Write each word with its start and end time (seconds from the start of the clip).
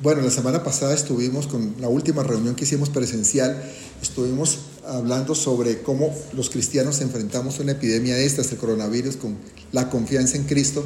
bueno, 0.00 0.22
la 0.22 0.30
semana 0.30 0.62
pasada 0.62 0.94
estuvimos 0.94 1.46
con 1.46 1.74
la 1.80 1.88
última 1.88 2.22
reunión 2.22 2.54
que 2.54 2.64
hicimos 2.64 2.88
presencial, 2.88 3.62
estuvimos 4.00 4.58
hablando 4.86 5.34
sobre 5.34 5.82
cómo 5.82 6.14
los 6.32 6.50
cristianos 6.50 7.00
enfrentamos 7.00 7.58
una 7.58 7.72
epidemia 7.72 8.14
de 8.14 8.24
estas, 8.24 8.52
el 8.52 8.58
coronavirus, 8.58 9.16
con 9.16 9.36
la 9.72 9.90
confianza 9.90 10.36
en 10.36 10.44
Cristo, 10.44 10.84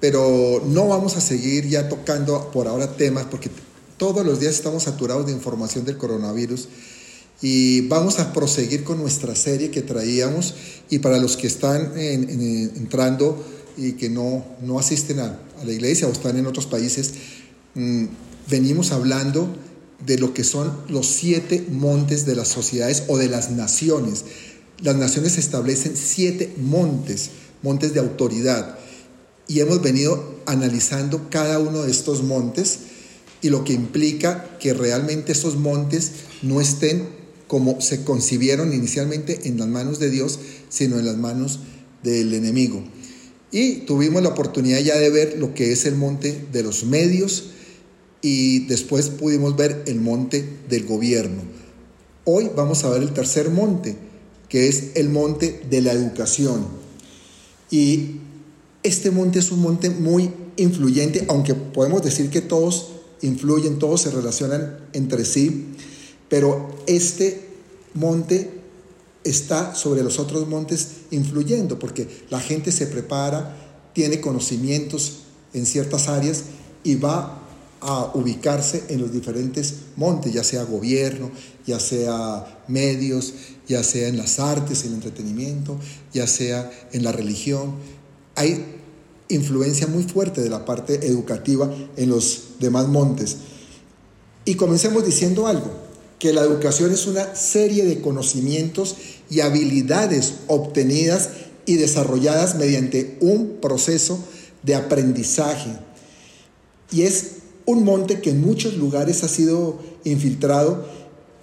pero 0.00 0.62
no 0.66 0.88
vamos 0.88 1.16
a 1.16 1.20
seguir 1.20 1.68
ya 1.68 1.88
tocando 1.88 2.50
por 2.50 2.66
ahora 2.66 2.96
temas 2.96 3.26
porque 3.26 3.50
todos 3.96 4.26
los 4.26 4.40
días 4.40 4.54
estamos 4.54 4.82
saturados 4.82 5.26
de 5.26 5.32
información 5.32 5.84
del 5.84 5.96
coronavirus. 5.96 6.68
Y 7.40 7.82
vamos 7.88 8.18
a 8.18 8.32
proseguir 8.32 8.82
con 8.82 8.98
nuestra 8.98 9.36
serie 9.36 9.70
que 9.70 9.82
traíamos. 9.82 10.54
Y 10.90 10.98
para 10.98 11.18
los 11.18 11.36
que 11.36 11.46
están 11.46 11.92
entrando 11.96 13.44
y 13.76 13.92
que 13.92 14.10
no, 14.10 14.44
no 14.60 14.80
asisten 14.80 15.20
a, 15.20 15.38
la 15.64 15.72
iglesia 15.72 16.08
o 16.08 16.10
están 16.10 16.36
en 16.36 16.46
otros 16.46 16.66
países, 16.66 17.14
mmm, 17.74 18.06
venimos 18.48 18.92
hablando 18.92 19.48
de 20.06 20.18
lo 20.18 20.34
que 20.34 20.44
son 20.44 20.76
los 20.88 21.06
siete 21.06 21.66
montes 21.70 22.26
de 22.26 22.34
las 22.34 22.48
sociedades 22.48 23.04
o 23.08 23.18
de 23.18 23.28
las 23.28 23.50
naciones. 23.50 24.24
Las 24.80 24.96
naciones 24.96 25.38
establecen 25.38 25.96
siete 25.96 26.52
montes, 26.58 27.30
montes 27.62 27.94
de 27.94 28.00
autoridad, 28.00 28.78
y 29.46 29.60
hemos 29.60 29.82
venido 29.82 30.40
analizando 30.46 31.28
cada 31.30 31.58
uno 31.58 31.82
de 31.82 31.90
estos 31.90 32.22
montes 32.22 32.78
y 33.42 33.50
lo 33.50 33.64
que 33.64 33.72
implica 33.72 34.56
que 34.58 34.72
realmente 34.72 35.32
estos 35.32 35.56
montes 35.56 36.12
no 36.42 36.60
estén 36.60 37.08
como 37.48 37.80
se 37.80 38.02
concibieron 38.02 38.72
inicialmente 38.72 39.40
en 39.44 39.58
las 39.58 39.68
manos 39.68 39.98
de 39.98 40.10
Dios, 40.10 40.38
sino 40.68 40.98
en 40.98 41.04
las 41.04 41.18
manos 41.18 41.60
del 42.02 42.32
enemigo. 42.32 42.82
Y 43.50 43.80
tuvimos 43.80 44.22
la 44.22 44.30
oportunidad 44.30 44.78
ya 44.78 44.96
de 44.96 45.10
ver 45.10 45.38
lo 45.38 45.52
que 45.52 45.72
es 45.72 45.84
el 45.84 45.96
monte 45.96 46.46
de 46.50 46.62
los 46.62 46.84
medios, 46.84 47.50
y 48.22 48.60
después 48.66 49.10
pudimos 49.10 49.56
ver 49.56 49.82
el 49.86 50.00
monte 50.00 50.60
del 50.68 50.86
gobierno. 50.86 51.42
Hoy 52.24 52.50
vamos 52.54 52.84
a 52.84 52.90
ver 52.90 53.02
el 53.02 53.12
tercer 53.12 53.50
monte, 53.50 53.96
que 54.48 54.68
es 54.68 54.92
el 54.94 55.08
monte 55.08 55.62
de 55.68 55.82
la 55.82 55.92
educación. 55.92 56.64
Y 57.68 58.20
este 58.84 59.10
monte 59.10 59.40
es 59.40 59.50
un 59.50 59.60
monte 59.60 59.90
muy 59.90 60.30
influyente, 60.56 61.24
aunque 61.28 61.54
podemos 61.54 62.02
decir 62.02 62.30
que 62.30 62.40
todos 62.40 62.92
influyen, 63.22 63.78
todos 63.78 64.02
se 64.02 64.10
relacionan 64.10 64.78
entre 64.92 65.24
sí, 65.24 65.66
pero 66.28 66.68
este 66.86 67.48
monte 67.94 68.50
está 69.24 69.74
sobre 69.74 70.02
los 70.02 70.18
otros 70.18 70.48
montes 70.48 70.88
influyendo, 71.10 71.78
porque 71.78 72.06
la 72.30 72.40
gente 72.40 72.70
se 72.70 72.86
prepara, 72.86 73.56
tiene 73.94 74.20
conocimientos 74.20 75.18
en 75.54 75.66
ciertas 75.66 76.08
áreas 76.08 76.44
y 76.84 76.96
va 76.96 77.41
a 77.82 78.12
ubicarse 78.14 78.84
en 78.88 79.00
los 79.00 79.12
diferentes 79.12 79.74
montes, 79.96 80.32
ya 80.32 80.44
sea 80.44 80.62
gobierno, 80.64 81.30
ya 81.66 81.80
sea 81.80 82.62
medios, 82.68 83.34
ya 83.66 83.82
sea 83.82 84.08
en 84.08 84.16
las 84.16 84.38
artes, 84.38 84.82
en 84.82 84.88
el 84.88 84.94
entretenimiento, 84.94 85.78
ya 86.12 86.26
sea 86.26 86.70
en 86.92 87.02
la 87.02 87.12
religión. 87.12 87.74
Hay 88.36 88.64
influencia 89.28 89.88
muy 89.88 90.04
fuerte 90.04 90.40
de 90.40 90.50
la 90.50 90.64
parte 90.64 91.06
educativa 91.06 91.70
en 91.96 92.08
los 92.08 92.44
demás 92.60 92.86
montes. 92.88 93.36
Y 94.44 94.54
comencemos 94.54 95.04
diciendo 95.04 95.46
algo, 95.46 95.70
que 96.20 96.32
la 96.32 96.42
educación 96.42 96.92
es 96.92 97.08
una 97.08 97.34
serie 97.34 97.84
de 97.84 98.00
conocimientos 98.00 98.94
y 99.28 99.40
habilidades 99.40 100.34
obtenidas 100.46 101.30
y 101.66 101.74
desarrolladas 101.78 102.54
mediante 102.54 103.18
un 103.20 103.58
proceso 103.60 104.20
de 104.62 104.76
aprendizaje. 104.76 105.70
Y 106.92 107.02
es 107.02 107.41
un 107.66 107.84
monte 107.84 108.20
que 108.20 108.30
en 108.30 108.40
muchos 108.40 108.76
lugares 108.76 109.22
ha 109.22 109.28
sido 109.28 109.78
infiltrado 110.04 110.86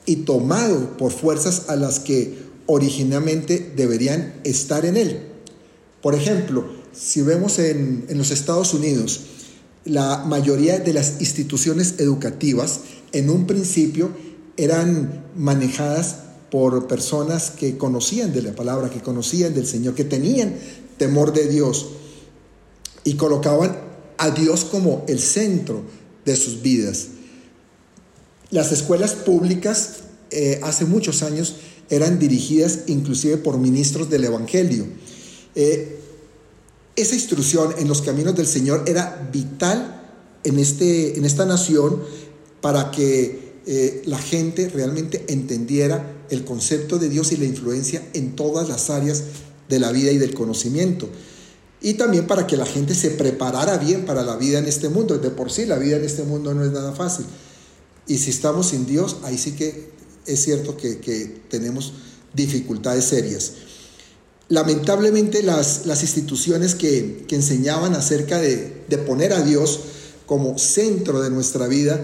y 0.05 0.17
tomado 0.17 0.97
por 0.97 1.11
fuerzas 1.11 1.69
a 1.69 1.75
las 1.75 1.99
que 1.99 2.37
originalmente 2.65 3.73
deberían 3.75 4.33
estar 4.43 4.85
en 4.85 4.97
él. 4.97 5.21
Por 6.01 6.15
ejemplo, 6.15 6.65
si 6.93 7.21
vemos 7.21 7.59
en, 7.59 8.05
en 8.09 8.17
los 8.17 8.31
Estados 8.31 8.73
Unidos, 8.73 9.21
la 9.85 10.23
mayoría 10.25 10.79
de 10.79 10.93
las 10.93 11.19
instituciones 11.19 11.95
educativas 11.99 12.81
en 13.11 13.29
un 13.29 13.47
principio 13.47 14.09
eran 14.57 15.25
manejadas 15.35 16.17
por 16.51 16.87
personas 16.87 17.51
que 17.51 17.77
conocían 17.77 18.33
de 18.33 18.41
la 18.41 18.53
palabra, 18.53 18.89
que 18.89 19.01
conocían 19.01 19.53
del 19.53 19.67
Señor, 19.67 19.95
que 19.95 20.03
tenían 20.03 20.55
temor 20.97 21.33
de 21.33 21.47
Dios 21.47 21.87
y 23.03 23.15
colocaban 23.15 23.77
a 24.17 24.31
Dios 24.31 24.65
como 24.65 25.05
el 25.07 25.19
centro 25.19 25.81
de 26.25 26.35
sus 26.35 26.61
vidas. 26.61 27.07
Las 28.51 28.71
escuelas 28.71 29.13
públicas 29.13 30.01
eh, 30.31 30.59
hace 30.63 30.85
muchos 30.85 31.23
años 31.23 31.55
eran 31.89 32.19
dirigidas 32.19 32.81
inclusive 32.87 33.37
por 33.37 33.57
ministros 33.57 34.09
del 34.09 34.25
Evangelio. 34.25 34.85
Eh, 35.55 35.99
esa 36.95 37.15
instrucción 37.15 37.73
en 37.77 37.87
los 37.87 38.01
caminos 38.01 38.35
del 38.35 38.47
Señor 38.47 38.83
era 38.87 39.29
vital 39.31 40.01
en, 40.43 40.59
este, 40.59 41.17
en 41.17 41.25
esta 41.25 41.45
nación 41.45 42.01
para 42.61 42.91
que 42.91 43.59
eh, 43.65 44.01
la 44.05 44.17
gente 44.17 44.69
realmente 44.69 45.25
entendiera 45.29 46.25
el 46.29 46.43
concepto 46.43 46.97
de 46.97 47.09
Dios 47.09 47.31
y 47.31 47.37
la 47.37 47.45
influencia 47.45 48.07
en 48.13 48.35
todas 48.35 48.67
las 48.67 48.89
áreas 48.89 49.23
de 49.67 49.79
la 49.79 49.91
vida 49.91 50.11
y 50.11 50.17
del 50.17 50.33
conocimiento 50.33 51.09
y 51.81 51.93
también 51.93 52.27
para 52.27 52.45
que 52.45 52.57
la 52.57 52.65
gente 52.65 52.93
se 52.93 53.11
preparara 53.11 53.77
bien 53.77 54.05
para 54.05 54.23
la 54.23 54.35
vida 54.35 54.59
en 54.59 54.65
este 54.65 54.89
mundo. 54.89 55.17
De 55.17 55.29
por 55.29 55.51
sí 55.51 55.65
la 55.65 55.77
vida 55.77 55.97
en 55.97 56.03
este 56.03 56.23
mundo 56.23 56.53
no 56.53 56.63
es 56.65 56.71
nada 56.71 56.93
fácil. 56.93 57.25
Y 58.07 58.17
si 58.17 58.31
estamos 58.31 58.69
sin 58.69 58.85
Dios, 58.85 59.17
ahí 59.23 59.37
sí 59.37 59.53
que 59.53 59.89
es 60.25 60.43
cierto 60.43 60.75
que, 60.75 61.41
tenemos 61.49 61.93
dificultades 62.33 63.05
serias. 63.05 63.53
Lamentablemente 64.49 65.43
las, 65.43 65.85
las 65.85 66.01
instituciones 66.01 66.75
que, 66.75 67.25
enseñaban 67.29 67.95
acerca 67.95 68.39
de, 68.39 68.83
de, 68.89 68.97
poner 68.97 69.31
a 69.33 69.41
Dios 69.41 69.79
como 70.25 70.57
centro 70.57 71.21
de 71.21 71.29
nuestra 71.29 71.67
vida 71.67 72.01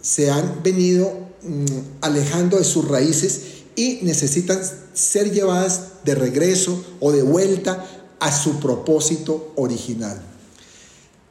se 0.00 0.30
han 0.30 0.62
venido 0.62 1.12
mm, 1.42 1.64
alejando 2.02 2.58
de 2.58 2.64
sus 2.64 2.86
raíces 2.86 3.40
y 3.74 3.98
necesitan 4.02 4.60
ser 4.94 5.32
llevadas 5.32 5.82
de 6.04 6.14
regreso 6.14 6.82
o 7.00 7.12
de 7.12 7.22
vuelta 7.22 7.95
a 8.20 8.32
su 8.32 8.60
propósito 8.60 9.52
original. 9.56 10.20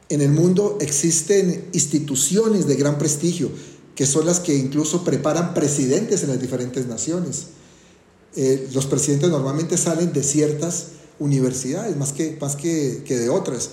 En 0.08 0.20
el 0.20 0.30
mundo 0.30 0.78
existen 0.80 1.68
instituciones 1.72 2.66
de 2.66 2.76
gran 2.76 2.98
prestigio, 2.98 3.50
que 3.94 4.06
son 4.06 4.26
las 4.26 4.40
que 4.40 4.54
incluso 4.54 5.04
preparan 5.04 5.54
presidentes 5.54 6.22
en 6.22 6.28
las 6.28 6.40
diferentes 6.40 6.86
naciones. 6.86 7.46
Eh, 8.36 8.68
los 8.72 8.86
presidentes 8.86 9.30
normalmente 9.30 9.76
salen 9.76 10.12
de 10.12 10.22
ciertas 10.22 10.88
universidades, 11.18 11.96
más 11.96 12.12
que, 12.12 12.36
más 12.40 12.54
que, 12.54 13.02
que 13.04 13.16
de 13.16 13.30
otras. 13.30 13.70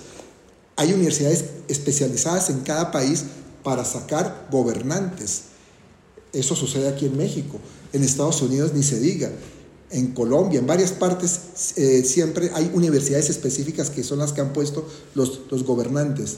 Hay 0.75 0.94
universidades 0.94 1.45
especializadas 1.68 2.50
en 2.50 2.62
cada 2.62 2.91
país 2.91 3.25
para 3.63 3.85
sacar 3.85 4.47
gobernantes. 4.51 5.41
Eso 6.31 6.56
sucede 6.56 6.88
aquí 6.88 7.06
en 7.06 7.18
México. 7.18 7.59
En 7.91 8.03
Estados 8.03 8.41
Unidos 8.41 8.72
ni 8.74 8.81
se 8.81 9.00
diga 9.00 9.30
en 9.93 10.07
Colombia, 10.07 10.59
en 10.59 10.67
varias 10.67 10.91
partes, 10.91 11.39
eh, 11.75 12.03
siempre 12.03 12.51
hay 12.53 12.69
universidades 12.73 13.29
específicas 13.29 13.89
que 13.89 14.03
son 14.03 14.19
las 14.19 14.33
que 14.33 14.41
han 14.41 14.51
puesto 14.51 14.87
los, 15.13 15.63
gobernantes. 15.63 16.37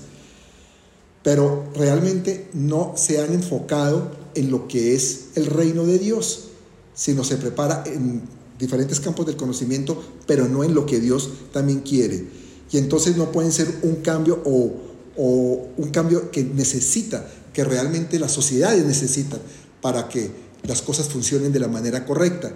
Pero 1.23 1.63
realmente 1.73 2.49
no 2.53 2.93
se 2.97 3.19
han 3.19 3.33
enfocado 3.33 4.11
en 4.35 4.51
lo 4.51 4.67
que 4.67 4.93
es 4.93 5.27
el 5.35 5.47
reino 5.47 5.85
de 5.85 5.97
Dios, 5.97 6.49
sino 6.93 7.23
se 7.23 7.37
prepara 7.37 7.83
en 7.87 8.23
diferentes 8.59 8.99
campos 8.99 9.25
del 9.25 9.37
conocimiento, 9.37 10.01
pero 10.27 10.47
no 10.47 10.63
en 10.63 10.75
lo 10.75 10.85
que 10.85 10.99
Dios 10.99 11.29
también 11.51 11.79
quiere. 11.79 12.27
Y 12.71 12.77
entonces 12.77 13.15
no 13.15 13.31
pueden 13.31 13.51
ser 13.51 13.73
un 13.83 13.95
cambio 13.97 14.41
o 14.45 15.67
un 15.77 15.89
cambio 15.91 16.29
que 16.29 16.43
necesita, 16.43 17.25
que 17.53 17.63
realmente 17.63 18.19
las 18.19 18.33
sociedades 18.33 18.85
necesitan 18.85 19.39
para 19.81 20.09
que 20.09 20.29
las 20.63 20.81
cosas 20.81 21.07
funcionen 21.07 21.53
de 21.53 21.59
la 21.59 21.69
manera 21.69 22.05
correcta 22.05 22.51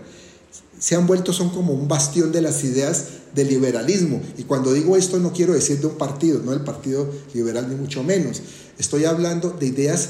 se 0.79 0.95
han 0.95 1.05
vuelto, 1.05 1.33
son 1.33 1.49
como 1.49 1.73
un 1.73 1.87
bastión 1.87 2.31
de 2.31 2.41
las 2.41 2.63
ideas 2.63 3.05
del 3.35 3.49
liberalismo. 3.49 4.21
Y 4.37 4.43
cuando 4.43 4.73
digo 4.73 4.95
esto 4.95 5.19
no 5.19 5.33
quiero 5.33 5.53
decir 5.53 5.79
de 5.79 5.87
un 5.87 5.97
partido, 5.97 6.41
no 6.43 6.51
del 6.51 6.61
Partido 6.61 7.07
Liberal 7.33 7.67
ni 7.69 7.75
mucho 7.75 8.03
menos. 8.03 8.41
Estoy 8.77 9.05
hablando 9.05 9.51
de 9.51 9.67
ideas 9.67 10.09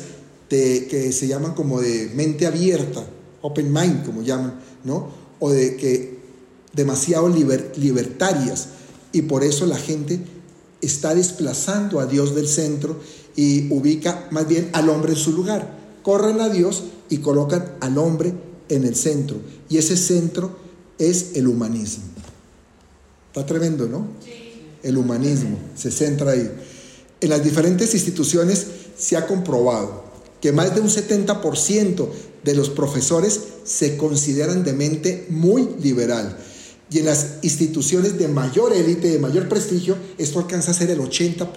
de, 0.49 0.87
que 0.89 1.11
se 1.11 1.27
llaman 1.27 1.55
como 1.55 1.81
de 1.81 2.11
mente 2.13 2.45
abierta, 2.45 3.03
open 3.41 3.73
mind, 3.73 4.05
como 4.05 4.21
llaman, 4.21 4.59
¿no? 4.83 5.09
O 5.39 5.49
de 5.49 5.75
que 5.75 6.19
demasiado 6.73 7.27
libertarias. 7.29 8.67
Y 9.11 9.23
por 9.23 9.43
eso 9.43 9.65
la 9.65 9.77
gente 9.77 10.19
está 10.81 11.15
desplazando 11.15 11.99
a 11.99 12.05
Dios 12.05 12.35
del 12.35 12.47
centro 12.47 12.99
y 13.35 13.73
ubica 13.73 14.27
más 14.31 14.47
bien 14.47 14.69
al 14.73 14.89
hombre 14.89 15.13
en 15.13 15.17
su 15.17 15.31
lugar. 15.31 15.77
Corren 16.03 16.39
a 16.41 16.49
Dios 16.49 16.83
y 17.09 17.17
colocan 17.17 17.73
al 17.81 17.97
hombre 17.97 18.48
en 18.69 18.85
el 18.85 18.95
centro. 18.95 19.37
Y 19.69 19.77
ese 19.77 19.97
centro 19.97 20.57
es 20.97 21.31
el 21.35 21.47
humanismo. 21.47 22.03
Está 23.27 23.45
tremendo, 23.45 23.87
¿no? 23.87 24.07
El 24.81 24.97
humanismo 24.97 25.57
se 25.75 25.91
centra 25.91 26.31
ahí. 26.31 26.49
En 27.21 27.29
las 27.29 27.43
diferentes 27.43 27.93
instituciones 27.93 28.65
se 28.97 29.17
ha 29.17 29.27
comprobado 29.27 30.03
que 30.41 30.51
más 30.51 30.73
de 30.73 30.81
un 30.81 30.87
70% 30.87 32.07
de 32.43 32.53
los 32.53 32.69
profesores 32.69 33.39
se 33.65 33.97
consideran 33.97 34.63
de 34.63 34.73
mente 34.73 35.25
muy 35.29 35.69
liberal. 35.81 36.37
Y 36.91 36.99
en 36.99 37.05
las 37.05 37.35
instituciones 37.41 38.17
de 38.17 38.27
mayor 38.27 38.73
élite, 38.73 39.09
de 39.09 39.19
mayor 39.19 39.47
prestigio, 39.47 39.95
esto 40.17 40.39
alcanza 40.39 40.71
a 40.71 40.73
ser 40.73 40.89
el 40.89 40.99
80%. 40.99 41.53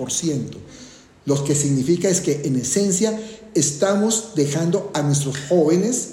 Lo 1.25 1.45
que 1.45 1.55
significa 1.55 2.09
es 2.09 2.21
que 2.21 2.43
en 2.45 2.57
esencia 2.57 3.19
estamos 3.55 4.33
dejando 4.35 4.91
a 4.95 5.03
nuestros 5.03 5.37
jóvenes 5.49 6.09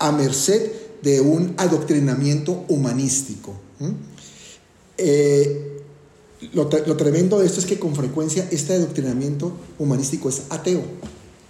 a 0.00 0.10
merced 0.10 0.72
de 1.02 1.20
un 1.20 1.54
adoctrinamiento 1.56 2.64
humanístico. 2.68 3.54
Eh, 4.98 5.82
lo, 6.52 6.68
tremendo 6.68 7.38
de 7.38 7.46
esto 7.46 7.60
es 7.60 7.66
que 7.66 7.78
con 7.78 7.94
frecuencia 7.94 8.48
este 8.50 8.74
adoctrinamiento 8.74 9.52
humanístico 9.78 10.28
es 10.28 10.42
ateo, 10.50 10.82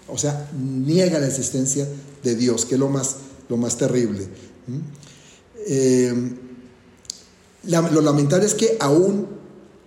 o 0.08 0.19
sea, 0.19 0.50
niega 0.52 1.19
la 1.19 1.26
existencia 1.26 1.88
de 2.23 2.35
Dios, 2.35 2.67
que 2.67 2.75
es 2.75 2.81
lo 2.81 2.88
más, 2.88 3.17
lo 3.49 3.56
más 3.56 3.79
terrible. 3.79 4.26
Eh, 5.67 6.14
lo 7.64 8.00
lamentable 8.00 8.47
es 8.47 8.55
que 8.55 8.76
aún 8.81 9.26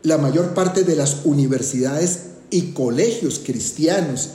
la 0.04 0.18
mayor 0.18 0.54
parte 0.54 0.83
de 0.83 0.95
las 0.95 1.25
universidades 1.25 2.19
y 2.50 2.71
colegios 2.71 3.42
cristianos 3.44 4.30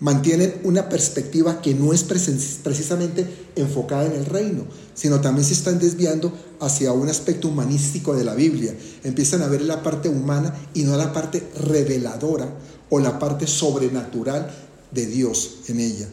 mantienen 0.00 0.60
una 0.64 0.88
perspectiva 0.88 1.60
que 1.60 1.74
no 1.74 1.92
es 1.92 2.04
precisamente 2.04 3.26
enfocada 3.56 4.06
en 4.06 4.12
el 4.12 4.26
reino, 4.26 4.64
sino 4.94 5.20
también 5.20 5.46
se 5.46 5.54
están 5.54 5.78
desviando 5.78 6.32
hacia 6.60 6.92
un 6.92 7.08
aspecto 7.08 7.48
humanístico 7.48 8.14
de 8.14 8.24
la 8.24 8.34
Biblia. 8.34 8.74
Empiezan 9.04 9.42
a 9.42 9.48
ver 9.48 9.62
la 9.62 9.82
parte 9.82 10.08
humana 10.08 10.54
y 10.74 10.84
no 10.84 10.96
la 10.96 11.12
parte 11.12 11.42
reveladora 11.64 12.48
o 12.90 13.00
la 13.00 13.18
parte 13.18 13.46
sobrenatural 13.46 14.50
de 14.92 15.06
Dios 15.06 15.58
en 15.68 15.80
ella. 15.80 16.08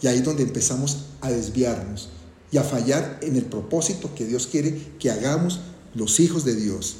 Y 0.00 0.06
ahí 0.06 0.18
es 0.18 0.24
donde 0.24 0.42
empezamos 0.42 1.06
a 1.20 1.30
desviarnos 1.30 2.10
y 2.52 2.58
a 2.58 2.62
fallar 2.62 3.18
en 3.22 3.36
el 3.36 3.44
propósito 3.44 4.14
que 4.14 4.24
Dios 4.24 4.46
quiere 4.46 4.92
que 4.98 5.10
hagamos 5.10 5.60
los 5.94 6.20
hijos 6.20 6.44
de 6.44 6.54
Dios. 6.54 6.96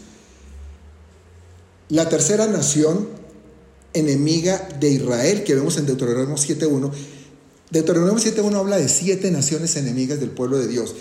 La 1.88 2.08
tercera 2.08 2.46
nación 2.46 3.06
enemiga 3.96 4.68
de 4.78 4.90
Israel 4.90 5.42
que 5.44 5.54
vemos 5.54 5.78
en 5.78 5.86
Deuteronomio 5.86 6.36
7.1. 6.36 6.90
Deuteronomio 7.70 8.22
7.1 8.22 8.54
habla 8.54 8.76
de 8.76 8.88
siete 8.88 9.30
naciones 9.30 9.76
enemigas 9.76 10.20
del 10.20 10.30
pueblo 10.30 10.58
de 10.58 10.68
Dios 10.68 10.94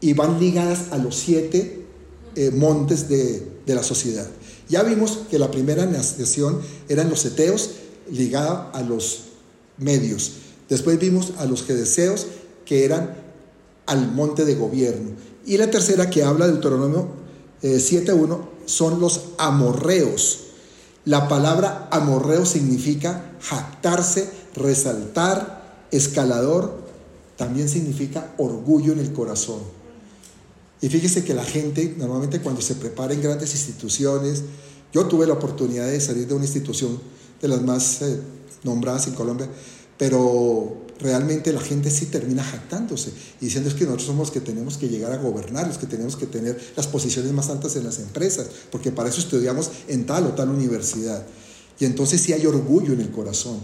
y 0.00 0.12
van 0.12 0.40
ligadas 0.40 0.92
a 0.92 0.98
los 0.98 1.16
siete 1.16 1.84
eh, 2.34 2.50
montes 2.50 3.08
de, 3.08 3.46
de, 3.66 3.74
la 3.74 3.82
sociedad. 3.82 4.28
Ya 4.68 4.82
vimos 4.82 5.20
que 5.30 5.38
la 5.38 5.50
primera 5.50 5.86
nación 5.86 6.60
eran 6.88 7.08
los 7.08 7.24
eteos 7.24 7.70
ligada 8.10 8.70
a 8.72 8.82
los 8.82 9.22
medios. 9.78 10.32
Después 10.68 10.98
vimos 10.98 11.32
a 11.38 11.46
los 11.46 11.64
gedeseos 11.64 12.26
que 12.64 12.84
eran 12.84 13.16
al 13.86 14.12
monte 14.12 14.44
de 14.44 14.54
gobierno. 14.54 15.10
Y 15.46 15.56
la 15.56 15.70
tercera 15.70 16.10
que 16.10 16.22
habla 16.22 16.46
de 16.46 16.52
Deuteronomio 16.52 17.08
7.1 17.62 18.34
eh, 18.34 18.38
son 18.66 19.00
los 19.00 19.22
amorreos. 19.38 20.49
La 21.04 21.28
palabra 21.28 21.88
amorreo 21.90 22.44
significa 22.44 23.32
jactarse, 23.40 24.30
resaltar, 24.54 25.86
escalador, 25.90 26.78
también 27.36 27.68
significa 27.68 28.32
orgullo 28.36 28.92
en 28.92 28.98
el 28.98 29.12
corazón. 29.12 29.60
Y 30.82 30.88
fíjese 30.88 31.24
que 31.24 31.34
la 31.34 31.44
gente 31.44 31.94
normalmente 31.98 32.40
cuando 32.40 32.60
se 32.60 32.74
prepara 32.74 33.14
en 33.14 33.22
grandes 33.22 33.52
instituciones, 33.54 34.42
yo 34.92 35.06
tuve 35.06 35.26
la 35.26 35.34
oportunidad 35.34 35.86
de 35.86 36.00
salir 36.00 36.26
de 36.26 36.34
una 36.34 36.44
institución 36.44 36.98
de 37.40 37.48
las 37.48 37.62
más 37.62 38.02
eh, 38.02 38.20
nombradas 38.64 39.06
en 39.06 39.14
Colombia, 39.14 39.48
pero 39.96 40.76
realmente 41.00 41.52
la 41.52 41.60
gente 41.60 41.90
sí 41.90 42.06
termina 42.06 42.42
jactándose 42.44 43.10
y 43.40 43.46
diciendo 43.46 43.68
es 43.68 43.74
que 43.74 43.84
nosotros 43.84 44.06
somos 44.06 44.28
los 44.28 44.30
que 44.30 44.40
tenemos 44.40 44.76
que 44.76 44.88
llegar 44.88 45.12
a 45.12 45.16
gobernar, 45.16 45.66
los 45.66 45.78
que 45.78 45.86
tenemos 45.86 46.16
que 46.16 46.26
tener 46.26 46.60
las 46.76 46.86
posiciones 46.86 47.32
más 47.32 47.48
altas 47.48 47.76
en 47.76 47.84
las 47.84 47.98
empresas, 47.98 48.48
porque 48.70 48.92
para 48.92 49.08
eso 49.08 49.20
estudiamos 49.20 49.70
en 49.88 50.06
tal 50.06 50.26
o 50.26 50.30
tal 50.30 50.50
universidad. 50.50 51.24
Y 51.78 51.86
entonces 51.86 52.20
sí 52.20 52.32
hay 52.32 52.44
orgullo 52.46 52.92
en 52.92 53.00
el 53.00 53.10
corazón. 53.10 53.58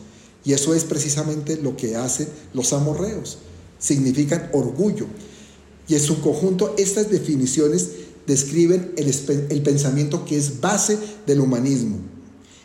Y 0.44 0.52
eso 0.52 0.74
es 0.74 0.84
precisamente 0.84 1.56
lo 1.56 1.76
que 1.76 1.96
hacen 1.96 2.28
los 2.54 2.72
amorreos. 2.72 3.38
Significan 3.78 4.48
orgullo. 4.52 5.06
Y 5.88 5.94
en 5.94 6.00
su 6.00 6.20
conjunto 6.20 6.74
estas 6.78 7.10
definiciones 7.10 7.90
describen 8.26 8.92
el, 8.96 9.08
el 9.50 9.62
pensamiento 9.62 10.24
que 10.24 10.36
es 10.36 10.60
base 10.60 10.98
del 11.26 11.40
humanismo. 11.40 11.98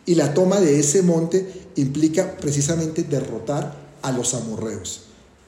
Y 0.06 0.14
la 0.14 0.32
toma 0.32 0.60
de 0.60 0.80
ese 0.80 1.02
monte 1.02 1.46
implica 1.76 2.36
precisamente 2.38 3.02
derrotar 3.02 3.81
a 4.02 4.12
los 4.12 4.34
amorreos. 4.34 5.02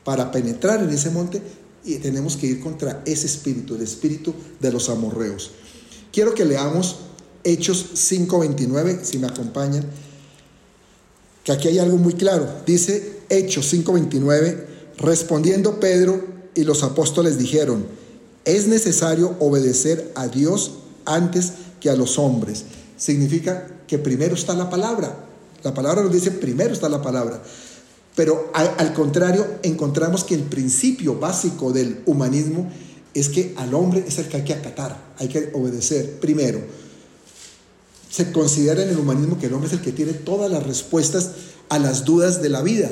Para 0.05 0.31
penetrar 0.31 0.83
en 0.83 0.91
ese 0.91 1.11
monte 1.11 1.43
y 1.85 1.97
tenemos 1.97 2.37
que 2.37 2.47
ir 2.47 2.61
contra 2.61 3.03
ese 3.05 3.27
espíritu, 3.27 3.75
el 3.75 3.83
espíritu 3.83 4.35
de 4.61 4.73
los 4.73 4.89
amorreos. 4.89 5.51
Quiero 6.13 6.35
que 6.35 6.45
leamos 6.45 6.97
Hechos 7.43 7.91
5:29, 7.95 9.01
si 9.03 9.19
me 9.19 9.27
acompañan, 9.27 9.85
que 11.43 11.53
aquí 11.53 11.69
hay 11.69 11.79
algo 11.79 11.99
muy 11.99 12.15
claro. 12.15 12.49
Dice 12.67 13.21
Hechos 13.29 13.73
5:29, 13.73 14.67
respondiendo 14.99 15.81
Pedro 15.81 16.25
y 16.55 16.65
los 16.65 16.83
apóstoles 16.83 17.39
dijeron, 17.39 17.87
es 18.45 18.67
necesario 18.67 19.37
obedecer 19.41 20.13
a 20.15 20.29
Dios 20.29 20.73
antes 21.05 21.53
que 21.81 21.91
a 21.91 21.97
los 21.97 22.19
hombres. 22.19 22.65
Significa 22.97 23.67
que 23.87 23.99
primero 23.99 24.35
está 24.35 24.55
la 24.55 24.71
palabra, 24.71 25.25
la 25.63 25.75
palabra 25.75 26.03
nos 26.03 26.13
dice, 26.13 26.31
primero 26.31 26.73
está 26.73 26.89
la 26.89 27.03
palabra. 27.03 27.43
Pero 28.15 28.53
al, 28.55 28.93
contrario, 28.95 29.45
encontramos 29.63 30.23
que 30.23 30.35
el 30.35 30.43
principio 30.43 31.19
básico 31.19 31.73
del 31.73 32.01
humanismo 32.07 32.71
es 33.13 33.29
que 33.29 33.55
al 33.57 33.75
hombre 33.75 34.05
es 34.07 34.19
el 34.19 34.29
que 34.29 34.37
hay 34.37 34.45
que 34.45 34.55
acatar, 34.55 35.15
hay 35.19 35.29
que 35.29 35.51
obedecer 35.53 36.21
primero. 36.21 36.61
Se 38.09 38.31
considera 38.31 38.83
en 38.83 38.91
el 38.91 38.99
humanismo 38.99 39.39
que 39.39 39.47
el 39.47 39.55
hombre 39.55 39.69
es 39.69 39.75
el 39.75 39.81
que 39.81 39.93
tiene 39.93 40.13
todas 40.13 40.51
las 40.51 40.65
respuestas 40.65 41.31
a 41.69 41.79
las 41.81 42.05
dudas 42.05 42.41
de 42.41 42.49
la 42.51 42.63
vida, 42.63 42.91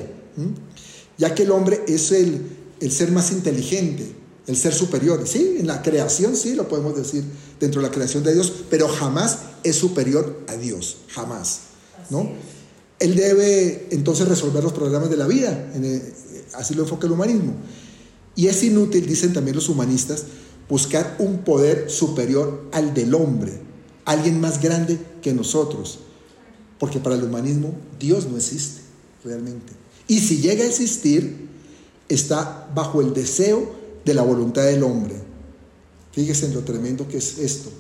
ya 1.19 1.35
que 1.35 1.45
el 1.45 1.53
hombre 1.53 1.83
es 1.87 2.11
el, 2.11 2.43
el 2.81 2.91
ser 2.91 3.13
más 3.13 3.31
inteligente, 3.31 4.13
el 4.49 4.57
ser 4.57 4.75
superior. 4.75 5.23
Sí, 5.29 5.57
en 5.61 5.69
la 5.69 5.83
creación 5.83 6.35
sí 6.35 6.55
lo 6.55 6.67
podemos 6.67 6.97
decir 6.97 7.23
dentro 7.61 7.81
de 7.81 7.87
la 7.87 7.95
creación 7.95 8.25
de 8.25 8.35
Dios, 8.35 8.53
pero 8.69 8.89
jamás 8.89 9.39
es 9.63 9.77
superior 9.77 10.41
a 10.49 10.57
Dios, 10.57 10.97
jamás, 11.09 11.61
¿no? 12.11 12.29
Él 13.03 13.17
debe 13.17 13.89
entonces 13.91 14.29
resolver 14.29 14.63
los 14.63 14.73
problemas 14.73 15.11
de 15.11 15.17
la 15.17 15.27
vida. 15.27 15.71
así 16.55 16.75
lo 16.75 16.85
enfoca 16.85 17.07
el 17.07 17.13
humanismo. 17.13 17.55
Y 18.37 18.47
es 18.47 18.63
inútil, 18.63 19.06
dicen 19.06 19.32
también 19.32 19.56
los 19.56 19.69
humanistas, 19.69 20.25
buscar 20.69 21.17
un 21.19 21.39
poder 21.39 21.91
superior 21.91 22.69
al 22.73 22.94
del 22.94 23.15
hombre, 23.15 23.53
alguien 24.05 24.41
más 24.41 24.63
grande 24.63 24.99
que 25.21 25.35
nosotros. 25.35 25.99
Porque 26.79 27.01
para 27.01 27.17
el 27.17 27.25
humanismo 27.25 27.75
Dios 27.99 28.29
no 28.29 28.37
existe 28.37 28.82
realmente. 29.25 29.73
Y 30.06 30.21
si 30.21 30.39
llega 30.39 30.63
a 30.63 30.69
existir, 30.69 31.49
está 32.09 32.71
bajo 32.73 33.01
el 33.01 33.13
deseo 33.13 33.69
de 34.05 34.15
la 34.15 34.23
voluntad 34.23 34.63
del 34.65 34.85
hombre. 34.85 35.17
Fíjese 36.13 36.47
en 36.47 36.55
lo 36.55 36.61
tremendo 36.61 37.09
que 37.09 37.17
es 37.17 37.39
esto. 37.39 37.71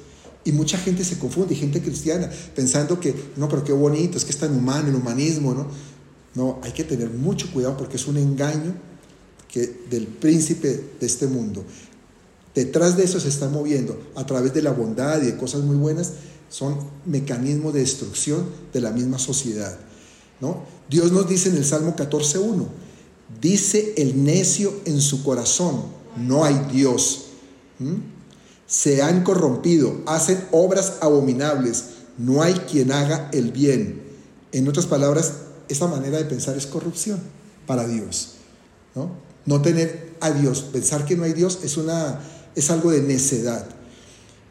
Y 0.44 0.52
mucha 0.52 0.76
gente 0.78 1.04
se 1.04 1.18
confunde, 1.18 1.54
gente 1.54 1.80
cristiana, 1.80 2.30
pensando 2.54 2.98
que, 2.98 3.14
no, 3.36 3.48
pero 3.48 3.62
qué 3.62 3.72
bonito, 3.72 4.18
es 4.18 4.24
que 4.24 4.32
es 4.32 4.38
tan 4.38 4.56
humano 4.56 4.88
el 4.88 4.96
humanismo, 4.96 5.54
¿no? 5.54 5.66
No, 6.34 6.58
hay 6.62 6.72
que 6.72 6.84
tener 6.84 7.10
mucho 7.10 7.50
cuidado 7.52 7.76
porque 7.76 7.96
es 7.96 8.06
un 8.06 8.16
engaño 8.16 8.74
que, 9.48 9.84
del 9.90 10.06
príncipe 10.06 10.68
de 10.98 11.06
este 11.06 11.26
mundo. 11.26 11.64
Detrás 12.54 12.96
de 12.96 13.04
eso 13.04 13.20
se 13.20 13.28
está 13.28 13.48
moviendo, 13.48 14.00
a 14.14 14.26
través 14.26 14.52
de 14.52 14.62
la 14.62 14.72
bondad 14.72 15.22
y 15.22 15.26
de 15.26 15.36
cosas 15.36 15.62
muy 15.62 15.76
buenas, 15.76 16.12
son 16.48 16.76
mecanismos 17.06 17.72
de 17.72 17.80
destrucción 17.80 18.46
de 18.72 18.80
la 18.80 18.90
misma 18.90 19.18
sociedad. 19.18 19.78
¿no? 20.40 20.64
Dios 20.90 21.12
nos 21.12 21.28
dice 21.28 21.48
en 21.48 21.56
el 21.56 21.64
Salmo 21.64 21.94
14.1, 21.96 22.66
dice 23.40 23.94
el 23.96 24.22
necio 24.24 24.72
en 24.84 25.00
su 25.00 25.22
corazón, 25.22 25.84
no 26.16 26.44
hay 26.44 26.66
Dios 26.70 27.26
se 28.72 29.02
han 29.02 29.22
corrompido, 29.22 30.00
hacen 30.06 30.42
obras 30.50 30.94
abominables, 31.02 31.84
no 32.16 32.42
hay 32.42 32.54
quien 32.54 32.90
haga 32.90 33.28
el 33.34 33.52
bien. 33.52 34.00
En 34.50 34.66
otras 34.66 34.86
palabras, 34.86 35.34
esta 35.68 35.88
manera 35.88 36.16
de 36.16 36.24
pensar 36.24 36.56
es 36.56 36.66
corrupción 36.66 37.20
para 37.66 37.86
Dios. 37.86 38.36
¿no? 38.94 39.10
no 39.44 39.60
tener 39.60 40.14
a 40.20 40.30
Dios, 40.30 40.62
pensar 40.62 41.04
que 41.04 41.16
no 41.16 41.24
hay 41.24 41.34
Dios 41.34 41.58
es, 41.64 41.76
una, 41.76 42.20
es 42.54 42.70
algo 42.70 42.90
de 42.92 43.02
necedad. 43.02 43.66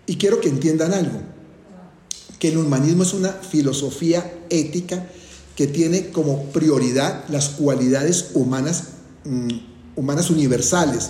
Y 0.06 0.18
quiero 0.18 0.40
que 0.40 0.50
entiendan 0.50 0.94
algo, 0.94 1.20
que 2.38 2.50
el 2.50 2.60
humanismo 2.60 3.02
es 3.02 3.16
una 3.16 3.30
filosofía 3.30 4.40
ética 4.52 5.08
que 5.56 5.66
tiene 5.66 6.12
como 6.12 6.46
prioridad 6.52 7.24
las 7.28 7.50
cualidades 7.50 8.28
humanas, 8.36 8.84
mm, 9.26 9.50
humanas 9.96 10.30
universales, 10.30 11.10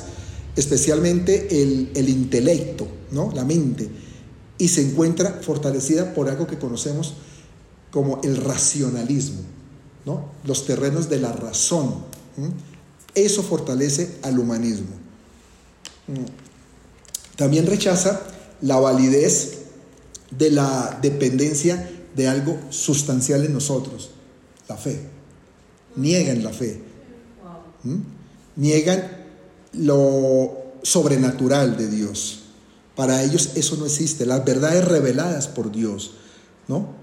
especialmente 0.56 1.62
el, 1.62 2.10
intelecto, 2.10 2.88
¿no? 3.12 3.32
la 3.34 3.44
mente, 3.44 3.90
y 4.58 4.68
se 4.68 4.82
encuentra 4.82 5.40
fortalecida 5.42 6.14
por 6.14 6.30
algo 6.30 6.48
que 6.48 6.60
conocemos 6.60 7.16
como 7.92 8.22
el 8.24 8.38
racionalismo, 8.38 9.42
¿no? 10.06 10.32
los 10.46 10.66
terrenos 10.66 11.10
de 11.10 11.20
la 11.20 11.32
razón. 11.32 11.96
Eso 13.16 13.44
fortalece 13.44 14.18
al 14.22 14.40
humanismo. 14.40 15.02
También 17.36 17.66
rechaza 17.66 18.22
la 18.62 18.78
validez 18.80 19.60
de 20.32 20.52
la 20.52 21.00
dependencia 21.02 21.90
de 22.16 22.28
algo 22.28 22.58
sustancial 22.70 23.46
en 23.46 23.54
nosotros, 23.54 24.12
la 24.68 24.78
fe. 24.78 25.00
Niegan 25.96 26.44
la 26.44 26.52
fe. 26.52 26.82
Niegan 28.56 29.21
lo 29.74 30.58
sobrenatural 30.84 31.78
de 31.78 31.90
Dios. 31.90 32.44
Para 32.96 33.24
ellos 33.24 33.52
eso 33.56 33.78
no 33.78 33.86
existe. 33.86 34.26
Las 34.26 34.44
verdades 34.46 34.86
reveladas 34.86 35.48
por 35.48 35.72
Dios, 35.72 36.12
¿no? 36.68 36.96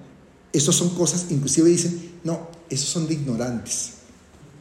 Esas 0.53 0.75
son 0.75 0.91
cosas, 0.91 1.27
inclusive 1.31 1.69
dicen, 1.69 2.13
no, 2.25 2.49
esos 2.71 2.89
son 2.89 3.07
de 3.07 3.15
ignorantes. 3.15 3.93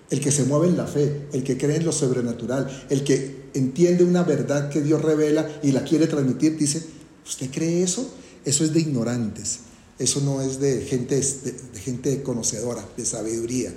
El 0.10 0.22
que 0.22 0.32
se 0.32 0.44
mueve 0.44 0.68
en 0.68 0.78
la 0.78 0.88
fe, 0.88 1.28
el 1.34 1.44
que 1.44 1.58
cree 1.58 1.78
en 1.78 1.86
lo 1.86 1.92
sobrenatural, 1.92 2.86
el 2.90 3.04
que 3.04 3.50
entiende 3.54 4.04
una 4.04 4.24
verdad 4.24 4.70
que 4.70 4.82
Dios 4.82 5.02
revela 5.02 5.48
y 5.64 5.72
la 5.72 5.84
quiere 5.84 6.08
transmitir, 6.08 6.58
dice, 6.58 6.84
¿usted 7.26 7.50
cree 7.52 7.84
eso? 7.84 8.10
Eso 8.46 8.64
es 8.64 8.74
de 8.74 8.80
ignorantes. 8.80 9.60
Eso 10.00 10.22
no 10.22 10.42
es 10.42 10.60
de 10.60 10.82
gente, 10.82 11.16
de, 11.16 11.80
gente 11.80 12.24
conocedora, 12.24 12.88
de 12.96 13.06
sabiduría. 13.06 13.74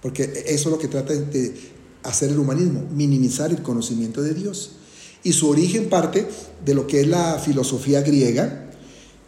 Porque 0.00 0.24
eso 0.46 0.68
es 0.68 0.72
lo 0.72 0.78
que 0.78 0.88
trata 0.88 1.14
de 1.14 1.54
hacer 2.02 2.30
el 2.30 2.38
humanismo, 2.38 2.84
minimizar 2.90 3.50
el 3.50 3.62
conocimiento 3.62 4.22
de 4.22 4.34
Dios. 4.34 4.72
Y 5.24 5.32
su 5.32 5.48
origen 5.48 5.88
parte 5.88 6.26
de 6.64 6.74
lo 6.74 6.86
que 6.86 7.00
es 7.00 7.06
la 7.06 7.38
filosofía 7.38 8.02
griega, 8.02 8.70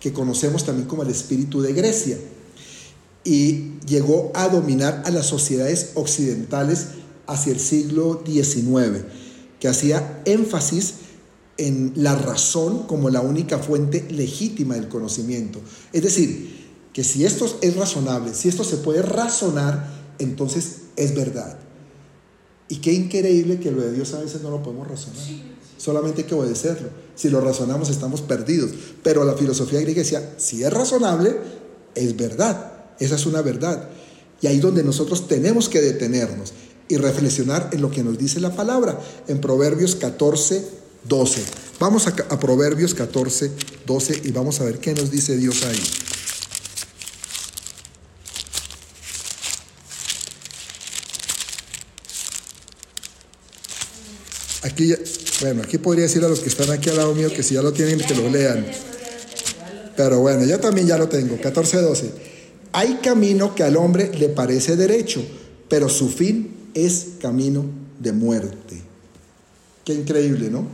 que 0.01 0.13
conocemos 0.13 0.65
también 0.65 0.89
como 0.89 1.03
el 1.03 1.11
espíritu 1.11 1.63
de 1.63 1.73
Grecia. 1.73 2.19
Y 3.25 3.79
llegó 3.87 4.33
a 4.35 4.49
dominar 4.49 5.03
a 5.07 5.11
las 5.11 5.27
sociedades 5.27 5.93
occidentales 5.95 6.89
hacia 7.27 7.53
el 7.53 7.61
siglo 7.61 8.23
XIX, 8.27 9.05
que 9.61 9.69
hacía 9.69 10.23
énfasis 10.25 10.95
en 11.57 11.93
la 11.97 12.17
razón 12.17 12.87
como 12.87 13.11
la 13.11 13.21
única 13.21 13.59
fuente 13.59 14.07
legítima 14.11 14.75
del 14.75 14.89
conocimiento. 14.89 15.61
Es 15.93 16.03
decir, 16.03 16.65
que 16.93 17.05
si 17.05 17.25
esto 17.25 17.47
es 17.61 17.77
razonable, 17.77 18.35
si 18.35 18.49
esto 18.49 18.65
se 18.65 18.77
puede 18.79 19.03
razonar, 19.03 19.89
entonces 20.19 20.77
es 20.97 21.15
verdad. 21.15 21.59
Y 22.69 22.77
qué 22.77 22.93
increíble 22.93 23.59
que 23.61 23.71
lo 23.71 23.83
de 23.83 23.93
Dios 23.93 24.15
a 24.15 24.21
veces 24.21 24.43
no 24.43 24.51
lo 24.51 24.63
podemos 24.63 24.89
razonar. 24.89 25.23
Solamente 25.77 26.23
hay 26.23 26.29
que 26.29 26.35
obedecerlo. 26.35 26.89
Si 27.15 27.29
lo 27.29 27.41
razonamos 27.41 27.91
estamos 27.91 28.23
perdidos. 28.23 28.71
Pero 29.03 29.25
la 29.25 29.35
filosofía 29.35 29.81
griega 29.81 30.03
decía, 30.03 30.35
si 30.39 30.65
es 30.65 30.73
razonable, 30.73 31.37
es 31.95 32.17
verdad. 32.17 32.73
Esa 32.99 33.17
es 33.17 33.27
una 33.27 33.43
verdad. 33.43 33.89
Y 34.41 34.47
ahí 34.47 34.61
donde 34.61 34.83
nosotros 34.83 35.29
tenemos 35.29 35.69
que 35.69 35.81
detenernos 35.81 36.53
y 36.89 36.97
reflexionar 36.97 37.71
en 37.73 37.83
lo 37.83 37.91
que 37.91 38.03
nos 38.03 38.19
dice 38.19 38.41
la 38.41 38.55
palabra, 38.55 38.99
en 39.29 39.41
Proverbios 39.41 39.95
14, 39.97 40.65
12. 41.09 41.43
Vamos 41.81 42.07
a, 42.07 42.11
a 42.29 42.39
Proverbios 42.39 42.95
14, 42.95 43.51
12 43.87 44.23
y 44.25 44.31
vamos 44.33 44.61
a 44.61 44.65
ver 44.65 44.79
qué 44.79 44.95
nos 44.95 45.11
dice 45.11 45.37
Dios 45.37 45.65
ahí. 45.65 45.81
Aquí, 54.65 54.95
bueno, 55.43 55.63
aquí 55.63 55.77
podría 55.77 56.05
decir 56.05 56.25
a 56.25 56.29
los 56.29 56.41
que 56.41 56.49
están 56.49 56.71
aquí 56.71 56.89
al 56.89 56.97
lado 56.97 57.15
mío 57.15 57.31
que 57.31 57.43
si 57.43 57.55
ya 57.55 57.61
lo 57.61 57.73
tienen, 57.75 57.99
que 57.99 58.15
lo 58.15 58.31
lean. 58.31 58.65
Pero 59.95 60.21
bueno, 60.21 60.45
yo 60.47 60.59
también 60.59 60.87
ya 60.87 60.97
lo 60.97 61.07
tengo. 61.07 61.39
14, 61.39 61.83
12. 61.83 62.11
Hay 62.73 62.95
camino 63.03 63.55
que 63.55 63.63
al 63.63 63.77
hombre 63.77 64.11
le 64.19 64.31
parece 64.31 64.75
derecho, 64.75 65.23
pero 65.69 65.91
su 65.91 66.09
fin 66.09 66.71
es 66.73 67.09
camino 67.21 67.67
de 68.01 68.13
muerte. 68.13 68.81
Qué 69.85 69.93
increíble, 69.93 70.49
¿no? 70.51 70.67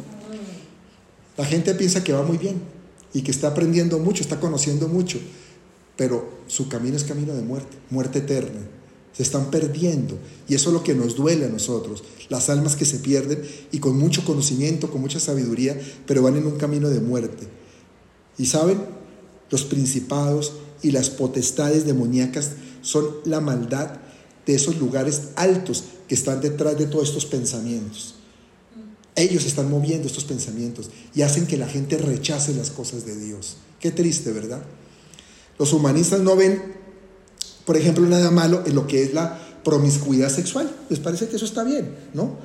La 1.36 1.44
gente 1.44 1.74
piensa 1.74 2.04
que 2.04 2.12
va 2.12 2.22
muy 2.22 2.38
bien 2.38 2.60
y 3.12 3.22
que 3.22 3.32
está 3.32 3.48
aprendiendo 3.48 3.98
mucho, 3.98 4.22
está 4.22 4.38
conociendo 4.38 4.86
mucho, 4.86 5.18
pero 5.96 6.30
su 6.46 6.68
camino 6.68 6.96
es 6.96 7.02
camino 7.02 7.34
de 7.34 7.42
muerte, 7.42 7.76
muerte 7.90 8.20
eterna. 8.20 8.60
Se 9.12 9.22
están 9.22 9.50
perdiendo 9.50 10.18
y 10.48 10.54
eso 10.54 10.70
es 10.70 10.74
lo 10.74 10.82
que 10.82 10.94
nos 10.94 11.16
duele 11.16 11.46
a 11.46 11.48
nosotros, 11.48 12.04
las 12.28 12.48
almas 12.48 12.76
que 12.76 12.84
se 12.84 12.98
pierden 12.98 13.42
y 13.72 13.78
con 13.78 13.98
mucho 13.98 14.24
conocimiento, 14.24 14.90
con 14.90 15.00
mucha 15.00 15.20
sabiduría, 15.20 15.80
pero 16.06 16.22
van 16.22 16.36
en 16.36 16.46
un 16.46 16.58
camino 16.58 16.88
de 16.88 17.00
muerte. 17.00 17.48
Y 18.38 18.46
saben, 18.46 18.78
los 19.50 19.64
principados 19.64 20.52
y 20.82 20.92
las 20.92 21.10
potestades 21.10 21.84
demoníacas 21.84 22.52
son 22.82 23.06
la 23.24 23.40
maldad 23.40 23.98
de 24.46 24.54
esos 24.54 24.78
lugares 24.78 25.28
altos 25.36 25.84
que 26.08 26.14
están 26.14 26.40
detrás 26.40 26.78
de 26.78 26.86
todos 26.86 27.08
estos 27.08 27.26
pensamientos. 27.26 28.14
Ellos 29.16 29.44
están 29.44 29.70
moviendo 29.70 30.06
estos 30.06 30.24
pensamientos 30.24 30.88
y 31.14 31.22
hacen 31.22 31.46
que 31.46 31.56
la 31.56 31.68
gente 31.68 31.98
rechace 31.98 32.54
las 32.54 32.70
cosas 32.70 33.04
de 33.04 33.16
Dios. 33.16 33.56
Qué 33.80 33.90
triste, 33.90 34.32
¿verdad? 34.32 34.62
Los 35.58 35.72
humanistas 35.72 36.20
no 36.20 36.36
ven, 36.36 36.79
por 37.64 37.76
ejemplo, 37.76 38.06
nada 38.06 38.30
malo 38.30 38.62
en 38.66 38.74
lo 38.74 38.86
que 38.86 39.02
es 39.02 39.14
la 39.14 39.38
promiscuidad 39.64 40.28
sexual. 40.28 40.70
Les 40.88 40.98
parece 40.98 41.28
que 41.28 41.36
eso 41.36 41.44
está 41.44 41.64
bien, 41.64 41.94
¿no? 42.14 42.36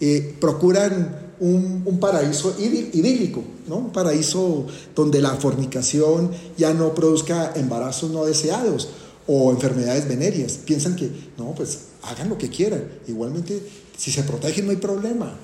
Eh, 0.00 0.34
procuran 0.40 1.34
un, 1.40 1.98
paraíso 2.00 2.56
idílico, 2.58 3.42
¿no? 3.68 3.76
Un 3.76 3.92
paraíso 3.92 4.66
donde 4.94 5.20
la 5.20 5.34
fornicación 5.34 6.30
ya 6.56 6.72
no 6.72 6.94
produzca 6.94 7.52
embarazos 7.54 8.10
no 8.10 8.24
deseados 8.24 8.88
o 9.26 9.50
enfermedades 9.50 10.08
venéreas. 10.08 10.52
Piensan 10.64 10.96
que, 10.96 11.10
no, 11.38 11.54
pues 11.54 11.78
hagan 12.02 12.28
lo 12.28 12.38
que 12.38 12.48
quieran. 12.48 12.84
Igualmente, 13.06 13.62
si 13.96 14.10
se 14.10 14.22
protegen 14.22 14.66
no 14.66 14.70
hay 14.70 14.78
problema. 14.78 15.36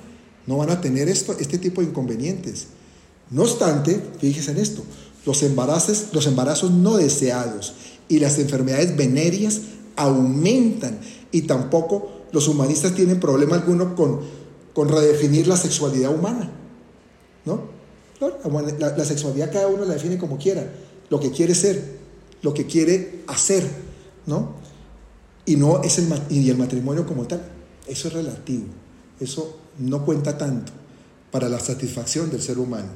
No 0.47 0.57
van 0.57 0.69
a 0.71 0.81
tener 0.81 1.07
este 1.09 1.57
tipo 1.57 1.81
de 1.81 1.87
inconvenientes. 1.87 2.67
No 3.29 3.43
obstante, 3.43 4.01
fíjense 4.19 4.51
en 4.51 4.57
esto, 4.57 4.83
los 5.25 5.43
embarazos, 5.43 6.07
los 6.13 6.25
embarazos 6.25 6.71
no 6.71 6.97
deseados 6.97 7.73
y 8.09 8.19
las 8.19 8.37
enfermedades 8.39 8.97
venéreas 8.97 9.61
aumentan 9.95 10.99
y 11.31 11.43
tampoco 11.43 12.25
los 12.31 12.47
humanistas 12.47 12.93
tienen 12.95 13.19
problema 13.19 13.55
alguno 13.55 13.95
con, 13.95 14.19
con 14.73 14.89
redefinir 14.89 15.47
la 15.47 15.55
sexualidad 15.55 16.13
humana. 16.13 16.51
¿No? 17.45 17.79
La, 18.19 19.05
sexualidad 19.05 19.51
cada 19.51 19.67
uno 19.67 19.85
la 19.85 19.93
define 19.93 20.17
como 20.17 20.37
quiera, 20.37 20.69
lo 21.09 21.19
que 21.21 21.31
quiere 21.31 21.55
ser, 21.55 21.99
lo 22.41 22.53
que 22.53 22.65
quiere 22.65 23.23
hacer, 23.27 23.65
¿no? 24.25 24.55
Y 25.45 25.55
no 25.55 25.81
es 25.83 25.99
el, 25.99 26.07
y 26.29 26.49
el 26.49 26.57
matrimonio 26.57 27.05
como 27.05 27.25
tal, 27.25 27.41
eso 27.87 28.09
es 28.09 28.13
relativo, 28.13 28.65
eso 29.21 29.57
no 29.77 30.03
cuenta 30.03 30.37
tanto 30.37 30.73
para 31.31 31.47
la 31.47 31.59
satisfacción 31.59 32.29
del 32.29 32.41
ser 32.41 32.59
humano. 32.59 32.89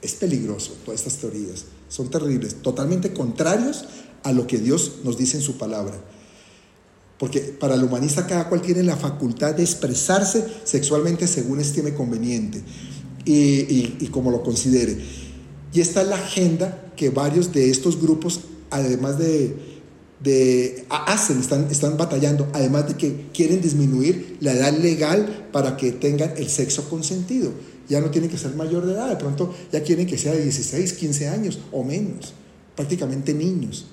Es 0.00 0.14
peligroso 0.14 0.76
todas 0.84 1.00
estas 1.00 1.16
teorías, 1.16 1.64
son 1.88 2.10
terribles, 2.10 2.56
totalmente 2.62 3.12
contrarios 3.12 3.84
a 4.22 4.32
lo 4.32 4.46
que 4.46 4.58
Dios 4.58 4.96
nos 5.04 5.16
dice 5.16 5.36
en 5.36 5.42
su 5.42 5.56
palabra. 5.56 5.94
Porque 7.18 7.40
para 7.40 7.74
el 7.74 7.84
humanista 7.84 8.26
cada 8.26 8.48
cual 8.48 8.60
tiene 8.60 8.82
la 8.82 8.96
facultad 8.96 9.54
de 9.54 9.62
expresarse 9.62 10.44
sexualmente 10.64 11.26
según 11.26 11.60
estime 11.60 11.94
conveniente 11.94 12.62
y, 13.24 14.06
como 14.10 14.30
lo 14.30 14.42
considere. 14.42 14.98
Y 15.72 15.80
esta 15.80 16.02
es 16.02 16.08
la 16.08 16.16
agenda 16.16 16.92
que 16.96 17.10
varios 17.10 17.52
de 17.52 17.70
estos 17.70 18.00
grupos, 18.00 18.40
además 18.70 19.18
de, 19.18 19.56
de 20.22 20.86
hacen, 20.88 21.40
están, 21.40 21.68
están 21.70 21.96
batallando, 21.96 22.48
además 22.52 22.88
de 22.88 22.94
que 22.94 23.26
quieren 23.32 23.60
disminuir 23.60 24.36
la 24.40 24.52
edad 24.52 24.76
legal 24.76 25.48
para 25.52 25.76
que 25.76 25.92
tengan 25.92 26.34
el 26.36 26.48
sexo 26.48 26.88
consentido. 26.88 27.52
Ya 27.88 28.00
no 28.00 28.10
tienen 28.10 28.30
que 28.30 28.38
ser 28.38 28.54
mayor 28.54 28.84
de 28.84 28.94
edad, 28.94 29.08
de 29.08 29.16
pronto 29.16 29.54
ya 29.72 29.82
quieren 29.82 30.06
que 30.06 30.18
sea 30.18 30.32
de 30.32 30.42
16, 30.42 30.92
15 30.94 31.28
años 31.28 31.58
o 31.72 31.84
menos, 31.84 32.34
prácticamente 32.74 33.32
niños. 33.32 33.86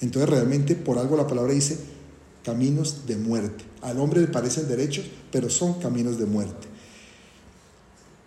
Entonces 0.00 0.28
realmente 0.28 0.74
por 0.74 0.98
algo 0.98 1.16
la 1.16 1.26
palabra 1.26 1.52
dice 1.52 1.76
caminos 2.44 3.06
de 3.06 3.16
muerte. 3.16 3.64
Al 3.82 3.98
hombre 3.98 4.20
le 4.20 4.28
parecen 4.28 4.68
derechos, 4.68 5.04
pero 5.32 5.50
son 5.50 5.74
caminos 5.80 6.18
de 6.18 6.26
muerte. 6.26 6.66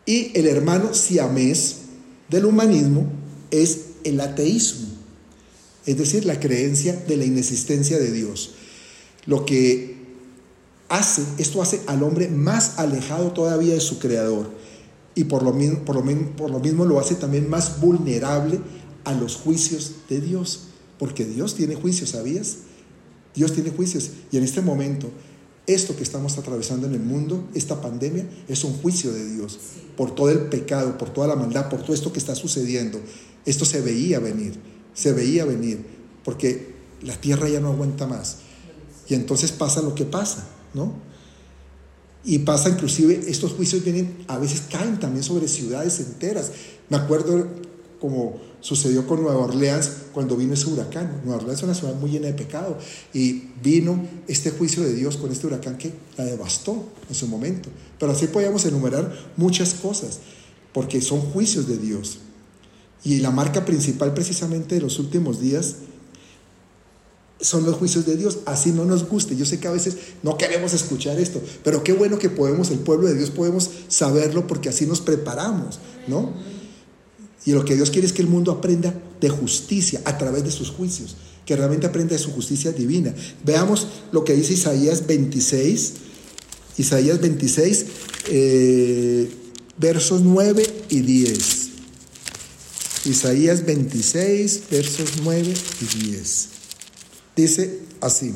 Y 0.05 0.31
el 0.37 0.47
hermano 0.47 0.93
siamés 0.93 1.77
del 2.29 2.45
humanismo 2.45 3.07
es 3.51 3.81
el 4.03 4.19
ateísmo, 4.19 4.87
es 5.85 5.97
decir, 5.97 6.25
la 6.25 6.39
creencia 6.39 6.95
de 6.95 7.17
la 7.17 7.25
inexistencia 7.25 7.97
de 7.97 8.11
Dios. 8.11 8.51
Lo 9.25 9.45
que 9.45 9.97
hace, 10.89 11.23
esto 11.37 11.61
hace 11.61 11.81
al 11.87 12.03
hombre 12.03 12.27
más 12.27 12.79
alejado 12.79 13.31
todavía 13.31 13.73
de 13.73 13.79
su 13.79 13.99
creador 13.99 14.58
y 15.15 15.25
por 15.25 15.43
lo, 15.43 15.53
mismo, 15.53 15.79
por, 15.79 15.95
lo, 15.95 16.35
por 16.35 16.51
lo 16.51 16.59
mismo 16.59 16.85
lo 16.85 16.99
hace 16.99 17.15
también 17.15 17.49
más 17.49 17.81
vulnerable 17.81 18.59
a 19.03 19.13
los 19.13 19.35
juicios 19.35 19.93
de 20.09 20.21
Dios, 20.21 20.67
porque 20.97 21.25
Dios 21.25 21.55
tiene 21.55 21.75
juicios, 21.75 22.11
¿sabías? 22.11 22.57
Dios 23.35 23.53
tiene 23.53 23.71
juicios 23.71 24.11
y 24.31 24.37
en 24.37 24.43
este 24.43 24.61
momento 24.61 25.09
esto 25.67 25.95
que 25.95 26.03
estamos 26.03 26.37
atravesando 26.37 26.87
en 26.87 26.93
el 26.93 27.01
mundo, 27.01 27.47
esta 27.53 27.79
pandemia, 27.79 28.27
es 28.47 28.63
un 28.63 28.73
juicio 28.73 29.13
de 29.13 29.35
Dios 29.35 29.59
por 29.95 30.15
todo 30.15 30.31
el 30.31 30.49
pecado, 30.49 30.97
por 30.97 31.11
toda 31.11 31.27
la 31.27 31.35
maldad, 31.35 31.69
por 31.69 31.83
todo 31.83 31.93
esto 31.93 32.11
que 32.11 32.17
está 32.17 32.33
sucediendo. 32.33 32.99
Esto 33.45 33.65
se 33.65 33.81
veía 33.81 34.19
venir, 34.19 34.59
se 34.95 35.13
veía 35.13 35.45
venir, 35.45 35.85
porque 36.23 36.73
la 37.03 37.15
tierra 37.21 37.49
ya 37.49 37.59
no 37.59 37.67
aguanta 37.67 38.07
más. 38.07 38.37
Y 39.07 39.13
entonces 39.13 39.51
pasa 39.51 39.81
lo 39.83 39.93
que 39.93 40.05
pasa. 40.05 40.47
¿no? 40.73 40.93
Y 42.23 42.39
pasa 42.39 42.69
inclusive, 42.69 43.21
estos 43.27 43.53
juicios 43.53 43.83
vienen, 43.83 44.25
a 44.27 44.37
veces 44.37 44.63
caen 44.69 44.99
también 44.99 45.23
sobre 45.23 45.47
ciudades 45.47 45.99
enteras. 45.99 46.51
Me 46.89 46.97
acuerdo 46.97 47.47
como 47.99 48.39
sucedió 48.61 49.07
con 49.07 49.21
Nueva 49.21 49.39
Orleans 49.39 49.91
cuando 50.13 50.35
vino 50.35 50.53
ese 50.53 50.67
huracán. 50.67 51.21
Nueva 51.23 51.41
Orleans 51.41 51.59
es 51.59 51.63
una 51.63 51.75
ciudad 51.75 51.95
muy 51.95 52.11
llena 52.11 52.27
de 52.27 52.33
pecado 52.33 52.77
y 53.13 53.43
vino 53.63 54.05
este 54.27 54.51
juicio 54.51 54.83
de 54.83 54.93
Dios 54.93 55.17
con 55.17 55.31
este 55.31 55.47
huracán 55.47 55.77
que 55.77 55.93
la 56.17 56.25
devastó 56.25 56.85
en 57.07 57.15
su 57.15 57.27
momento. 57.27 57.69
Pero 57.97 58.11
así 58.11 58.27
podíamos 58.27 58.65
enumerar 58.65 59.13
muchas 59.37 59.73
cosas, 59.73 60.19
porque 60.73 61.01
son 61.01 61.21
juicios 61.21 61.67
de 61.67 61.77
Dios. 61.77 62.19
Y 63.03 63.19
la 63.19 63.31
marca 63.31 63.65
principal 63.65 64.13
precisamente 64.13 64.75
de 64.75 64.81
los 64.81 64.99
últimos 64.99 65.39
días 65.39 65.75
son 67.41 67.65
los 67.65 67.75
juicios 67.75 68.05
de 68.05 68.17
Dios, 68.17 68.39
así 68.45 68.71
no 68.71 68.85
nos 68.85 69.07
guste. 69.07 69.35
Yo 69.35 69.45
sé 69.45 69.59
que 69.59 69.67
a 69.67 69.71
veces 69.71 69.95
no 70.23 70.37
queremos 70.37 70.73
escuchar 70.73 71.19
esto, 71.19 71.41
pero 71.63 71.83
qué 71.83 71.93
bueno 71.93 72.19
que 72.19 72.29
podemos, 72.29 72.69
el 72.71 72.79
pueblo 72.79 73.07
de 73.07 73.15
Dios, 73.15 73.29
podemos 73.29 73.69
saberlo 73.87 74.47
porque 74.47 74.69
así 74.69 74.85
nos 74.85 75.01
preparamos, 75.01 75.79
¿no? 76.07 76.33
Y 77.45 77.53
lo 77.53 77.63
que 77.63 77.75
Dios 77.75 77.89
quiere 77.91 78.05
es 78.05 78.13
que 78.13 78.21
el 78.21 78.27
mundo 78.27 78.51
aprenda 78.51 78.93
de 79.21 79.29
justicia 79.29 80.01
a 80.05 80.17
través 80.17 80.43
de 80.43 80.51
sus 80.51 80.69
juicios, 80.69 81.15
que 81.45 81.55
realmente 81.55 81.87
aprenda 81.87 82.13
de 82.13 82.19
su 82.19 82.31
justicia 82.31 82.71
divina. 82.71 83.13
Veamos 83.45 83.87
lo 84.11 84.23
que 84.23 84.33
dice 84.33 84.53
Isaías 84.53 85.07
26, 85.07 85.93
Isaías 86.77 87.21
26, 87.21 87.85
eh, 88.27 89.29
versos 89.77 90.21
9 90.21 90.63
y 90.89 91.01
10. 91.01 91.69
Isaías 93.05 93.65
26, 93.65 94.63
versos 94.69 95.11
9 95.23 95.53
y 95.81 96.07
10. 96.09 96.58
Dice 97.39 97.79
así, 98.01 98.33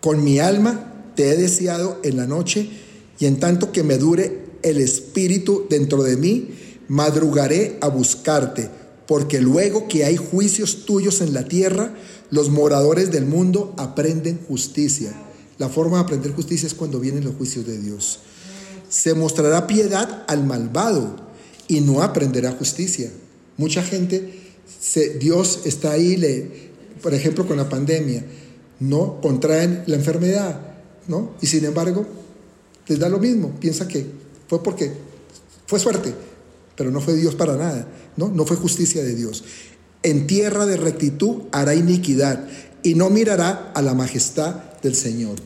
con 0.00 0.24
mi 0.24 0.38
alma 0.38 0.94
te 1.14 1.28
he 1.28 1.36
deseado 1.36 2.00
en 2.04 2.16
la 2.16 2.26
noche 2.26 2.70
y 3.18 3.26
en 3.26 3.38
tanto 3.38 3.70
que 3.70 3.82
me 3.82 3.98
dure 3.98 4.46
el 4.62 4.78
espíritu 4.78 5.66
dentro 5.68 6.02
de 6.02 6.16
mí, 6.16 6.54
madrugaré 6.88 7.76
a 7.82 7.88
buscarte, 7.88 8.70
porque 9.06 9.42
luego 9.42 9.88
que 9.88 10.06
hay 10.06 10.16
juicios 10.16 10.86
tuyos 10.86 11.20
en 11.20 11.34
la 11.34 11.44
tierra, 11.44 11.92
los 12.30 12.48
moradores 12.48 13.12
del 13.12 13.26
mundo 13.26 13.74
aprenden 13.76 14.40
justicia. 14.48 15.12
La 15.58 15.68
forma 15.68 15.98
de 15.98 16.04
aprender 16.04 16.32
justicia 16.32 16.66
es 16.66 16.72
cuando 16.72 16.98
vienen 16.98 17.24
los 17.24 17.34
juicios 17.34 17.66
de 17.66 17.76
Dios. 17.76 18.20
Se 18.88 19.12
mostrará 19.12 19.66
piedad 19.66 20.24
al 20.28 20.46
malvado 20.46 21.14
y 21.68 21.82
no 21.82 22.02
aprenderá 22.02 22.52
justicia. 22.52 23.12
Mucha 23.58 23.82
gente, 23.82 24.45
Dios 25.18 25.60
está 25.64 25.92
ahí, 25.92 26.16
le, 26.16 26.70
por 27.02 27.14
ejemplo, 27.14 27.46
con 27.46 27.56
la 27.56 27.68
pandemia, 27.68 28.24
no 28.80 29.20
contraen 29.20 29.84
la 29.86 29.96
enfermedad, 29.96 30.60
¿no? 31.08 31.34
Y 31.40 31.46
sin 31.46 31.64
embargo, 31.64 32.06
les 32.86 32.98
da 32.98 33.08
lo 33.08 33.18
mismo, 33.18 33.52
piensa 33.58 33.88
que 33.88 34.06
fue 34.48 34.62
porque 34.62 34.92
fue 35.66 35.78
suerte, 35.80 36.14
pero 36.76 36.90
no 36.90 37.00
fue 37.00 37.14
Dios 37.14 37.34
para 37.34 37.56
nada, 37.56 37.88
¿no? 38.16 38.28
No 38.28 38.46
fue 38.46 38.56
justicia 38.56 39.02
de 39.02 39.14
Dios. 39.14 39.44
En 40.02 40.26
tierra 40.26 40.66
de 40.66 40.76
rectitud 40.76 41.42
hará 41.52 41.74
iniquidad 41.74 42.46
y 42.82 42.94
no 42.94 43.10
mirará 43.10 43.72
a 43.74 43.82
la 43.82 43.94
majestad 43.94 44.54
del 44.82 44.94
Señor. 44.94 45.36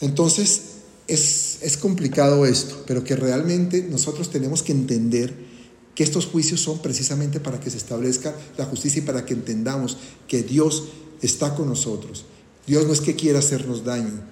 Entonces, 0.00 0.62
es, 1.06 1.58
es 1.62 1.76
complicado 1.76 2.44
esto, 2.44 2.82
pero 2.86 3.04
que 3.04 3.16
realmente 3.16 3.86
nosotros 3.88 4.30
tenemos 4.30 4.62
que 4.62 4.72
entender 4.72 5.53
que 5.94 6.02
estos 6.02 6.26
juicios 6.26 6.60
son 6.60 6.78
precisamente 6.80 7.40
para 7.40 7.60
que 7.60 7.70
se 7.70 7.76
establezca 7.76 8.34
la 8.58 8.64
justicia 8.64 9.00
y 9.00 9.06
para 9.06 9.24
que 9.24 9.34
entendamos 9.34 9.96
que 10.26 10.42
Dios 10.42 10.84
está 11.22 11.54
con 11.54 11.68
nosotros. 11.68 12.24
Dios 12.66 12.86
no 12.86 12.92
es 12.92 13.00
que 13.00 13.14
quiera 13.14 13.38
hacernos 13.38 13.84
daño, 13.84 14.22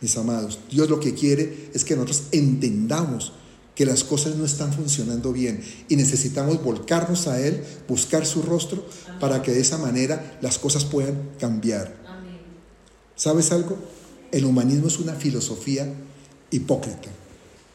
mis 0.00 0.16
amados. 0.16 0.58
Dios 0.70 0.88
lo 0.88 1.00
que 1.00 1.14
quiere 1.14 1.70
es 1.74 1.84
que 1.84 1.94
nosotros 1.94 2.24
entendamos 2.32 3.32
que 3.74 3.86
las 3.86 4.04
cosas 4.04 4.36
no 4.36 4.44
están 4.44 4.72
funcionando 4.72 5.32
bien 5.32 5.62
y 5.88 5.96
necesitamos 5.96 6.62
volcarnos 6.62 7.26
a 7.26 7.40
Él, 7.40 7.62
buscar 7.88 8.26
su 8.26 8.42
rostro 8.42 8.86
para 9.20 9.42
que 9.42 9.52
de 9.52 9.60
esa 9.60 9.78
manera 9.78 10.38
las 10.42 10.58
cosas 10.58 10.84
puedan 10.84 11.30
cambiar. 11.38 11.96
¿Sabes 13.16 13.52
algo? 13.52 13.78
El 14.32 14.44
humanismo 14.44 14.88
es 14.88 14.98
una 14.98 15.14
filosofía 15.14 15.92
hipócrita, 16.50 17.08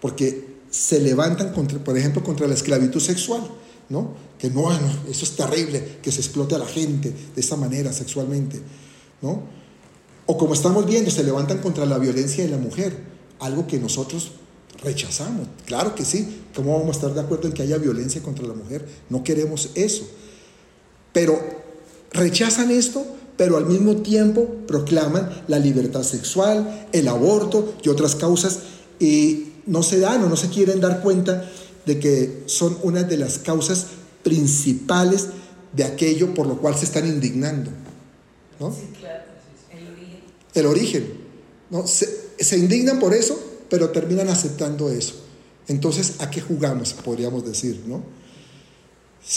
porque 0.01 0.55
se 0.75 0.99
levantan, 0.99 1.53
contra, 1.53 1.81
por 1.81 1.97
ejemplo, 1.97 2.21
contra 2.21 2.47
la 2.47 2.53
esclavitud 2.53 2.99
sexual, 2.99 3.41
¿no? 3.88 4.13
Que 4.38 4.49
no, 4.49 4.69
no, 4.69 4.91
eso 5.09 5.23
es 5.23 5.31
terrible, 5.31 5.99
que 6.01 6.11
se 6.11 6.19
explote 6.19 6.53
a 6.53 6.57
la 6.57 6.65
gente 6.65 7.13
de 7.33 7.41
esa 7.41 7.55
manera 7.55 7.93
sexualmente, 7.93 8.59
¿no? 9.21 9.43
O 10.25 10.38
como 10.38 10.53
estamos 10.53 10.85
viendo, 10.85 11.09
se 11.09 11.23
levantan 11.23 11.59
contra 11.59 11.85
la 11.85 11.97
violencia 11.97 12.43
de 12.43 12.49
la 12.49 12.57
mujer, 12.57 12.93
algo 13.39 13.65
que 13.67 13.79
nosotros 13.79 14.31
rechazamos. 14.83 15.47
Claro 15.65 15.95
que 15.95 16.03
sí, 16.03 16.41
¿cómo 16.53 16.77
vamos 16.77 16.97
a 16.97 16.99
estar 16.99 17.13
de 17.13 17.21
acuerdo 17.21 17.47
en 17.47 17.53
que 17.53 17.61
haya 17.61 17.77
violencia 17.77 18.21
contra 18.21 18.45
la 18.45 18.53
mujer? 18.53 18.85
No 19.09 19.23
queremos 19.23 19.69
eso. 19.75 20.05
Pero 21.13 21.39
rechazan 22.11 22.69
esto, 22.69 23.05
pero 23.38 23.55
al 23.55 23.65
mismo 23.65 23.95
tiempo 23.97 24.45
proclaman 24.67 25.43
la 25.47 25.57
libertad 25.57 26.03
sexual, 26.03 26.89
el 26.91 27.07
aborto 27.07 27.75
y 27.81 27.88
otras 27.88 28.15
causas 28.15 28.59
y 28.99 29.55
no 29.65 29.84
se 29.84 29.99
dan 29.99 30.23
o 30.23 30.30
no 30.30 30.36
se 30.36 30.49
quieren 30.49 30.80
dar 30.80 31.01
cuenta 31.01 31.49
de 31.86 31.99
que 31.99 32.43
son 32.45 32.78
una 32.84 33.04
de 33.04 33.17
las 33.17 33.39
causas 33.39 33.88
principales 34.23 35.28
de 35.73 35.84
aquello 35.84 36.34
por 36.34 36.47
lo 36.47 36.58
cual 36.58 36.75
se 36.75 36.86
están 36.86 37.08
indignando. 37.08 37.71
¿no? 38.60 38.71
Sí, 38.71 38.88
claro 38.99 39.36
el 40.56 40.65
origen. 40.65 41.13
¿no? 41.69 41.86
Se, 41.86 42.58
indignan 42.58 42.99
por 42.99 43.13
eso, 43.13 43.38
pero 43.69 43.91
terminan 43.91 44.30
aceptando 44.30 44.89
eso. 44.89 45.13
Entonces, 45.67 46.15
¿a 46.19 46.30
qué 46.32 46.41
jugamos? 46.41 46.93
Podríamos 46.93 47.45
decir, 47.45 47.84
¿no? 47.86 48.04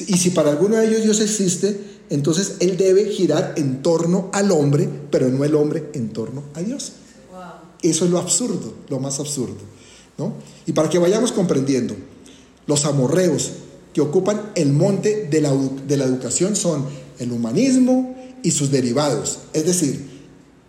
Y 0.06 0.18
si 0.18 0.30
para 0.30 0.50
alguno 0.50 0.76
de 0.76 0.86
ellos 0.86 1.02
Dios 1.02 1.20
existe, 1.20 1.80
entonces 2.10 2.56
Él 2.60 2.76
debe 2.76 3.06
girar 3.06 3.54
en 3.56 3.82
torno 3.82 4.30
al 4.32 4.50
hombre, 4.50 4.88
pero 5.10 5.28
no 5.28 5.44
el 5.44 5.54
hombre 5.54 5.90
en 5.94 6.10
torno 6.10 6.44
a 6.54 6.60
Dios. 6.60 6.92
Eso 7.82 8.04
es 8.04 8.10
lo 8.10 8.18
absurdo, 8.18 8.74
lo 8.88 8.98
más 8.98 9.18
absurdo. 9.18 9.56
¿No? 10.18 10.34
Y 10.66 10.72
para 10.72 10.90
que 10.90 10.98
vayamos 10.98 11.32
comprendiendo, 11.32 11.96
los 12.66 12.84
amorreos 12.84 13.52
que 13.94 14.00
ocupan 14.00 14.52
el 14.54 14.72
monte 14.72 15.28
de 15.30 15.40
la, 15.40 15.52
de 15.86 15.96
la 15.96 16.04
educación 16.04 16.56
son 16.56 16.84
el 17.18 17.32
humanismo 17.32 18.14
y 18.42 18.50
sus 18.50 18.70
derivados, 18.70 19.40
es 19.52 19.64
decir, 19.64 20.06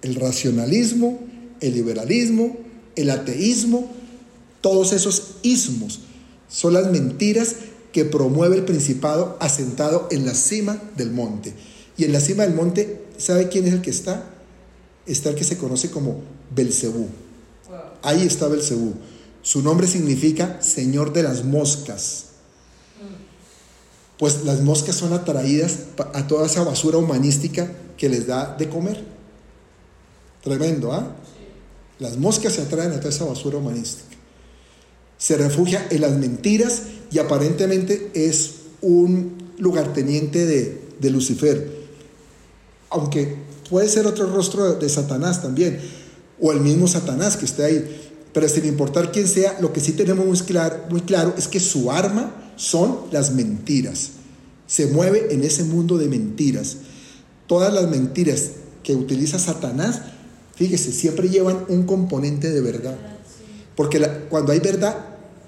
el 0.01 0.15
racionalismo, 0.15 1.19
el 1.59 1.73
liberalismo, 1.73 2.55
el 2.95 3.09
ateísmo, 3.09 3.89
todos 4.61 4.93
esos 4.93 5.35
ismos 5.41 6.01
son 6.49 6.73
las 6.73 6.91
mentiras 6.91 7.55
que 7.91 8.05
promueve 8.05 8.55
el 8.57 8.65
principado 8.65 9.37
asentado 9.39 10.07
en 10.11 10.25
la 10.25 10.33
cima 10.33 10.81
del 10.97 11.11
monte. 11.11 11.53
Y 11.97 12.05
en 12.05 12.13
la 12.13 12.19
cima 12.19 12.43
del 12.43 12.55
monte, 12.55 13.01
¿sabe 13.17 13.49
quién 13.49 13.67
es 13.67 13.73
el 13.73 13.81
que 13.81 13.89
está? 13.89 14.29
Está 15.05 15.29
el 15.29 15.35
que 15.35 15.43
se 15.43 15.57
conoce 15.57 15.89
como 15.89 16.21
Belcebú. 16.55 17.07
Ahí 18.01 18.25
está 18.25 18.47
Belcebú. 18.47 18.93
Su 19.49 19.63
nombre 19.63 19.87
significa 19.87 20.61
Señor 20.61 21.11
de 21.11 21.23
las 21.23 21.43
moscas. 21.43 22.25
Pues 24.19 24.43
las 24.43 24.61
moscas 24.61 24.95
son 24.95 25.11
atraídas 25.11 25.85
a 26.13 26.27
toda 26.27 26.45
esa 26.45 26.63
basura 26.63 26.99
humanística 26.99 27.71
que 27.97 28.09
les 28.09 28.27
da 28.27 28.55
de 28.55 28.69
comer. 28.69 29.03
Tremendo, 30.43 30.93
¿ah? 30.93 31.15
Las 31.97 32.17
moscas 32.17 32.53
se 32.53 32.61
atraen 32.61 32.91
a 32.91 32.97
toda 32.99 33.09
esa 33.09 33.25
basura 33.25 33.57
humanística. 33.57 34.15
Se 35.17 35.35
refugia 35.35 35.87
en 35.89 36.01
las 36.01 36.11
mentiras 36.11 36.83
y 37.09 37.17
aparentemente 37.17 38.11
es 38.13 38.51
un 38.81 39.35
lugarteniente 39.57 40.45
de, 40.45 40.79
de 40.99 41.09
Lucifer. 41.09 41.75
Aunque 42.91 43.35
puede 43.67 43.89
ser 43.89 44.05
otro 44.05 44.31
rostro 44.31 44.75
de 44.75 44.89
Satanás 44.89 45.41
también, 45.41 45.79
o 46.39 46.51
el 46.51 46.61
mismo 46.61 46.87
Satanás 46.87 47.35
que 47.35 47.45
está 47.45 47.65
ahí. 47.65 48.08
Pero 48.39 48.47
sin 48.47 48.63
importar 48.63 49.11
quién 49.11 49.27
sea, 49.27 49.57
lo 49.59 49.73
que 49.73 49.81
sí 49.81 49.91
tenemos 49.91 50.25
muy 50.25 50.39
claro, 50.39 50.85
muy 50.89 51.01
claro 51.01 51.33
es 51.37 51.49
que 51.49 51.59
su 51.59 51.91
arma 51.91 52.53
son 52.55 52.97
las 53.11 53.33
mentiras. 53.33 54.11
Se 54.65 54.87
mueve 54.87 55.33
en 55.33 55.43
ese 55.43 55.65
mundo 55.65 55.97
de 55.97 56.07
mentiras. 56.07 56.77
Todas 57.47 57.73
las 57.73 57.89
mentiras 57.89 58.51
que 58.81 58.95
utiliza 58.95 59.39
Satanás 59.39 60.03
fíjese, 60.55 60.93
siempre 60.93 61.27
llevan 61.27 61.65
un 61.67 61.83
componente 61.83 62.49
de 62.49 62.61
verdad. 62.61 62.97
Porque 63.75 63.99
cuando 64.29 64.53
hay 64.53 64.61
verdad, 64.61 64.95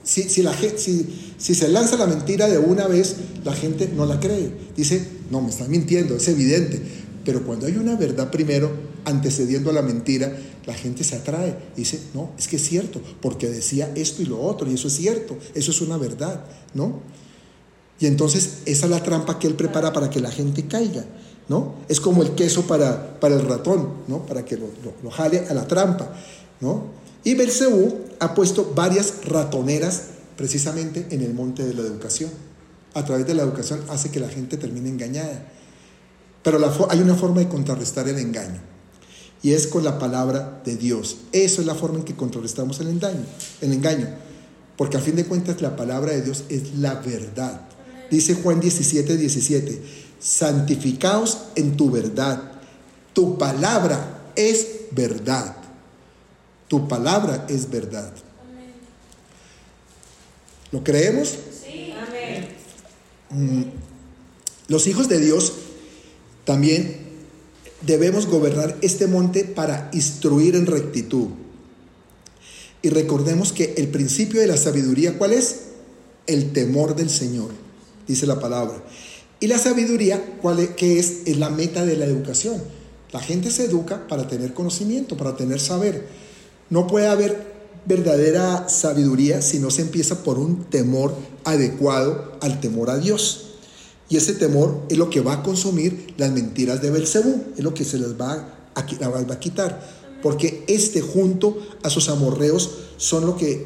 si, 0.04 0.23
si, 0.23 0.43
la, 0.43 0.54
si, 0.75 1.34
si 1.38 1.56
se 1.56 1.69
lanza 1.69 1.95
la 1.95 2.08
mentira 2.08 2.49
de 2.49 2.58
una 2.58 2.88
vez, 2.88 3.15
la 3.45 3.54
gente 3.54 3.89
no 3.95 4.06
la 4.06 4.19
cree. 4.19 4.51
Dice, 4.75 5.08
no, 5.30 5.39
me 5.39 5.49
están 5.49 5.71
mintiendo, 5.71 6.17
es 6.17 6.27
evidente. 6.27 6.82
Pero 7.23 7.43
cuando 7.45 7.67
hay 7.67 7.77
una 7.77 7.95
verdad 7.95 8.31
primero, 8.31 8.71
antecediendo 9.05 9.69
a 9.69 9.73
la 9.73 9.81
mentira, 9.81 10.36
la 10.65 10.73
gente 10.73 11.03
se 11.03 11.15
atrae. 11.15 11.57
Dice, 11.75 11.99
no, 12.13 12.31
es 12.38 12.47
que 12.47 12.55
es 12.55 12.63
cierto, 12.63 13.01
porque 13.21 13.49
decía 13.49 13.91
esto 13.95 14.21
y 14.21 14.25
lo 14.25 14.41
otro, 14.41 14.69
y 14.69 14.73
eso 14.73 14.88
es 14.88 14.95
cierto, 14.95 15.38
eso 15.53 15.71
es 15.71 15.81
una 15.81 15.97
verdad, 15.97 16.43
¿no? 16.73 16.99
Y 17.99 18.07
entonces 18.07 18.60
esa 18.65 18.86
es 18.86 18.91
la 18.91 19.03
trampa 19.03 19.38
que 19.38 19.47
él 19.47 19.53
prepara 19.53 19.93
para 19.93 20.10
que 20.10 20.19
la 20.19 20.31
gente 20.31 20.65
caiga. 20.65 21.05
¿no? 21.51 21.75
Es 21.89 21.99
como 21.99 22.23
el 22.23 22.31
queso 22.31 22.63
para, 22.63 23.19
para 23.19 23.36
el 23.36 23.45
ratón, 23.45 23.89
¿no? 24.07 24.25
Para 24.25 24.45
que 24.45 24.57
lo, 24.57 25.12
jale 25.12 25.47
a 25.49 25.53
la 25.53 25.67
trampa, 25.67 26.13
¿no? 26.62 26.86
Y 27.25 27.36
Belcebú 27.36 28.05
ha 28.19 28.34
puesto 28.34 28.71
varias 28.73 29.25
ratoneras 29.25 30.03
precisamente 30.38 31.07
en 31.12 31.21
el 31.21 31.34
monte 31.34 31.65
de 31.65 31.73
la 31.73 31.81
educación. 31.81 32.31
A 32.93 33.03
través 33.03 33.27
de 33.27 33.34
la 33.36 33.43
educación 33.43 33.81
hace 33.89 34.10
que 34.10 34.21
la 34.21 34.29
gente 34.29 34.55
termine 34.55 34.89
engañada. 34.89 35.45
Pero 36.43 36.60
hay 36.89 36.99
una 36.99 37.15
forma 37.15 37.39
de 37.39 37.47
contrarrestar 37.47 38.08
el 38.08 38.17
engaño. 38.17 38.60
Y 39.43 39.54
es 39.54 39.67
con 39.67 39.84
la 39.84 39.99
palabra 39.99 40.62
de 40.63 40.75
Dios. 40.75 41.17
Eso 41.32 41.62
es 41.62 41.67
la 41.67 41.75
forma 41.75 41.99
en 41.99 42.06
que 42.06 42.15
contrarrestamos 42.15 42.80
el 42.80 42.89
engaño. 42.89 43.25
El 43.62 43.73
engaño. 43.73 44.08
Porque 44.77 44.97
a 44.97 44.99
fin 44.99 45.15
de 45.15 45.25
cuentas 45.25 45.62
la 45.62 45.75
palabra 45.75 46.12
de 46.12 46.21
Dios 46.21 46.43
es 46.49 46.75
la 46.75 46.95
verdad. 46.95 47.62
Dice 48.10 48.36
Juan 48.36 48.60
17, 48.60 49.17
17, 49.17 49.82
santificaos 50.19 51.38
en 51.56 51.77
tu 51.77 51.89
verdad. 51.89 52.51
Tu 53.13 53.38
palabra 53.38 54.32
es 54.36 54.67
verdad. 54.91 55.56
Tu 56.67 56.88
palabra 56.88 57.45
es 57.49 57.69
verdad. 57.69 58.12
¿Lo 60.71 60.84
creemos? 60.84 61.30
Sí. 61.63 61.93
Amén. 61.97 62.49
Mm. 63.30 63.63
Los 64.67 64.88
hijos 64.88 65.10
de 65.10 65.19
Dios 65.19 65.54
también 66.45 66.97
debemos 67.86 68.27
gobernar 68.27 68.77
este 68.82 69.08
monte 69.08 69.43
para 69.43 69.89
instruir 69.93 70.56
en 70.56 70.65
rectitud. 70.65 71.27
Y 72.82 72.89
recordemos 72.89 73.54
que 73.54 73.75
el 73.77 73.89
principio 73.89 74.41
de 74.41 74.47
la 74.47 74.58
sabiduría, 74.58 75.17
¿cuál 75.17 75.34
es? 75.34 75.62
El 76.27 76.51
temor 76.54 76.95
del 76.95 77.10
Señor, 77.10 77.51
dice 78.08 78.25
la 78.25 78.39
palabra. 78.39 78.84
Y 79.39 79.47
la 79.47 79.58
sabiduría, 79.58 80.38
¿cuál 80.41 80.60
es? 80.60 80.69
¿qué 80.71 80.99
es? 80.99 81.21
Es 81.25 81.38
la 81.38 81.49
meta 81.49 81.86
de 81.86 81.97
la 81.97 82.06
educación. 82.06 82.62
La 83.12 83.19
gente 83.19 83.51
se 83.51 83.65
educa 83.65 84.08
para 84.08 84.27
tener 84.27 84.54
conocimiento, 84.54 85.17
para 85.17 85.36
tener 85.36 85.60
saber. 85.60 86.08
No 86.69 86.88
puede 86.88 87.08
haber 87.08 87.51
verdadera 87.86 88.69
sabiduría 88.69 89.41
si 89.41 89.60
no 89.60 89.71
se 89.71 89.82
empieza 89.82 90.23
por 90.23 90.39
un 90.39 90.65
temor 90.65 91.15
adecuado 91.43 92.38
al 92.41 92.60
temor 92.62 92.89
a 92.89 92.97
Dios. 92.97 93.51
Y 94.12 94.17
ese 94.17 94.34
temor 94.34 94.84
es 94.89 94.97
lo 94.97 95.10
que 95.10 95.21
va 95.21 95.36
a 95.36 95.41
consumir 95.41 96.13
las 96.17 96.32
mentiras 96.32 96.82
de 96.82 96.91
Belcebú, 96.91 97.45
es 97.58 97.63
lo 97.63 97.74
que 97.74 97.86
se 97.86 97.97
les 97.97 98.19
va 98.19 98.45
a, 98.76 99.08
va 99.08 99.34
a 99.34 99.39
quitar. 99.39 99.89
Porque 100.21 100.65
este 100.67 101.00
junto 101.00 101.58
a 101.82 101.89
sus 101.89 102.10
amorreos 102.10 102.71
son 102.97 103.26
lo 103.26 103.38
que 103.38 103.65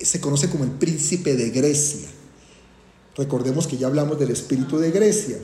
se 0.00 0.20
conoce 0.20 0.48
como 0.48 0.62
el 0.62 0.70
príncipe 0.70 1.34
de 1.34 1.50
Grecia. 1.50 2.06
Recordemos 3.16 3.66
que 3.66 3.76
ya 3.76 3.88
hablamos 3.88 4.20
del 4.20 4.30
espíritu 4.30 4.78
de 4.78 4.92
Grecia. 4.92 5.36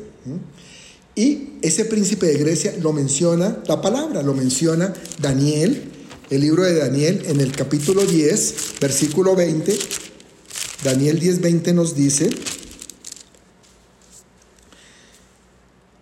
Y 1.17 1.55
ese 1.61 1.85
príncipe 1.87 2.27
de 2.27 2.39
Grecia 2.39 2.77
lo 2.81 2.93
menciona 2.93 3.61
la 3.67 3.83
palabra, 3.83 4.23
lo 4.23 4.35
menciona 4.35 4.95
Daniel 5.21 5.91
el 6.31 6.41
libro 6.43 6.63
de 6.63 6.79
Daniel 6.79 7.25
en 7.27 7.41
el 7.41 7.51
capítulo 7.51 8.07
10, 8.07 8.55
versículo 8.81 9.35
20. 9.35 9.77
Daniel 10.85 11.19
10, 11.19 11.41
20 11.41 11.75
nos 11.75 11.97
dice, 11.97 12.31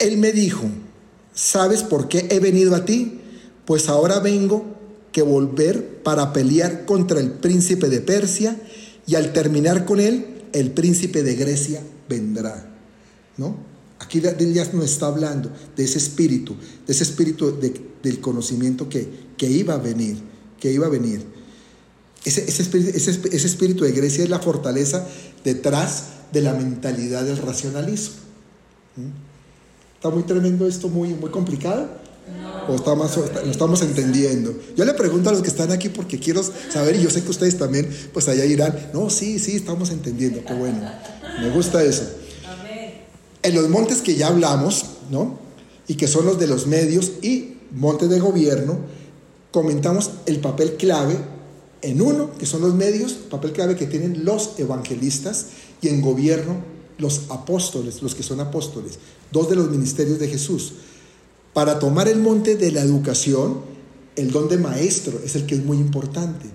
Él 0.01 0.19
me 0.19 0.33
dijo, 0.33 0.69
¿sabes 1.33 1.83
por 1.83 2.09
qué 2.09 2.27
he 2.31 2.41
venido 2.41 2.75
a 2.75 2.85
ti? 2.85 3.21
Pues 3.65 3.89
ahora 3.89 4.19
vengo 4.19 4.65
que 5.13 5.23
volver 5.23 6.03
para 6.03 6.33
pelear 6.33 6.85
contra 6.87 7.21
el 7.21 7.31
príncipe 7.31 7.89
de 7.89 8.01
Persia 8.01 8.57
y 9.07 9.15
al 9.15 9.33
terminar 9.33 9.85
con 9.85 10.01
él, 10.01 10.45
el 10.53 10.73
príncipe 10.73 11.23
de 11.23 11.35
Grecia 11.37 11.83
vendrá. 12.09 12.67
¿No? 13.37 13.57
Aquí 13.99 14.21
ya 14.21 14.35
nos 14.73 14.85
está 14.85 15.07
hablando 15.07 15.53
de 15.77 15.85
ese 15.85 15.99
espíritu, 15.99 16.57
de 16.87 16.93
ese 16.93 17.05
espíritu 17.05 17.59
del 18.03 18.21
conocimiento 18.21 18.89
que, 18.89 19.09
que, 19.37 19.51
iba 19.51 19.75
a 19.75 19.79
venir, 19.79 20.17
que 20.59 20.73
iba 20.73 20.87
a 20.87 20.91
venir. 20.91 21.25
Ese, 22.25 22.43
espíritu, 22.47 23.85
de 23.85 23.93
Grecia 23.93 24.25
es 24.25 24.31
la 24.31 24.41
fortaleza 24.41 25.07
detrás 25.45 26.05
de 26.33 26.43
la 26.43 26.55
mentalidad 26.55 27.25
del 27.25 27.39
racionalismo. 27.39 28.17
¿Está 30.01 30.09
muy 30.09 30.23
tremendo 30.23 30.67
esto, 30.67 30.89
muy, 30.89 31.11
muy 31.11 31.29
complicado? 31.29 31.87
¿O 32.67 32.75
está 32.75 32.95
más, 32.95 33.19
lo 33.19 33.51
estamos 33.51 33.83
entendiendo? 33.83 34.59
Yo 34.75 34.87
le 34.87 34.95
pregunto 34.95 35.29
a 35.29 35.33
los 35.35 35.43
que 35.43 35.49
están 35.49 35.73
aquí 35.73 35.91
porque 35.91 36.19
quiero 36.19 36.43
saber, 36.43 36.97
y 36.97 37.03
yo 37.03 37.11
sé 37.11 37.23
que 37.23 37.29
ustedes 37.29 37.59
también, 37.59 37.87
pues 38.15 38.27
allá 38.27 38.47
irán, 38.47 38.75
no, 38.95 39.11
sí, 39.11 39.39
sí, 39.39 39.57
estamos 39.57 39.91
entendiendo, 39.91 40.43
qué 40.43 40.55
bueno. 40.55 40.91
Me 41.43 41.51
gusta 41.51 41.85
eso. 41.85 42.05
En 43.43 43.55
los 43.55 43.69
montes 43.69 44.01
que 44.01 44.15
ya 44.15 44.29
hablamos, 44.29 44.87
¿no? 45.11 45.39
Y 45.87 45.97
que 45.97 46.09
son 46.09 46.25
los 46.25 46.39
de 46.39 46.47
los 46.47 46.67
medios 46.67 47.13
y 47.21 47.59
montes 47.71 48.09
de 48.09 48.21
gobierno, 48.21 48.79
comentamos 49.51 50.13
el 50.25 50.41
papel 50.41 50.77
clave 50.77 51.19
en 51.83 52.01
uno, 52.01 52.31
que 52.39 52.47
son 52.47 52.63
los 52.63 52.75
medios, 52.75 53.13
papel 53.13 53.53
clave 53.53 53.77
que 53.77 53.85
tienen 53.85 54.25
los 54.25 54.59
evangelistas, 54.59 55.49
y 55.83 55.89
en 55.89 56.01
gobierno 56.01 56.80
los 57.01 57.23
apóstoles, 57.31 58.03
los 58.03 58.15
que 58.15 58.23
son 58.23 58.41
apóstoles, 58.41 58.99
dos 59.33 59.49
de 59.49 59.57
los 59.57 59.71
ministerios 59.71 60.19
de 60.19 60.29
Jesús. 60.29 60.75
Para 61.53 61.79
tomar 61.79 62.09
el 62.09 62.21
monte 62.21 62.57
de 62.57 62.71
la 62.71 62.83
educación, 62.83 63.61
el 64.17 64.31
don 64.31 64.49
de 64.49 64.59
maestro 64.59 65.21
es 65.25 65.35
el 65.35 65.47
que 65.47 65.55
es 65.55 65.65
muy 65.65 65.79
importante. 65.79 66.47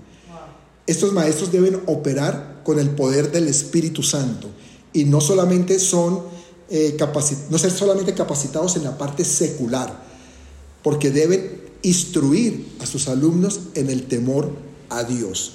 Estos 0.88 1.14
maestros 1.14 1.52
deben 1.52 1.82
operar 1.88 2.62
con 2.64 2.80
el 2.80 2.92
poder 2.92 3.32
del 3.32 3.48
Espíritu 3.48 4.04
Santo 4.04 4.50
y 4.94 5.06
no 5.06 5.20
solamente 5.20 5.80
son 5.80 6.22
eh, 6.70 6.98
no 7.50 7.58
ser 7.58 7.72
solamente 7.72 8.14
capacitados 8.14 8.76
en 8.76 8.84
la 8.84 8.98
parte 8.98 9.24
secular, 9.26 10.04
porque 10.84 11.12
deben 11.12 11.62
instruir 11.82 12.76
a 12.80 12.86
sus 12.86 13.08
alumnos 13.08 13.60
en 13.74 13.90
el 13.90 14.06
temor 14.08 14.52
a 14.90 15.04
Dios. 15.04 15.54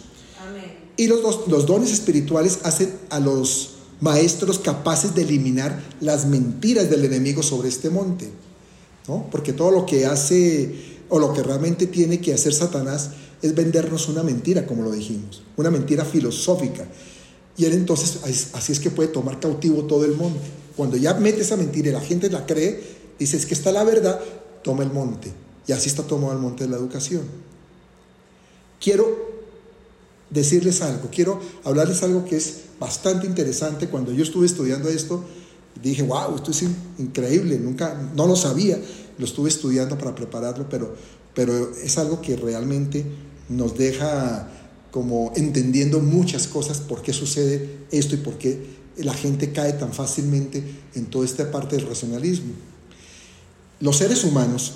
Y 0.97 1.07
los, 1.07 1.49
los 1.49 1.67
dones 1.67 1.93
espirituales 1.93 2.59
hacen 2.63 2.95
a 3.09 3.21
los 3.21 3.80
maestros 4.01 4.59
capaces 4.59 5.15
de 5.15 5.23
eliminar 5.23 5.83
las 6.01 6.27
mentiras 6.27 6.91
del 6.91 7.05
enemigo 7.05 7.43
sobre 7.43 7.69
este 7.69 7.91
monte. 7.91 8.31
¿no? 9.09 9.27
Porque 9.31 9.53
todo 9.53 9.71
lo 9.71 9.87
que 9.87 10.07
hace 10.07 10.99
o 11.09 11.19
lo 11.19 11.33
que 11.33 11.43
realmente 11.43 11.87
tiene 11.87 12.21
que 12.21 12.33
hacer 12.33 12.55
Satanás 12.55 13.11
es 13.43 13.55
vendernos 13.55 14.09
una 14.09 14.23
mentira, 14.23 14.67
como 14.67 14.83
lo 14.83 14.93
dijimos, 14.93 15.43
una 15.57 15.71
mentira 15.71 16.05
filosófica. 16.05 16.87
Y 17.57 17.65
él 17.65 17.73
entonces 17.73 18.21
así 18.55 18.73
es 18.73 18.81
que 18.81 18.91
puede 18.91 19.09
tomar 19.09 19.41
cautivo 19.41 19.85
todo 19.85 20.05
el 20.05 20.15
monte. 20.17 20.41
Cuando 20.77 20.97
ya 20.97 21.15
mete 21.15 21.43
esa 21.43 21.57
mentira 21.57 21.91
y 21.91 21.93
la 21.93 22.01
gente 22.01 22.31
la 22.31 22.47
cree, 22.47 22.83
dice, 23.19 23.37
es 23.37 23.45
que 23.45 23.55
está 23.55 23.73
la 23.73 23.85
verdad, 23.85 24.21
toma 24.63 24.83
el 24.83 24.93
monte. 24.93 25.33
Y 25.67 25.73
así 25.73 25.89
está 25.89 26.03
tomado 26.05 26.33
el 26.33 26.39
monte 26.39 26.65
de 26.65 26.71
la 26.71 26.77
educación. 26.77 27.23
Quiero 28.81 29.30
decirles 30.31 30.81
algo, 30.81 31.09
quiero 31.11 31.41
hablarles 31.65 32.03
algo 32.03 32.25
que 32.25 32.37
es 32.37 32.61
bastante 32.79 33.27
interesante. 33.27 33.89
Cuando 33.89 34.13
yo 34.13 34.23
estuve 34.23 34.47
estudiando 34.47 34.89
esto, 34.89 35.25
dije, 35.83 36.03
wow, 36.03 36.37
esto 36.37 36.51
es 36.51 36.65
increíble, 36.99 37.59
nunca, 37.59 38.11
no 38.15 38.27
lo 38.27 38.37
sabía, 38.37 38.81
lo 39.19 39.25
estuve 39.25 39.49
estudiando 39.49 39.99
para 39.99 40.15
prepararlo, 40.15 40.69
pero, 40.69 40.95
pero 41.35 41.75
es 41.77 41.99
algo 41.99 42.21
que 42.21 42.37
realmente 42.37 43.05
nos 43.49 43.77
deja 43.77 44.49
como 44.91 45.33
entendiendo 45.37 46.01
muchas 46.01 46.47
cosas, 46.49 46.79
por 46.79 47.03
qué 47.03 47.13
sucede 47.13 47.79
esto 47.91 48.15
y 48.15 48.19
por 48.19 48.39
qué 48.39 48.81
la 48.97 49.15
gente 49.15 49.53
cae 49.53 49.73
tan 49.75 49.93
fácilmente 49.93 50.63
en 50.95 51.07
toda 51.07 51.25
esta 51.25 51.51
parte 51.51 51.77
del 51.77 51.87
racionalismo. 51.87 52.53
Los 53.81 53.97
seres 53.97 54.25
humanos 54.25 54.75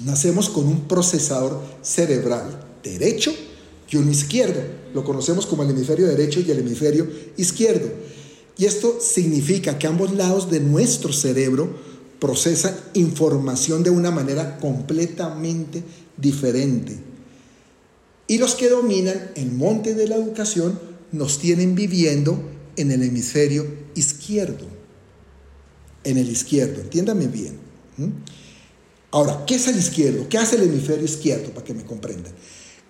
nacemos 0.00 0.48
con 0.48 0.66
un 0.66 0.88
procesador 0.88 1.60
cerebral 1.82 2.66
derecho 2.82 3.32
y 3.90 3.96
uno 3.96 4.10
izquierdo. 4.10 4.60
Lo 4.94 5.04
conocemos 5.04 5.46
como 5.46 5.62
el 5.62 5.70
hemisferio 5.70 6.06
derecho 6.06 6.40
y 6.40 6.50
el 6.50 6.60
hemisferio 6.60 7.08
izquierdo. 7.36 7.88
Y 8.56 8.66
esto 8.66 8.98
significa 9.00 9.78
que 9.78 9.86
ambos 9.86 10.12
lados 10.12 10.50
de 10.50 10.60
nuestro 10.60 11.12
cerebro 11.12 11.70
procesan 12.18 12.76
información 12.94 13.82
de 13.82 13.90
una 13.90 14.10
manera 14.10 14.58
completamente 14.58 15.82
diferente. 16.16 16.98
Y 18.28 18.38
los 18.38 18.54
que 18.54 18.68
dominan 18.68 19.32
el 19.34 19.50
monte 19.50 19.94
de 19.94 20.06
la 20.06 20.16
educación 20.16 20.78
nos 21.10 21.38
tienen 21.38 21.74
viviendo 21.74 22.40
en 22.76 22.92
el 22.92 23.02
hemisferio 23.02 23.66
izquierdo. 23.94 24.66
En 26.04 26.16
el 26.16 26.30
izquierdo, 26.30 26.80
entiéndame 26.80 27.26
bien. 27.26 27.58
Ahora, 29.10 29.44
¿qué 29.46 29.56
es 29.56 29.66
el 29.66 29.76
izquierdo? 29.76 30.28
¿Qué 30.28 30.38
hace 30.38 30.56
el 30.56 30.62
hemisferio 30.62 31.04
izquierdo? 31.04 31.50
Para 31.50 31.64
que 31.64 31.74
me 31.74 31.84
comprendan. 31.84 32.32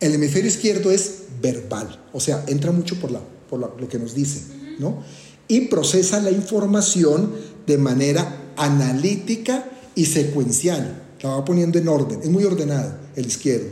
El 0.00 0.14
hemisferio 0.14 0.48
izquierdo 0.48 0.90
es 0.90 1.20
verbal, 1.42 2.04
o 2.12 2.20
sea, 2.20 2.44
entra 2.48 2.72
mucho 2.72 2.98
por, 2.98 3.10
la, 3.10 3.20
por 3.48 3.60
lo 3.60 3.88
que 3.88 3.98
nos 3.98 4.14
dice, 4.14 4.40
¿no? 4.78 5.02
Y 5.46 5.62
procesa 5.62 6.20
la 6.20 6.30
información 6.30 7.32
de 7.66 7.76
manera 7.76 8.52
analítica 8.56 9.68
y 9.94 10.06
secuencial. 10.06 11.02
La 11.22 11.30
va 11.30 11.44
poniendo 11.44 11.78
en 11.78 11.88
orden, 11.88 12.20
es 12.22 12.30
muy 12.30 12.44
ordenado 12.44 12.94
el 13.14 13.26
izquierdo. 13.26 13.70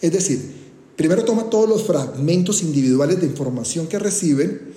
Es 0.00 0.12
decir, 0.12 0.40
primero 0.96 1.24
toma 1.24 1.48
todos 1.48 1.68
los 1.68 1.84
fragmentos 1.84 2.62
individuales 2.62 3.20
de 3.20 3.26
información 3.26 3.86
que 3.86 3.98
reciben 3.98 4.74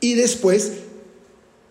y 0.00 0.14
después 0.14 0.72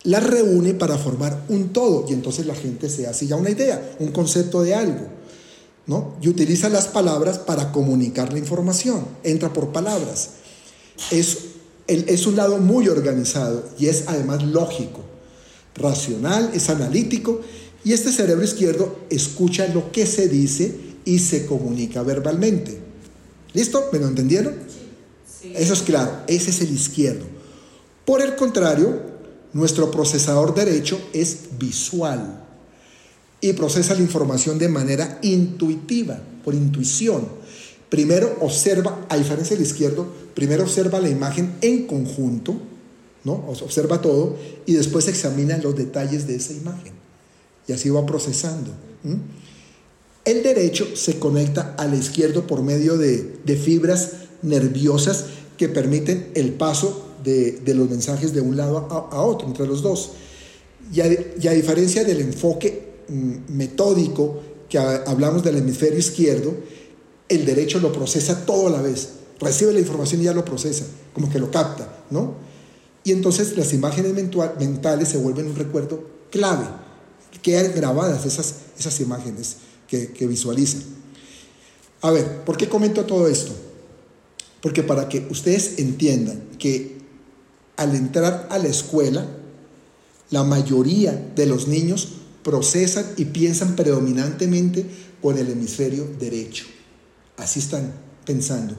las 0.03 0.23
reúne 0.23 0.73
para 0.73 0.97
formar 0.97 1.45
un 1.49 1.69
todo 1.73 2.05
y 2.07 2.13
entonces 2.13 2.45
la 2.45 2.55
gente 2.55 2.89
se 2.89 3.07
hace 3.07 3.27
ya 3.27 3.35
una 3.35 3.49
idea, 3.49 3.95
un 3.99 4.11
concepto 4.11 4.61
de 4.61 4.75
algo. 4.75 5.16
¿No? 5.87 6.15
Y 6.21 6.27
utiliza 6.27 6.69
las 6.69 6.87
palabras 6.87 7.39
para 7.39 7.71
comunicar 7.71 8.33
la 8.33 8.39
información, 8.39 9.07
entra 9.23 9.51
por 9.53 9.71
palabras. 9.71 10.31
Es, 11.11 11.37
es 11.87 12.27
un 12.27 12.35
lado 12.35 12.57
muy 12.57 12.89
organizado 12.89 13.63
y 13.79 13.87
es 13.87 14.03
además 14.07 14.43
lógico, 14.43 15.01
racional, 15.75 16.51
es 16.53 16.69
analítico 16.69 17.41
y 17.83 17.93
este 17.93 18.11
cerebro 18.11 18.43
izquierdo 18.43 18.99
escucha 19.09 19.67
lo 19.69 19.91
que 19.91 20.05
se 20.05 20.27
dice 20.27 20.75
y 21.05 21.19
se 21.19 21.45
comunica 21.45 22.03
verbalmente. 22.03 22.79
¿Listo? 23.53 23.85
¿Me 23.93 23.99
lo 23.99 24.07
entendieron? 24.07 24.55
Sí. 25.41 25.53
Eso 25.55 25.73
es 25.73 25.81
claro, 25.83 26.11
ese 26.27 26.49
es 26.49 26.61
el 26.61 26.71
izquierdo. 26.73 27.25
Por 28.05 28.21
el 28.21 28.35
contrario, 28.35 29.01
nuestro 29.53 29.89
procesador 29.89 30.53
derecho 30.53 30.99
es 31.13 31.57
visual 31.57 32.46
y 33.41 33.53
procesa 33.53 33.93
la 33.93 34.01
información 34.01 34.57
de 34.57 34.69
manera 34.69 35.19
intuitiva, 35.21 36.19
por 36.43 36.55
intuición. 36.55 37.27
Primero 37.89 38.35
observa, 38.41 39.05
a 39.09 39.17
diferencia 39.17 39.55
del 39.55 39.65
izquierdo, 39.65 40.07
primero 40.33 40.63
observa 40.63 40.99
la 40.99 41.09
imagen 41.09 41.55
en 41.61 41.87
conjunto, 41.87 42.55
¿no? 43.23 43.33
Observa 43.47 44.01
todo 44.01 44.35
y 44.65 44.73
después 44.73 45.07
examina 45.07 45.57
los 45.57 45.75
detalles 45.75 46.27
de 46.27 46.35
esa 46.35 46.53
imagen. 46.53 46.93
Y 47.67 47.73
así 47.73 47.89
va 47.89 48.05
procesando. 48.05 48.71
El 50.25 50.43
derecho 50.43 50.95
se 50.95 51.19
conecta 51.19 51.75
al 51.77 51.93
izquierdo 51.93 52.47
por 52.47 52.61
medio 52.61 52.97
de, 52.97 53.57
fibras 53.63 54.13
nerviosas 54.41 55.25
que 55.57 55.69
permiten 55.69 56.31
el 56.35 56.53
paso 56.53 57.05
de, 57.23 57.61
los 57.73 57.89
mensajes 57.89 58.33
de 58.33 58.41
un 58.41 58.57
lado 58.57 58.77
a, 59.11 59.21
otro, 59.21 59.47
entre 59.47 59.67
los 59.67 59.81
dos. 59.81 60.11
y 60.91 61.01
a 61.01 61.51
diferencia 61.51 62.03
del 62.03 62.21
enfoque 62.21 62.86
metódico 63.09 64.41
que 64.69 64.77
hablamos 64.77 65.43
del 65.43 65.57
hemisferio 65.57 65.99
izquierdo, 65.99 66.53
el 67.29 67.45
derecho 67.45 67.79
lo 67.79 67.91
procesa 67.91 68.45
todo 68.45 68.67
a 68.67 68.71
la 68.71 68.81
vez. 68.81 69.09
Recibe 69.39 69.73
la 69.73 69.79
información 69.79 70.21
y 70.21 70.25
ya 70.25 70.33
lo 70.33 70.43
procesa, 70.43 70.85
como 71.13 71.29
que 71.29 71.39
lo 71.39 71.51
capta, 71.51 72.03
¿no? 72.09 72.35
Y 73.03 73.11
entonces 73.11 73.55
las 73.55 73.73
imágenes 73.73 74.13
mentales 74.13 75.09
se 75.09 75.17
vuelven 75.17 75.47
un 75.47 75.55
recuerdo 75.55 76.03
clave. 76.31 76.65
Quedan 77.41 77.73
grabadas 77.73 78.25
esas, 78.25 78.55
esas 78.77 78.99
imágenes 78.99 79.57
que, 79.87 80.11
que 80.11 80.27
visualizan. 80.27 80.81
A 82.01 82.11
ver, 82.11 82.43
¿por 82.43 82.57
qué 82.57 82.67
comento 82.67 83.05
todo 83.05 83.27
esto? 83.27 83.53
Porque 84.61 84.83
para 84.83 85.07
que 85.07 85.25
ustedes 85.29 85.79
entiendan 85.79 86.41
que 86.59 86.97
al 87.77 87.95
entrar 87.95 88.47
a 88.49 88.57
la 88.57 88.67
escuela, 88.67 89.25
la 90.29 90.43
mayoría 90.43 91.31
de 91.35 91.45
los 91.45 91.67
niños 91.67 92.09
procesan 92.43 93.05
y 93.17 93.25
piensan 93.25 93.75
predominantemente 93.75 94.85
con 95.21 95.37
el 95.37 95.49
hemisferio 95.49 96.07
derecho. 96.19 96.65
Así 97.37 97.59
están 97.59 97.93
pensando. 98.25 98.75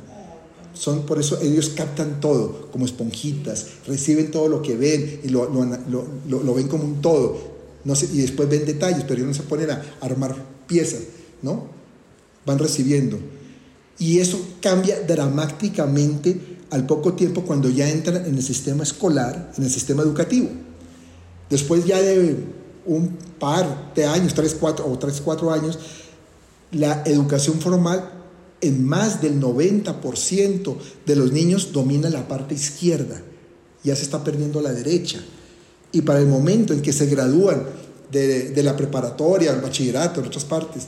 Son, 0.75 1.07
por 1.07 1.19
eso 1.19 1.41
ellos 1.41 1.71
captan 1.71 2.21
todo, 2.21 2.71
como 2.71 2.85
esponjitas, 2.85 3.67
reciben 3.87 4.31
todo 4.31 4.49
lo 4.49 4.63
que 4.63 4.77
ven 4.77 5.21
y 5.25 5.29
lo, 5.29 5.49
lo, 5.49 6.55
ven 6.55 6.69
como 6.69 6.85
un 6.85 7.01
todo. 7.01 7.59
No 7.85 7.97
sé, 7.97 8.09
y 8.13 8.19
después 8.19 8.49
ven 8.49 8.65
detalles, 8.65 9.03
pero 9.03 9.15
ellos 9.15 9.29
no 9.29 9.35
se 9.35 9.43
ponen 9.43 9.71
a 9.71 9.83
armar 10.01 10.37
piezas, 10.67 11.01
¿no? 11.43 11.67
Van 12.47 12.59
recibiendo. 12.59 13.19
Y 13.99 14.21
eso 14.21 14.41
cambia 14.61 15.01
dramáticamente 15.01 16.59
al 16.71 16.87
poco 16.87 17.15
tiempo 17.15 17.43
cuando 17.43 17.69
ya 17.69 17.91
entran 17.91 18.27
en 18.27 18.37
el 18.37 18.43
sistema 18.43 18.85
escolar, 18.85 19.53
en 19.57 19.65
el 19.65 19.71
sistema 19.71 20.03
educativo. 20.03 20.49
Después 21.51 21.85
ya 21.87 22.01
de 22.01 22.37
un 22.89 23.17
par 23.39 23.93
de 23.95 24.05
años, 24.05 24.35
tres, 24.35 24.57
cuatro 24.59 24.91
o 24.91 24.99
tres, 24.99 25.21
cuatro 25.21 25.53
años, 25.53 25.79
la 26.73 27.03
educación 27.05 27.61
formal 27.61 28.11
en 28.61 28.85
más 28.85 29.21
del 29.21 29.41
90% 29.41 30.77
de 31.07 31.17
los 31.17 31.33
niños 31.33 31.73
domina 31.73 32.11
la 32.11 32.27
parte 32.27 32.55
izquierda, 32.55 33.23
ya 33.85 33.95
se 33.95 34.03
está 34.03 34.25
perdiendo 34.25 34.61
la 34.61 34.73
derecha. 34.73 35.21
Y 35.93 36.03
para 36.03 36.19
el 36.19 36.27
momento 36.27 36.73
en 36.73 36.83
que 36.83 36.93
se 36.93 37.07
gradúan 37.07 37.65
de, 38.11 38.63
la 38.63 38.77
preparatoria, 38.77 39.53
el 39.53 39.61
bachillerato, 39.61 40.21
en 40.21 40.27
otras 40.27 40.45
partes, 40.45 40.87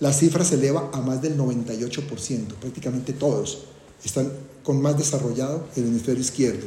la 0.00 0.12
cifra 0.12 0.44
se 0.44 0.56
eleva 0.56 0.90
a 0.92 1.00
más 1.00 1.22
del 1.22 1.38
98%, 1.38 2.54
prácticamente 2.60 3.12
todos 3.12 3.66
están 4.04 4.32
con 4.64 4.82
más 4.82 4.98
desarrollado 4.98 5.68
el 5.76 5.84
hemisferio 5.84 6.20
izquierdo. 6.20 6.66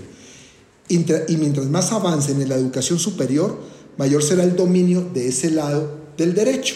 Y 0.88 1.00
mientras 1.38 1.68
más 1.68 1.92
avancen 1.92 2.42
en 2.42 2.50
la 2.50 2.56
educación 2.56 3.00
superior, 3.00 3.60
mayor 3.98 4.24
será 4.24 4.44
el 4.44 4.56
dominio 4.56 5.10
de 5.14 5.28
ese 5.28 5.52
lado 5.52 5.98
del 6.18 6.34
derecho. 6.34 6.76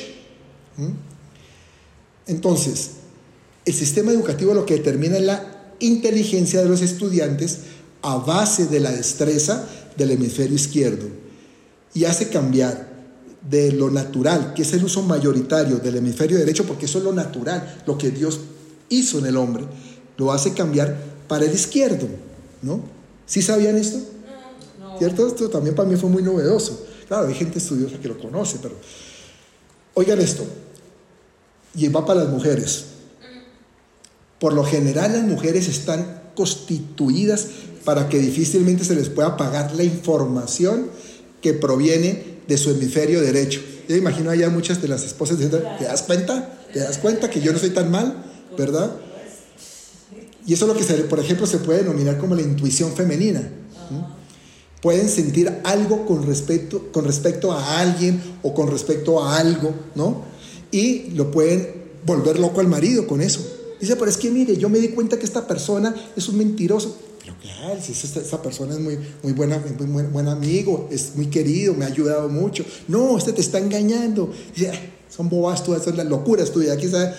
¿Mm? 0.78 0.92
Entonces, 2.28 2.92
el 3.66 3.74
sistema 3.74 4.12
educativo 4.12 4.54
lo 4.54 4.66
que 4.66 4.76
determina 4.76 5.18
es 5.18 5.24
la 5.24 5.74
inteligencia 5.80 6.62
de 6.62 6.70
los 6.70 6.82
estudiantes 6.82 7.60
a 8.02 8.18
base 8.18 8.68
de 8.68 8.80
la 8.80 8.92
destreza 8.92 9.68
del 9.98 10.12
hemisferio 10.12 10.56
izquierdo 10.56 11.08
y 11.94 12.06
hace 12.06 12.30
cambiar 12.30 12.90
de 13.50 13.72
lo 13.72 13.90
natural, 13.90 14.54
que 14.54 14.62
es 14.62 14.74
el 14.74 14.84
uso 14.84 15.02
mayoritario 15.04 15.78
del 15.78 15.98
hemisferio 15.98 16.38
derecho, 16.38 16.66
porque 16.66 16.86
eso 16.86 17.00
es 17.00 17.04
lo 17.04 17.14
natural, 17.14 17.82
lo 17.86 17.98
que 17.98 18.12
Dios 18.12 18.40
hizo 18.90 19.20
en 19.20 19.26
el 19.26 19.38
hombre, 19.38 19.66
lo 20.18 20.32
hace 20.32 20.54
cambiar 20.54 20.98
para 21.28 21.46
el 21.46 21.54
izquierdo, 21.54 22.08
¿no? 22.62 22.82
¿Sí 23.26 23.42
sabían 23.42 23.78
esto? 23.78 24.00
¿Cierto? 24.98 25.28
Esto 25.28 25.50
también 25.50 25.76
para 25.76 25.88
mí 25.88 25.96
fue 25.96 26.10
muy 26.10 26.22
novedoso. 26.22 26.86
Claro, 27.10 27.28
hay 27.28 27.34
gente 27.34 27.58
estudiosa 27.58 27.98
que 28.00 28.08
lo 28.08 28.20
conoce, 28.20 28.60
pero 28.62 28.76
oigan 29.96 30.22
esto, 30.22 30.46
y 31.74 31.88
va 31.88 32.06
para 32.06 32.24
las 32.24 32.30
mujeres. 32.30 32.86
Por 34.40 34.54
lo 34.54 34.64
general 34.64 35.14
las 35.14 35.24
mujeres 35.24 35.68
están 35.68 36.22
constituidas 36.36 37.48
para 37.84 38.08
que 38.10 38.20
difícilmente 38.20 38.86
se 38.86 38.94
les 38.94 39.10
pueda 39.10 39.38
pagar 39.38 39.74
la 39.74 39.84
información 39.84 40.92
que 41.42 41.54
proviene 41.54 42.42
de 42.48 42.58
su 42.60 42.70
hemisferio 42.70 43.22
derecho. 43.22 43.60
Yo 43.88 43.96
imagino 43.96 44.30
allá 44.30 44.50
muchas 44.50 44.80
de 44.80 44.88
las 44.88 45.04
esposas 45.04 45.40
diciendo, 45.40 45.68
¿te 45.80 45.86
das 45.86 46.04
cuenta? 46.04 46.60
¿Te 46.72 46.78
das 46.78 47.00
cuenta 47.00 47.32
que 47.32 47.42
yo 47.42 47.52
no 47.52 47.58
soy 47.58 47.72
tan 47.72 47.90
mal? 47.90 48.24
¿Verdad? 48.56 48.92
Y 50.46 50.54
eso 50.54 50.66
es 50.66 50.74
lo 50.74 50.78
que, 50.78 50.84
se, 50.84 50.94
por 51.06 51.20
ejemplo, 51.20 51.48
se 51.48 51.58
puede 51.58 51.80
denominar 51.80 52.20
como 52.20 52.36
la 52.36 52.44
intuición 52.44 52.94
femenina 52.94 53.52
pueden 54.82 55.10
sentir 55.10 55.52
algo 55.64 56.06
con 56.06 56.26
respecto, 56.26 56.92
con 56.92 57.06
respecto 57.06 57.52
a 57.52 57.80
alguien 57.80 58.22
o 58.44 58.54
con 58.54 58.70
respecto 58.70 59.24
a 59.24 59.38
algo, 59.38 59.74
¿no? 59.96 60.24
Y 60.72 61.12
lo 61.12 61.32
pueden 61.32 61.80
volver 62.06 62.40
loco 62.40 62.62
al 62.62 62.68
marido 62.68 63.08
con 63.08 63.22
eso. 63.22 63.42
Dice, 63.80 63.96
pero 63.96 64.10
es 64.10 64.18
que 64.18 64.30
mire, 64.30 64.58
yo 64.58 64.70
me 64.70 64.80
di 64.80 64.90
cuenta 64.90 65.18
que 65.18 65.26
esta 65.26 65.48
persona 65.48 65.94
es 66.16 66.28
un 66.30 66.38
mentiroso. 66.38 66.98
Pero 67.20 67.36
claro, 67.42 67.80
si 67.82 67.92
esta, 67.92 68.42
persona 68.42 68.74
es 68.74 68.80
muy, 68.80 68.98
muy, 69.24 69.34
buena, 69.34 69.62
muy 69.78 70.04
buen, 70.04 70.28
amigo, 70.28 70.88
es 70.92 71.16
muy 71.16 71.28
querido, 71.28 71.74
me 71.74 71.86
ha 71.86 71.88
ayudado 71.88 72.30
mucho. 72.30 72.66
No, 72.88 73.18
este 73.18 73.34
te 73.34 73.42
está 73.42 73.58
engañando. 73.60 74.32
Dice, 74.56 74.72
son 75.10 75.30
bobas 75.30 75.64
tú, 75.64 75.76
son 75.84 75.98
las 75.98 76.08
locuras 76.08 76.52
tuyas. 76.52 76.76
Aquí 76.76 76.88
sabe 76.88 77.14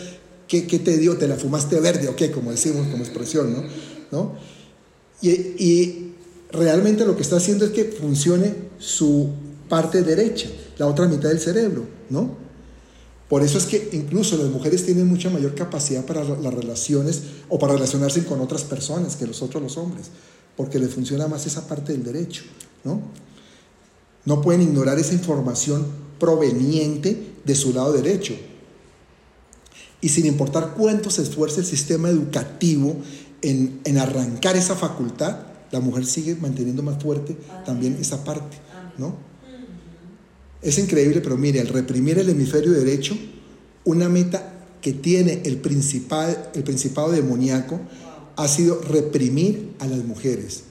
qué, 0.49 0.67
qué, 0.67 0.79
te 0.79 0.99
dio, 0.99 1.17
te 1.17 1.29
la 1.29 1.37
fumaste 1.37 1.81
verde 1.81 2.09
o 2.09 2.17
qué, 2.17 2.31
como 2.31 2.51
decimos 2.51 2.87
como 2.89 3.05
expresión, 3.05 3.53
¿no? 3.53 3.65
¿No? 4.11 4.33
Y, 5.23 5.31
y 5.31 6.15
realmente 6.53 7.05
lo 7.05 7.17
que 7.17 7.23
está 7.23 7.37
haciendo 7.37 7.65
es 7.65 7.71
que 7.71 7.85
funcione 7.85 8.55
su 8.79 9.29
parte 9.69 10.03
derecha, 10.03 10.49
la 10.79 10.87
otra 10.87 11.07
mitad 11.07 11.29
del 11.29 11.41
cerebro, 11.41 11.85
¿no? 12.09 12.37
Por 13.29 13.45
eso 13.45 13.59
es 13.59 13.67
que 13.67 13.91
incluso 13.93 14.37
las 14.37 14.49
mujeres 14.49 14.85
tienen 14.85 15.07
mucha 15.07 15.31
mayor 15.31 15.55
capacidad 15.55 16.05
para 16.05 16.25
las 16.25 16.53
relaciones 16.53 17.23
o 17.49 17.61
para 17.61 17.75
relacionarse 17.75 18.25
con 18.25 18.41
otras 18.41 18.65
personas 18.65 19.15
que 19.15 19.27
los 19.27 19.41
otros 19.41 19.63
los 19.63 19.77
hombres, 19.77 20.07
porque 20.57 20.81
les 20.81 20.93
funciona 20.93 21.29
más 21.29 21.47
esa 21.47 21.69
parte 21.69 21.93
del 21.93 22.03
derecho, 22.03 22.43
¿no? 22.83 23.01
No 24.25 24.43
pueden 24.43 24.63
ignorar 24.63 24.99
esa 24.99 25.15
información 25.15 25.87
proveniente 26.19 27.35
de 27.45 27.55
su 27.55 27.73
lado 27.73 27.93
derecho. 27.93 28.35
Y 30.01 30.09
sin 30.09 30.27
importar 30.27 30.75
cuánto 30.77 31.09
se 31.11 31.23
esfuerce 31.23 31.61
el 31.61 31.67
sistema 31.67 32.09
educativo 32.09 32.97
en, 33.43 33.81
en 33.85 33.99
arrancar 33.99 34.57
esa 34.57 34.75
facultad, 34.75 35.50
la 35.71 35.81
mujer 35.81 36.07
sigue 36.07 36.35
manteniendo 36.35 36.83
más 36.83 37.03
fuerte 37.03 37.37
también 37.65 37.97
esa 38.01 38.25
parte, 38.25 38.57
¿no? 38.99 39.17
Es 40.63 40.79
increíble, 40.79 41.21
pero 41.21 41.37
mire, 41.37 41.61
al 41.61 41.69
reprimir 41.69 42.19
el 42.19 42.29
hemisferio 42.29 42.73
derecho, 42.73 43.17
una 43.85 44.09
meta 44.09 44.53
que 44.83 44.93
tiene 44.93 45.43
el, 45.45 45.57
principal, 45.59 46.51
el 46.55 46.65
principado 46.65 47.11
demoníaco 47.11 47.81
ha 48.37 48.49
sido 48.49 48.81
reprimir 48.83 49.75
a 49.79 49.87
las 49.87 50.05
mujeres, 50.05 50.65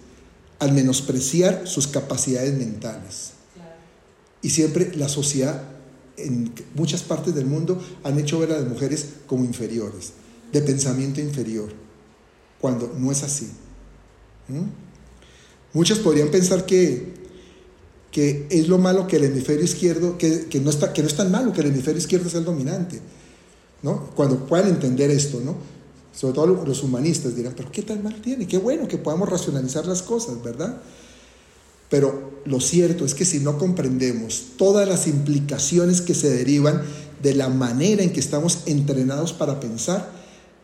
al 0.59 0.73
menospreciar 0.73 1.67
sus 1.67 1.87
capacidades 1.87 2.53
mentales. 2.53 3.31
Y 4.41 4.51
siempre 4.51 4.95
la 4.95 5.09
sociedad 5.09 5.63
en 6.17 6.51
muchas 6.75 7.01
partes 7.01 7.33
del 7.33 7.45
mundo 7.45 7.81
han 8.03 8.19
hecho 8.19 8.39
ver 8.39 8.51
a 8.51 8.59
las 8.59 8.67
mujeres 8.67 9.07
como 9.27 9.45
inferiores, 9.45 10.13
de 10.51 10.61
pensamiento 10.61 11.21
inferior, 11.21 11.69
cuando 12.59 12.93
no 12.97 13.11
es 13.11 13.23
así. 13.23 13.49
¿Mm? 14.47 14.88
Muchos 15.73 15.99
podrían 15.99 16.29
pensar 16.29 16.65
que 16.65 17.19
que 18.11 18.47
es 18.49 18.67
lo 18.67 18.77
malo 18.77 19.07
que 19.07 19.17
el 19.17 19.25
hemisferio 19.25 19.63
izquierdo, 19.63 20.17
que, 20.17 20.47
no 20.63 20.69
está, 20.69 20.93
que 20.93 21.01
no 21.01 21.07
es 21.07 21.15
tan 21.15 21.31
malo 21.31 21.53
que 21.53 21.61
el 21.61 21.67
hemisferio 21.67 21.99
izquierdo 21.99 22.29
sea 22.29 22.39
el 22.39 22.45
dominante. 22.45 22.99
¿no? 23.81 24.09
Cuando 24.15 24.45
puedan 24.45 24.69
entender 24.69 25.11
esto, 25.11 25.39
¿no? 25.43 25.55
sobre 26.13 26.33
todo 26.33 26.47
los 26.65 26.83
humanistas 26.83 27.35
dirán, 27.35 27.53
pero 27.55 27.71
¿qué 27.71 27.81
tan 27.81 28.03
mal 28.03 28.19
tiene? 28.21 28.47
Qué 28.47 28.57
bueno 28.57 28.87
que 28.87 28.97
podamos 28.97 29.29
racionalizar 29.29 29.85
las 29.85 30.01
cosas, 30.01 30.43
¿verdad? 30.43 30.81
Pero 31.89 32.41
lo 32.45 32.59
cierto 32.59 33.05
es 33.05 33.13
que 33.13 33.25
si 33.25 33.39
no 33.39 33.57
comprendemos 33.57 34.47
todas 34.57 34.87
las 34.87 35.07
implicaciones 35.07 36.01
que 36.01 36.13
se 36.13 36.29
derivan 36.29 36.81
de 37.21 37.35
la 37.35 37.47
manera 37.47 38.03
en 38.03 38.11
que 38.11 38.19
estamos 38.19 38.63
entrenados 38.65 39.33
para 39.33 39.59
pensar, 39.59 40.11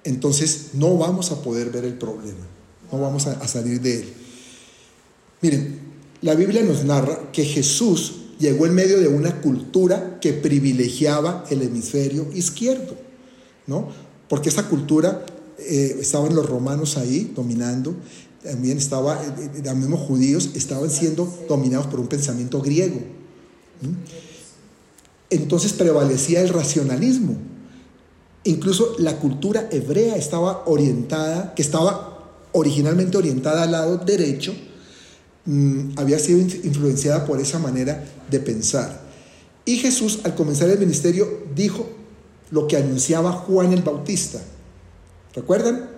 entonces 0.03 0.71
no 0.73 0.97
vamos 0.97 1.31
a 1.31 1.41
poder 1.41 1.69
ver 1.69 1.85
el 1.85 1.93
problema, 1.93 2.45
no 2.91 2.99
vamos 2.99 3.27
a, 3.27 3.47
salir 3.47 3.81
de 3.81 4.01
él. 4.01 4.13
Miren, 5.45 5.79
la 6.23 6.33
Biblia 6.33 6.63
nos 6.63 6.85
narra 6.85 7.31
que 7.31 7.45
Jesús 7.45 8.13
llegó 8.39 8.65
en 8.65 8.73
medio 8.73 8.99
de 8.99 9.07
una 9.07 9.41
cultura 9.41 10.17
que 10.19 10.33
privilegiaba 10.33 11.45
el 11.51 11.61
hemisferio 11.61 12.27
izquierdo, 12.33 12.95
¿no? 13.67 13.89
Porque 14.27 14.49
esa 14.49 14.67
cultura 14.67 15.23
eh, 15.59 15.97
estaban 16.01 16.33
los 16.33 16.49
romanos 16.49 16.97
ahí 16.97 17.31
dominando, 17.35 17.93
también 18.41 18.79
estaba, 18.79 19.23
eh, 19.23 19.51
eh, 19.57 19.61
los 19.63 19.75
mismos 19.75 19.99
judíos 19.99 20.49
estaban 20.55 20.89
siendo 20.89 21.31
dominados 21.47 21.85
por 21.85 21.99
un 21.99 22.07
pensamiento 22.07 22.59
griego. 22.59 22.99
Entonces 25.29 25.73
prevalecía 25.73 26.41
el 26.41 26.49
racionalismo. 26.49 27.35
Incluso 28.45 28.95
la 28.97 29.19
cultura 29.19 29.69
hebrea 29.71 30.15
estaba 30.15 30.63
orientada, 30.65 31.53
que 31.53 31.61
estaba 31.61 32.33
originalmente 32.51 33.17
orientada 33.17 33.61
al 33.61 33.73
lado 33.73 33.97
derecho, 33.97 34.55
mm, 35.45 35.97
había 35.97 36.19
sido 36.19 36.39
influenciada 36.39 37.25
por 37.25 37.39
esa 37.39 37.59
manera 37.59 38.03
de 38.29 38.39
pensar. 38.39 39.01
Y 39.65 39.77
Jesús, 39.77 40.19
al 40.23 40.35
comenzar 40.35 40.69
el 40.69 40.79
ministerio, 40.79 41.45
dijo 41.55 41.89
lo 42.51 42.67
que 42.67 42.77
anunciaba 42.77 43.31
Juan 43.31 43.73
el 43.73 43.81
Bautista. 43.81 44.41
¿Recuerdan? 45.33 45.89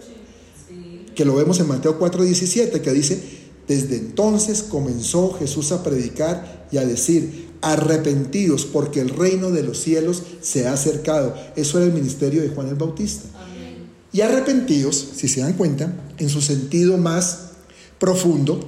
Que 1.14 1.26
lo 1.26 1.36
vemos 1.36 1.60
en 1.60 1.68
Mateo 1.68 2.00
4:17, 2.00 2.82
que 2.82 2.92
dice, 2.92 3.22
desde 3.68 3.98
entonces 3.98 4.64
comenzó 4.64 5.34
Jesús 5.34 5.72
a 5.72 5.84
predicar 5.84 6.68
y 6.72 6.78
a 6.78 6.86
decir, 6.86 7.48
arrepentidos 7.62 8.66
porque 8.66 9.02
el 9.02 9.10
reino 9.10 9.52
de 9.52 9.64
los 9.64 9.80
cielos 9.80 10.24
se 10.42 10.68
ha 10.68 10.74
acercado. 10.74 11.36
Eso 11.56 11.78
era 11.78 11.88
el 11.88 11.94
ministerio 11.94 12.42
de 12.42 12.50
Juan 12.50 12.70
el 12.70 12.76
Bautista. 12.76 13.28
Y 14.14 14.22
arrepentidos, 14.22 15.10
si 15.16 15.28
se 15.28 15.42
dan 15.42 15.54
cuenta, 15.54 15.94
en 16.18 16.30
su 16.30 16.42
sentido 16.42 16.98
más 16.98 17.50
profundo, 18.00 18.60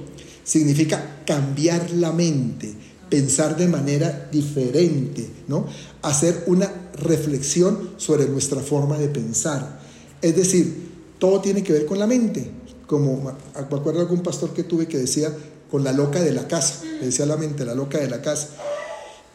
significa 0.50 1.22
cambiar 1.24 1.92
la 1.92 2.10
mente, 2.10 2.74
pensar 3.08 3.56
de 3.56 3.68
manera 3.68 4.28
diferente, 4.32 5.30
¿no? 5.46 5.64
Hacer 6.02 6.42
una 6.48 6.90
reflexión 6.94 7.90
sobre 7.98 8.26
nuestra 8.26 8.58
forma 8.58 8.98
de 8.98 9.06
pensar. 9.06 9.80
Es 10.20 10.34
decir, 10.34 10.90
todo 11.20 11.40
tiene 11.40 11.62
que 11.62 11.72
ver 11.72 11.86
con 11.86 12.00
la 12.00 12.08
mente. 12.08 12.50
Como 12.88 13.22
me 13.22 13.30
acuerdo 13.60 14.00
algún 14.00 14.24
pastor 14.24 14.52
que 14.52 14.64
tuve 14.64 14.88
que 14.88 14.98
decía 14.98 15.32
con 15.70 15.84
la 15.84 15.92
loca 15.92 16.20
de 16.20 16.32
la 16.32 16.48
casa, 16.48 16.82
le 16.98 17.06
decía 17.06 17.26
la 17.26 17.36
mente, 17.36 17.64
la 17.64 17.76
loca 17.76 17.98
de 17.98 18.10
la 18.10 18.20
casa. 18.20 18.48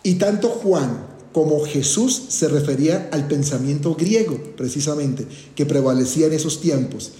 Y 0.03 0.15
tanto 0.15 0.49
Juan 0.49 1.15
como 1.31 1.63
Jesús 1.63 2.23
se 2.27 2.49
refería 2.49 3.07
al 3.13 3.29
pensamiento 3.29 3.95
griego, 3.95 4.37
precisamente, 4.57 5.25
que 5.55 5.65
prevalecía 5.65 6.27
en 6.27 6.33
esos 6.33 6.59
tiempos. 6.59 7.13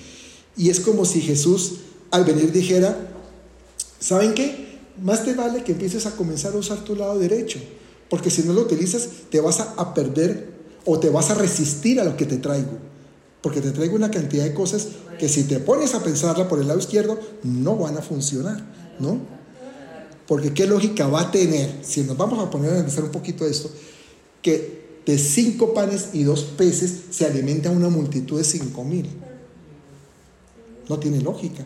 Y 0.58 0.70
es 0.70 0.82
como 0.82 1.06
si 1.06 1.22
Jesús 1.22 1.76
al 2.12 2.26
venir 2.26 2.52
dijera, 2.52 3.15
¿saben 4.00 4.34
qué? 4.34 4.80
Más 5.02 5.26
te 5.26 5.34
vale 5.34 5.64
que 5.64 5.74
empieces 5.74 6.06
a 6.06 6.16
comenzar 6.16 6.54
a 6.54 6.58
usar 6.58 6.80
tu 6.80 6.96
lado 6.96 7.20
derecho, 7.20 7.60
porque 8.10 8.30
si 8.30 8.44
no 8.44 8.54
lo 8.54 8.62
utilizas 8.62 9.08
te 9.30 9.42
vas 9.42 9.60
a 9.60 9.94
perder 9.94 10.54
o 10.86 11.00
te 11.00 11.10
vas 11.10 11.30
a 11.32 11.36
resistir 11.36 12.00
a 12.00 12.04
lo 12.04 12.16
que 12.16 12.26
te 12.26 12.38
traigo 12.38 12.86
porque 13.46 13.62
te 13.62 13.70
traigo 13.70 13.96
una 13.96 14.10
cantidad 14.10 14.44
de 14.44 14.56
cosas 14.56 14.88
que 15.20 15.30
si 15.30 15.44
te 15.44 15.60
pones 15.60 15.94
a 15.94 16.02
pensarla 16.02 16.48
por 16.48 16.60
el 16.60 16.68
lado 16.68 16.80
izquierdo, 16.80 17.20
no 17.44 17.78
van 17.78 17.96
a 17.96 18.02
funcionar, 18.02 18.66
¿no? 18.98 19.20
Porque 20.26 20.52
qué 20.52 20.66
lógica 20.66 21.06
va 21.06 21.22
a 21.22 21.32
tener, 21.32 21.72
si 21.84 22.02
nos 22.02 22.18
vamos 22.18 22.40
a 22.40 22.50
poner 22.50 22.72
a 22.72 22.74
analizar 22.78 23.04
un 23.04 23.12
poquito 23.12 23.46
esto, 23.46 23.70
que 24.42 25.00
de 25.06 25.20
cinco 25.20 25.76
panes 25.76 26.10
y 26.14 26.24
dos 26.24 26.42
peces 26.42 27.02
se 27.12 27.28
alimenta 27.28 27.70
una 27.70 27.90
multitud 27.90 28.40
de 28.40 28.44
cinco 28.44 28.84
mil. 28.84 29.08
No 30.90 30.98
tiene 30.98 31.22
lógica. 31.22 31.64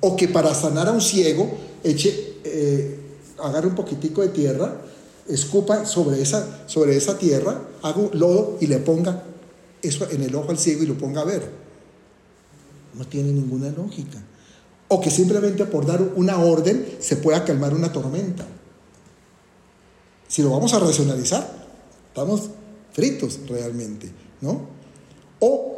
O 0.00 0.16
que 0.16 0.28
para 0.28 0.54
sanar 0.54 0.88
a 0.88 0.92
un 0.92 1.00
ciego, 1.00 1.50
eche, 1.82 2.38
eh, 2.44 2.98
agarre 3.38 3.68
un 3.68 3.74
poquitico 3.74 4.22
de 4.22 4.28
tierra, 4.28 4.82
escupa 5.28 5.86
sobre 5.86 6.20
esa, 6.22 6.64
sobre 6.66 6.96
esa 6.96 7.18
tierra, 7.18 7.60
haga 7.82 8.10
lodo 8.12 8.58
y 8.60 8.66
le 8.66 8.78
ponga 8.78 9.22
eso 9.82 10.08
en 10.10 10.22
el 10.22 10.34
ojo 10.34 10.50
al 10.50 10.58
ciego 10.58 10.82
y 10.82 10.86
lo 10.86 10.96
ponga 10.96 11.22
a 11.22 11.24
ver. 11.24 11.50
No 12.94 13.06
tiene 13.06 13.32
ninguna 13.32 13.70
lógica. 13.70 14.22
O 14.88 15.00
que 15.00 15.10
simplemente 15.10 15.64
por 15.66 15.86
dar 15.86 16.00
una 16.14 16.38
orden 16.38 16.96
se 17.00 17.16
pueda 17.16 17.44
calmar 17.44 17.74
una 17.74 17.92
tormenta. 17.92 18.46
Si 20.28 20.42
lo 20.42 20.50
vamos 20.50 20.72
a 20.74 20.78
racionalizar, 20.78 21.66
estamos 22.08 22.50
fritos 22.92 23.40
realmente, 23.48 24.10
¿no? 24.40 24.68
O, 25.40 25.75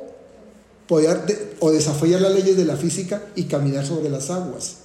poder 0.88 1.54
o 1.60 1.70
desafiar 1.70 2.20
las 2.20 2.34
leyes 2.34 2.56
de 2.56 2.64
la 2.64 2.76
física 2.76 3.22
y 3.36 3.44
caminar 3.44 3.86
sobre 3.86 4.08
las 4.08 4.30
aguas. 4.30 4.78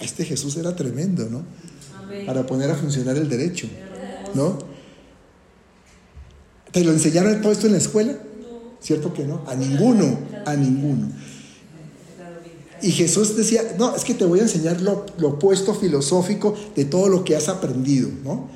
Este 0.00 0.24
Jesús 0.24 0.56
era 0.56 0.74
tremendo, 0.74 1.28
¿no? 1.30 1.44
Para 2.26 2.46
poner 2.46 2.70
a 2.70 2.74
funcionar 2.74 3.16
el 3.16 3.28
derecho, 3.28 3.68
¿no? 4.34 4.58
¿Te 6.72 6.82
lo 6.82 6.92
enseñaron 6.92 7.40
todo 7.40 7.52
esto 7.52 7.66
en 7.66 7.72
la 7.72 7.78
escuela? 7.78 8.16
¿Cierto 8.80 9.12
que 9.12 9.24
no? 9.24 9.42
A 9.46 9.54
ninguno, 9.54 10.18
a 10.44 10.54
ninguno. 10.54 11.08
Y 12.82 12.92
Jesús 12.92 13.36
decía, 13.36 13.62
no, 13.78 13.96
es 13.96 14.04
que 14.04 14.14
te 14.14 14.24
voy 14.24 14.40
a 14.40 14.42
enseñar 14.42 14.80
lo, 14.80 15.06
opuesto 15.22 15.74
filosófico 15.74 16.54
de 16.74 16.84
todo 16.84 17.08
lo 17.08 17.24
que 17.24 17.36
has 17.36 17.48
aprendido, 17.48 18.10
¿no? 18.22 18.48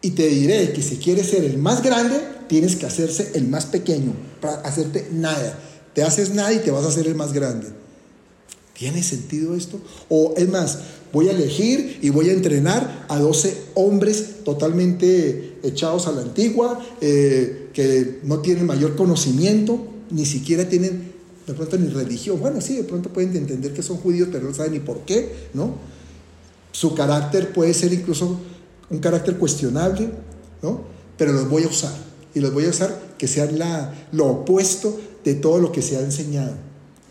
Y 0.00 0.10
te 0.10 0.28
diré 0.28 0.72
que 0.72 0.82
si 0.82 0.98
quieres 0.98 1.30
ser 1.30 1.44
el 1.44 1.58
más 1.58 1.82
grande, 1.82 2.16
tienes 2.48 2.76
que 2.76 2.86
hacerse 2.86 3.32
el 3.34 3.48
más 3.48 3.66
pequeño, 3.66 4.12
para 4.40 4.60
hacerte 4.60 5.08
nada. 5.12 5.58
Te 5.96 6.02
haces 6.02 6.34
nada 6.34 6.52
y 6.52 6.58
te 6.58 6.70
vas 6.70 6.84
a 6.84 6.88
hacer 6.88 7.06
el 7.06 7.14
más 7.14 7.32
grande. 7.32 7.68
¿Tiene 8.78 9.02
sentido 9.02 9.56
esto? 9.56 9.80
O 10.10 10.34
es 10.36 10.46
más, 10.46 10.78
voy 11.10 11.28
a 11.28 11.30
elegir 11.30 12.00
y 12.02 12.10
voy 12.10 12.28
a 12.28 12.34
entrenar 12.34 13.06
a 13.08 13.18
12 13.18 13.56
hombres 13.72 14.44
totalmente 14.44 15.56
echados 15.62 16.06
a 16.06 16.12
la 16.12 16.20
antigua, 16.20 16.84
eh, 17.00 17.70
que 17.72 18.20
no 18.24 18.40
tienen 18.40 18.66
mayor 18.66 18.94
conocimiento, 18.94 19.86
ni 20.10 20.26
siquiera 20.26 20.68
tienen 20.68 21.12
de 21.46 21.54
pronto 21.54 21.78
ni 21.78 21.88
religión. 21.88 22.40
Bueno, 22.40 22.60
sí, 22.60 22.76
de 22.76 22.84
pronto 22.84 23.08
pueden 23.08 23.34
entender 23.34 23.72
que 23.72 23.82
son 23.82 23.96
judíos, 23.96 24.28
pero 24.30 24.46
no 24.46 24.54
saben 24.54 24.72
ni 24.72 24.80
por 24.80 25.06
qué, 25.06 25.32
¿no? 25.54 25.76
Su 26.72 26.94
carácter 26.94 27.54
puede 27.54 27.72
ser 27.72 27.94
incluso 27.94 28.38
un 28.90 28.98
carácter 28.98 29.38
cuestionable, 29.38 30.10
¿no? 30.60 30.82
Pero 31.16 31.32
los 31.32 31.48
voy 31.48 31.62
a 31.62 31.68
usar. 31.68 31.94
Y 32.34 32.40
los 32.40 32.52
voy 32.52 32.66
a 32.66 32.68
usar 32.68 33.14
que 33.16 33.26
sean 33.26 33.58
la, 33.58 34.08
lo 34.12 34.26
opuesto 34.26 35.00
de 35.26 35.34
todo 35.34 35.58
lo 35.58 35.72
que 35.72 35.82
se 35.82 35.96
ha 35.96 36.00
enseñado 36.00 36.54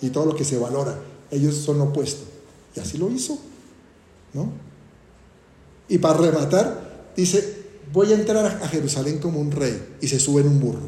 y 0.01 0.09
todo 0.09 0.25
lo 0.25 0.37
que 0.37 0.45
se 0.45 0.57
valora 0.57 0.97
ellos 1.31 1.55
son 1.55 1.79
lo 1.79 1.85
opuesto. 1.85 2.23
Y 2.75 2.79
así 2.79 2.97
lo 2.97 3.11
hizo, 3.11 3.37
¿no? 4.33 4.51
Y 5.89 5.97
para 5.97 6.17
rematar, 6.19 7.11
dice, 7.15 7.65
voy 7.91 8.13
a 8.13 8.15
entrar 8.15 8.45
a 8.45 8.67
Jerusalén 8.69 9.19
como 9.19 9.41
un 9.41 9.51
rey 9.51 9.97
y 9.99 10.07
se 10.07 10.19
sube 10.19 10.41
en 10.41 10.47
un 10.47 10.59
burro. 10.61 10.87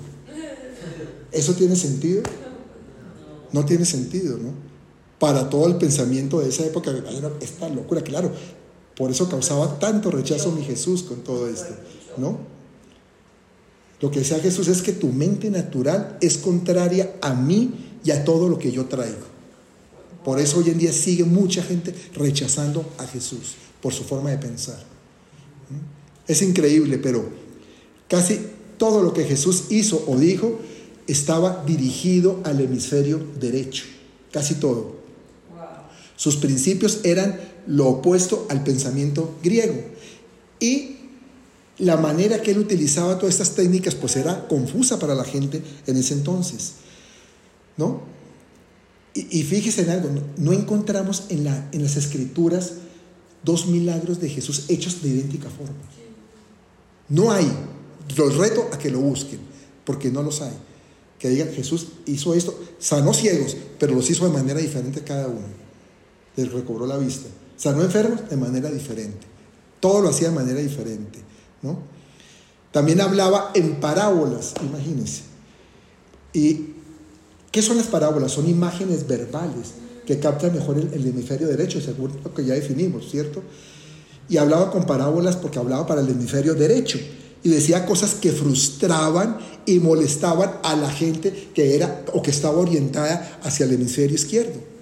¿Eso 1.33 1.53
tiene 1.53 1.75
sentido? 1.75 2.23
No 3.51 3.65
tiene 3.65 3.83
sentido, 3.83 4.37
¿no? 4.37 4.53
Para 5.19 5.49
todo 5.49 5.67
el 5.67 5.75
pensamiento 5.75 6.39
de 6.39 6.47
esa 6.47 6.65
época, 6.65 6.91
esta 7.41 7.67
locura, 7.67 8.01
claro. 8.01 8.31
Por 8.95 9.11
eso 9.11 9.29
causaba 9.29 9.79
tanto 9.79 10.11
rechazo 10.11 10.53
mi 10.53 10.63
Jesús 10.63 11.03
con 11.03 11.17
todo 11.23 11.49
esto, 11.49 11.73
¿no? 12.15 12.37
Lo 13.99 14.11
que 14.11 14.19
decía 14.19 14.39
Jesús 14.39 14.67
es 14.67 14.81
que 14.81 14.93
tu 14.93 15.07
mente 15.07 15.49
natural 15.49 16.17
es 16.21 16.37
contraria 16.37 17.15
a 17.21 17.33
mí 17.33 17.71
y 18.03 18.11
a 18.11 18.23
todo 18.23 18.47
lo 18.47 18.59
que 18.59 18.71
yo 18.71 18.85
traigo. 18.85 19.37
Por 20.23 20.39
eso 20.39 20.59
hoy 20.59 20.69
en 20.69 20.77
día 20.77 20.93
sigue 20.93 21.23
mucha 21.23 21.63
gente 21.63 21.93
rechazando 22.13 22.85
a 22.97 23.07
Jesús 23.07 23.55
por 23.81 23.93
su 23.93 24.03
forma 24.03 24.29
de 24.29 24.37
pensar. 24.37 24.77
¿Mm? 25.69 26.31
Es 26.31 26.41
increíble, 26.41 26.97
pero 26.97 27.27
casi 28.07 28.39
todo 28.77 29.01
lo 29.01 29.13
que 29.13 29.23
Jesús 29.23 29.65
hizo 29.69 30.03
o 30.07 30.17
dijo 30.17 30.59
estaba 31.07 31.63
dirigido 31.65 32.41
al 32.43 32.59
hemisferio 32.59 33.25
derecho, 33.39 33.85
casi 34.31 34.55
todo. 34.55 34.97
Sus 36.15 36.35
principios 36.35 36.99
eran 37.03 37.39
lo 37.67 37.87
opuesto 37.87 38.45
al 38.49 38.63
pensamiento 38.63 39.35
griego. 39.43 39.75
Y 40.59 40.96
la 41.79 41.97
manera 41.97 42.41
que 42.41 42.51
él 42.51 42.59
utilizaba 42.59 43.17
todas 43.17 43.35
estas 43.35 43.55
técnicas 43.55 43.95
pues 43.95 44.15
era 44.15 44.47
confusa 44.47 44.99
para 44.99 45.15
la 45.15 45.23
gente 45.23 45.61
en 45.85 45.97
ese 45.97 46.13
entonces. 46.13 46.73
¿No? 47.77 48.01
Y, 49.13 49.43
fíjese 49.43 49.81
en 49.81 49.89
algo, 49.89 50.09
no, 50.37 50.53
encontramos 50.53 51.23
en, 51.29 51.43
la, 51.43 51.69
en 51.71 51.81
las 51.81 51.95
escrituras 51.97 52.73
dos 53.43 53.65
milagros 53.65 54.19
de 54.19 54.29
Jesús 54.29 54.65
hechos 54.67 55.01
de 55.01 55.09
idéntica 55.09 55.49
forma. 55.49 55.73
No 57.09 57.31
hay. 57.31 57.51
Los 58.15 58.37
reto 58.37 58.67
a 58.71 58.77
que 58.77 58.91
lo 58.91 58.99
busquen, 58.99 59.39
porque 59.85 60.11
no 60.11 60.21
los 60.21 60.41
hay. 60.41 60.53
Que 61.17 61.29
digan, 61.29 61.49
Jesús 61.49 61.87
hizo 62.05 62.35
esto, 62.35 62.59
sanó 62.77 63.13
ciegos, 63.13 63.57
pero 63.79 63.95
los 63.95 64.07
hizo 64.09 64.25
de 64.25 64.33
manera 64.33 64.59
diferente 64.59 65.01
cada 65.01 65.27
uno. 65.27 65.47
Les 66.35 66.51
recobró 66.51 66.85
la 66.85 66.97
vista. 66.97 67.27
Sanó 67.55 67.81
enfermos 67.81 68.29
de 68.29 68.37
manera 68.37 68.69
diferente. 68.69 69.25
Todo 69.79 70.01
lo 70.01 70.09
hacía 70.09 70.29
de 70.29 70.35
manera 70.35 70.59
diferente. 70.59 71.26
También 72.71 73.01
hablaba 73.01 73.51
en 73.53 73.79
parábolas, 73.79 74.53
imagínense. 74.61 75.23
¿Y 76.33 76.73
qué 77.51 77.61
son 77.61 77.77
las 77.77 77.87
parábolas? 77.87 78.31
Son 78.31 78.47
imágenes 78.47 79.07
verbales 79.07 79.73
que 80.05 80.19
captan 80.19 80.53
mejor 80.53 80.77
el, 80.77 81.07
hemisferio 81.07 81.47
derecho, 81.47 81.81
según 81.81 82.11
lo 82.23 82.33
que 82.33 82.45
ya 82.45 82.53
definimos, 82.53 83.09
¿cierto? 83.09 83.43
Y 84.29 84.37
hablaba 84.37 84.71
con 84.71 84.85
parábolas 84.85 85.35
porque 85.35 85.59
hablaba 85.59 85.85
para 85.85 86.01
el 86.01 86.09
hemisferio 86.09 86.53
derecho 86.53 86.99
y 87.43 87.49
decía 87.49 87.85
cosas 87.85 88.15
que 88.15 88.31
frustraban 88.31 89.37
y 89.65 89.79
molestaban 89.79 90.59
a 90.63 90.75
la 90.75 90.89
gente 90.89 91.49
que 91.53 91.75
era 91.75 92.03
o 92.13 92.21
que 92.21 92.31
estaba 92.31 92.57
orientada 92.57 93.39
hacia 93.43 93.65
el 93.65 93.73
hemisferio 93.73 94.15
izquierdo. 94.15 94.76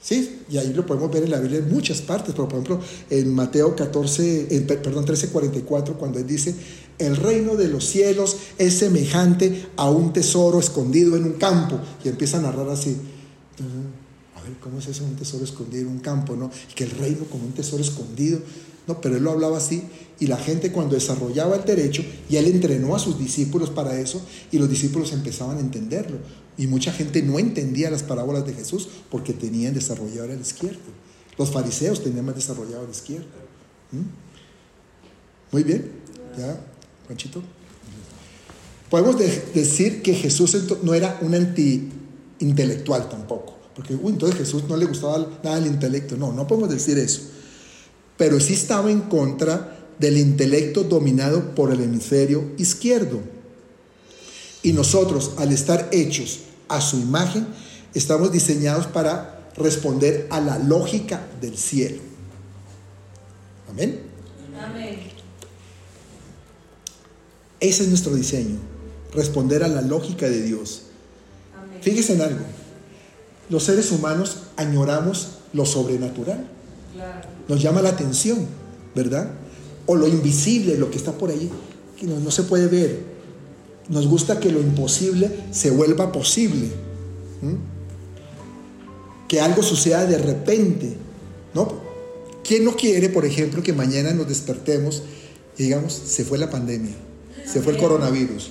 ¿Sí? 0.00 0.42
Y 0.48 0.58
ahí 0.58 0.72
lo 0.72 0.86
podemos 0.86 1.10
ver 1.10 1.24
en 1.24 1.30
la 1.30 1.40
Biblia 1.40 1.58
en 1.58 1.72
muchas 1.72 2.00
partes, 2.00 2.34
pero 2.34 2.48
por 2.48 2.60
ejemplo 2.60 2.80
en 3.10 3.34
Mateo 3.34 3.74
14, 3.74 4.54
en, 4.54 4.66
perdón, 4.66 5.04
13:44, 5.04 5.94
cuando 5.96 6.18
él 6.18 6.26
dice, 6.26 6.54
el 6.98 7.16
reino 7.16 7.56
de 7.56 7.68
los 7.68 7.84
cielos 7.84 8.36
es 8.58 8.74
semejante 8.74 9.66
a 9.76 9.90
un 9.90 10.12
tesoro 10.12 10.58
escondido 10.60 11.16
en 11.16 11.24
un 11.24 11.32
campo, 11.34 11.80
y 12.04 12.08
empieza 12.08 12.38
a 12.38 12.42
narrar 12.42 12.68
así. 12.68 12.96
¿cómo 14.60 14.78
es 14.78 14.86
eso 14.86 15.04
un 15.04 15.16
tesoro 15.16 15.44
escondido 15.44 15.82
en 15.82 15.88
un 15.88 15.98
campo? 15.98 16.36
¿no? 16.36 16.50
que 16.74 16.84
el 16.84 16.90
reino 16.90 17.24
como 17.24 17.44
un 17.44 17.52
tesoro 17.52 17.82
escondido. 17.82 18.40
No, 18.86 19.00
pero 19.00 19.16
él 19.16 19.24
lo 19.24 19.32
hablaba 19.32 19.58
así 19.58 19.82
y 20.18 20.26
la 20.26 20.36
gente 20.36 20.72
cuando 20.72 20.94
desarrollaba 20.94 21.56
el 21.56 21.64
derecho, 21.64 22.02
y 22.28 22.36
él 22.36 22.46
entrenó 22.46 22.94
a 22.94 22.98
sus 22.98 23.18
discípulos 23.18 23.70
para 23.70 23.98
eso 23.98 24.22
y 24.50 24.58
los 24.58 24.68
discípulos 24.68 25.12
empezaban 25.12 25.58
a 25.58 25.60
entenderlo. 25.60 26.18
Y 26.56 26.66
mucha 26.66 26.92
gente 26.92 27.22
no 27.22 27.38
entendía 27.38 27.90
las 27.90 28.02
parábolas 28.02 28.46
de 28.46 28.54
Jesús 28.54 28.88
porque 29.10 29.32
tenían 29.32 29.74
desarrollado 29.74 30.32
el 30.32 30.40
izquierdo. 30.40 30.78
Los 31.36 31.50
fariseos 31.50 32.02
tenían 32.02 32.24
más 32.24 32.34
desarrollado 32.34 32.84
el 32.84 32.90
izquierdo. 32.90 33.26
¿Mm? 33.92 35.52
Muy 35.52 35.62
bien, 35.62 35.90
¿ya, 36.38 36.58
Juanchito? 37.06 37.42
Podemos 38.88 39.18
decir 39.18 40.00
que 40.00 40.14
Jesús 40.14 40.56
no 40.82 40.94
era 40.94 41.18
un 41.20 41.34
anti-intelectual 41.34 43.08
tampoco. 43.08 43.56
Porque, 43.74 43.92
entonces 43.92 44.38
Jesús 44.38 44.64
no 44.68 44.76
le 44.76 44.86
gustaba 44.86 45.38
nada 45.44 45.58
el 45.58 45.66
intelecto. 45.66 46.16
No, 46.16 46.32
no 46.32 46.46
podemos 46.46 46.70
decir 46.70 46.96
eso. 46.96 47.20
Pero 48.16 48.40
sí 48.40 48.54
estaba 48.54 48.90
en 48.90 49.02
contra 49.02 49.76
del 49.98 50.18
intelecto 50.18 50.84
dominado 50.84 51.54
por 51.54 51.72
el 51.72 51.80
hemisferio 51.80 52.52
izquierdo. 52.58 53.20
Y 54.62 54.72
nosotros, 54.72 55.32
al 55.38 55.52
estar 55.52 55.88
hechos 55.92 56.40
a 56.68 56.80
su 56.80 56.98
imagen, 56.98 57.46
estamos 57.94 58.32
diseñados 58.32 58.86
para 58.86 59.50
responder 59.56 60.26
a 60.30 60.40
la 60.40 60.58
lógica 60.58 61.26
del 61.40 61.56
cielo. 61.56 62.02
Amén. 63.70 64.00
Amén. 64.60 65.00
Ese 67.60 67.84
es 67.84 67.88
nuestro 67.88 68.14
diseño, 68.14 68.58
responder 69.12 69.62
a 69.64 69.68
la 69.68 69.82
lógica 69.82 70.28
de 70.28 70.42
Dios. 70.42 70.82
Fíjese 71.80 72.14
en 72.14 72.22
algo 72.22 72.44
los 73.48 73.62
seres 73.62 73.92
humanos 73.92 74.38
añoramos 74.56 75.28
lo 75.52 75.66
sobrenatural. 75.66 76.48
Nos 77.48 77.62
llama 77.62 77.82
la 77.82 77.90
atención, 77.90 78.46
¿verdad? 78.94 79.30
O 79.86 79.96
lo 79.96 80.06
invisible, 80.06 80.76
lo 80.76 80.90
que 80.90 80.96
está 80.96 81.12
por 81.12 81.30
ahí, 81.30 81.50
que 81.98 82.06
no, 82.06 82.30
se 82.30 82.42
puede 82.42 82.66
ver. 82.66 83.00
Nos 83.88 84.06
gusta 84.06 84.40
que 84.40 84.50
lo 84.50 84.60
imposible 84.60 85.30
se 85.52 85.70
vuelva 85.70 86.12
posible. 86.12 86.68
Que 89.28 89.40
algo 89.40 89.62
suceda 89.62 90.06
de 90.06 90.18
repente, 90.18 90.96
¿no? 91.54 91.86
¿Quién 92.44 92.64
no 92.64 92.76
quiere, 92.76 93.08
por 93.08 93.24
ejemplo, 93.24 93.62
que 93.62 93.72
mañana 93.72 94.12
nos 94.12 94.28
despertemos 94.28 95.02
y 95.58 95.64
digamos, 95.64 95.92
se 95.92 96.24
fue 96.24 96.38
la 96.38 96.50
pandemia, 96.50 96.94
se 97.44 97.60
fue 97.60 97.72
el 97.72 97.78
coronavirus? 97.78 98.50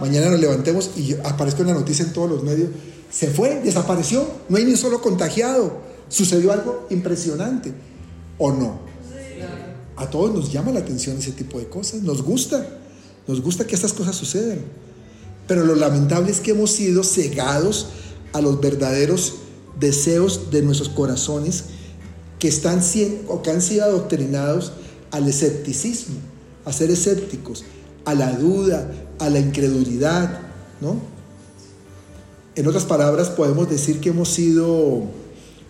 Mañana 0.00 0.30
nos 0.30 0.40
levantemos 0.40 0.90
y 0.96 1.14
aparezca 1.24 1.62
una 1.62 1.74
noticia 1.74 2.04
en 2.04 2.12
todos 2.12 2.30
los 2.30 2.42
medios 2.42 2.70
se 3.10 3.28
fue, 3.28 3.60
desapareció, 3.62 4.26
no 4.48 4.56
hay 4.56 4.64
ni 4.64 4.72
un 4.72 4.76
solo 4.76 5.00
contagiado. 5.00 5.78
Sucedió 6.08 6.52
algo 6.52 6.86
impresionante, 6.90 7.72
¿o 8.38 8.52
no? 8.52 8.80
A 9.96 10.10
todos 10.10 10.32
nos 10.34 10.52
llama 10.52 10.72
la 10.72 10.80
atención 10.80 11.16
ese 11.16 11.32
tipo 11.32 11.58
de 11.58 11.68
cosas, 11.68 12.02
nos 12.02 12.22
gusta, 12.22 12.66
nos 13.26 13.40
gusta 13.40 13.66
que 13.66 13.74
estas 13.74 13.92
cosas 13.92 14.14
sucedan. 14.14 14.60
Pero 15.48 15.64
lo 15.64 15.74
lamentable 15.74 16.30
es 16.30 16.40
que 16.40 16.50
hemos 16.50 16.70
sido 16.70 17.02
cegados 17.02 17.88
a 18.32 18.40
los 18.40 18.60
verdaderos 18.60 19.36
deseos 19.78 20.50
de 20.50 20.62
nuestros 20.62 20.88
corazones 20.88 21.64
que 22.38 22.48
están 22.48 22.82
o 23.28 23.42
que 23.42 23.50
han 23.50 23.62
sido 23.62 23.84
adoctrinados 23.84 24.72
al 25.10 25.28
escepticismo, 25.28 26.16
a 26.64 26.72
ser 26.72 26.90
escépticos, 26.90 27.64
a 28.04 28.14
la 28.14 28.32
duda, 28.32 28.90
a 29.18 29.30
la 29.30 29.38
incredulidad, 29.38 30.40
¿no? 30.80 30.96
En 32.54 32.66
otras 32.66 32.84
palabras, 32.84 33.30
podemos 33.30 33.68
decir 33.68 34.00
que 34.00 34.10
hemos 34.10 34.28
sido 34.28 35.04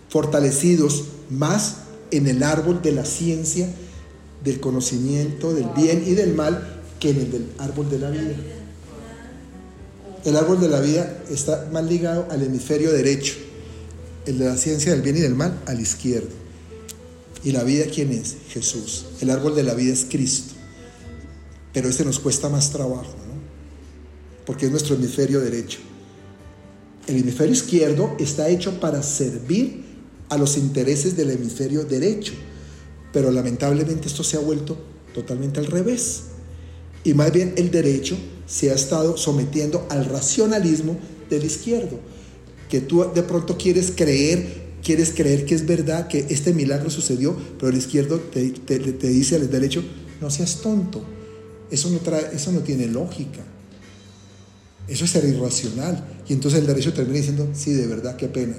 fortalecidos 0.09 1.05
más 1.29 1.77
en 2.11 2.27
el 2.27 2.43
árbol 2.43 2.81
de 2.81 2.91
la 2.91 3.05
ciencia, 3.05 3.69
del 4.43 4.59
conocimiento, 4.59 5.53
del 5.53 5.67
bien 5.75 6.03
y 6.05 6.11
del 6.11 6.33
mal, 6.33 6.81
que 6.99 7.09
en 7.11 7.17
el 7.17 7.31
del 7.31 7.47
árbol 7.57 7.89
de 7.89 7.99
la 7.99 8.09
vida. 8.09 8.35
El 10.25 10.35
árbol 10.35 10.59
de 10.59 10.69
la 10.69 10.79
vida 10.79 11.23
está 11.29 11.69
más 11.71 11.85
ligado 11.85 12.27
al 12.29 12.43
hemisferio 12.43 12.91
derecho, 12.91 13.35
el 14.25 14.39
de 14.39 14.45
la 14.45 14.57
ciencia 14.57 14.91
del 14.91 15.01
bien 15.01 15.17
y 15.17 15.21
del 15.21 15.35
mal 15.35 15.61
al 15.65 15.79
izquierdo. 15.79 16.29
¿Y 17.43 17.51
la 17.51 17.63
vida 17.63 17.85
quién 17.93 18.11
es? 18.11 18.35
Jesús. 18.49 19.05
El 19.21 19.29
árbol 19.29 19.55
de 19.55 19.63
la 19.63 19.73
vida 19.73 19.93
es 19.93 20.05
Cristo. 20.09 20.53
Pero 21.71 21.89
ese 21.89 22.03
nos 22.03 22.19
cuesta 22.19 22.49
más 22.49 22.71
trabajo, 22.71 23.13
¿no? 23.27 23.37
Porque 24.45 24.65
es 24.65 24.71
nuestro 24.71 24.95
hemisferio 24.95 25.39
derecho. 25.39 25.79
El 27.07 27.17
hemisferio 27.17 27.53
izquierdo 27.53 28.15
está 28.19 28.49
hecho 28.49 28.79
para 28.79 29.03
servir 29.03 29.85
a 30.29 30.37
los 30.37 30.57
intereses 30.57 31.15
del 31.15 31.31
hemisferio 31.31 31.83
derecho, 31.83 32.33
pero 33.13 33.31
lamentablemente 33.31 34.07
esto 34.07 34.23
se 34.23 34.37
ha 34.37 34.41
vuelto 34.41 34.77
totalmente 35.13 35.59
al 35.59 35.67
revés. 35.67 36.23
Y 37.03 37.13
más 37.13 37.31
bien 37.31 37.53
el 37.57 37.71
derecho 37.71 38.17
se 38.45 38.71
ha 38.71 38.75
estado 38.75 39.17
sometiendo 39.17 39.85
al 39.89 40.05
racionalismo 40.05 40.97
del 41.29 41.45
izquierdo, 41.45 41.99
que 42.69 42.81
tú 42.81 43.05
de 43.13 43.23
pronto 43.23 43.57
quieres 43.57 43.91
creer, 43.95 44.67
quieres 44.83 45.13
creer 45.15 45.45
que 45.45 45.55
es 45.55 45.65
verdad, 45.65 46.07
que 46.07 46.25
este 46.29 46.53
milagro 46.53 46.89
sucedió, 46.89 47.35
pero 47.57 47.69
el 47.69 47.77
izquierdo 47.77 48.19
te, 48.19 48.79
dice 49.09 49.35
al 49.35 49.49
derecho, 49.49 49.83
no 50.21 50.29
seas 50.29 50.61
tonto, 50.61 51.03
eso 51.71 51.89
no, 51.89 51.99
trae, 51.99 52.29
eso 52.33 52.51
no 52.51 52.59
tiene 52.61 52.87
lógica. 52.87 53.41
Eso 54.87 55.03
es 55.03 55.11
ser 55.11 55.25
irracional. 55.25 56.21
Y 56.29 56.33
entonces 56.33 56.61
el 56.61 56.67
derecho 56.67 56.93
termina 56.93 57.17
diciendo, 57.17 57.49
sí, 57.53 57.73
de 57.73 57.87
verdad, 57.87 58.15
qué 58.15 58.29
pena, 58.29 58.55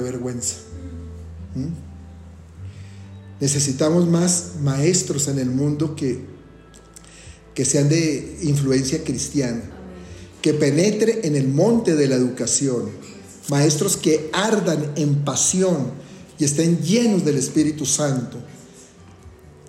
vergüenza. 0.00 0.56
¿Mm? 1.54 1.86
Necesitamos 3.40 4.08
más 4.08 4.52
maestros 4.62 5.28
en 5.28 5.38
el 5.38 5.50
mundo 5.50 5.94
que, 5.94 6.20
que 7.54 7.64
sean 7.64 7.88
de 7.88 8.38
influencia 8.42 9.04
cristiana, 9.04 9.62
que 10.40 10.54
penetre 10.54 11.26
en 11.26 11.36
el 11.36 11.48
monte 11.48 11.96
de 11.96 12.08
la 12.08 12.14
educación, 12.14 12.90
maestros 13.48 13.96
que 13.96 14.30
ardan 14.32 14.92
en 14.96 15.24
pasión 15.24 15.90
y 16.38 16.44
estén 16.44 16.78
llenos 16.82 17.24
del 17.24 17.36
Espíritu 17.36 17.84
Santo, 17.84 18.38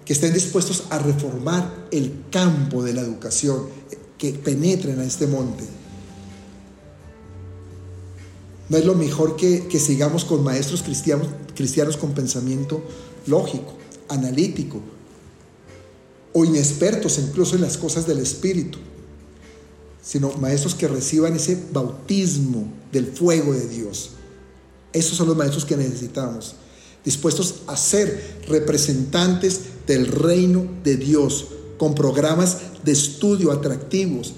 que 0.05 0.13
estén 0.13 0.33
dispuestos 0.33 0.85
a 0.89 0.99
reformar 0.99 1.87
el 1.91 2.23
campo 2.31 2.83
de 2.83 2.93
la 2.93 3.01
educación, 3.01 3.67
que 4.17 4.31
penetren 4.31 4.99
a 4.99 5.05
este 5.05 5.27
monte. 5.27 5.76
No 8.69 8.77
es 8.77 8.85
lo 8.85 8.95
mejor 8.95 9.37
que, 9.37 9.79
sigamos 9.79 10.25
con 10.25 10.43
maestros 10.43 10.83
cristianos, 10.83 11.27
cristianos 11.55 11.95
con 11.95 12.13
pensamiento 12.13 12.81
lógico, 13.25 13.73
analítico, 14.09 14.81
o 16.33 16.43
inexpertos 16.43 17.17
incluso 17.17 17.55
en 17.55 17.61
las 17.61 17.77
cosas 17.77 18.05
del 18.05 18.19
Espíritu, 18.19 18.77
sino 20.01 20.31
maestros 20.33 20.75
que 20.75 20.87
reciban 20.87 21.35
ese 21.35 21.57
bautismo 21.71 22.71
del 22.91 23.07
fuego 23.07 23.53
de 23.53 23.67
Dios. 23.67 24.11
Esos 24.93 25.17
son 25.17 25.27
los 25.27 25.37
maestros 25.37 25.65
que 25.65 25.77
necesitamos, 25.77 26.55
dispuestos 27.03 27.61
a 27.67 27.77
ser 27.77 28.41
representantes 28.47 29.61
del 29.87 30.07
reino 30.07 30.67
de 30.83 30.97
Dios, 30.97 31.47
con 31.77 31.95
programas 31.95 32.57
de 32.83 32.91
estudio 32.91 33.51
atractivos. 33.51 34.33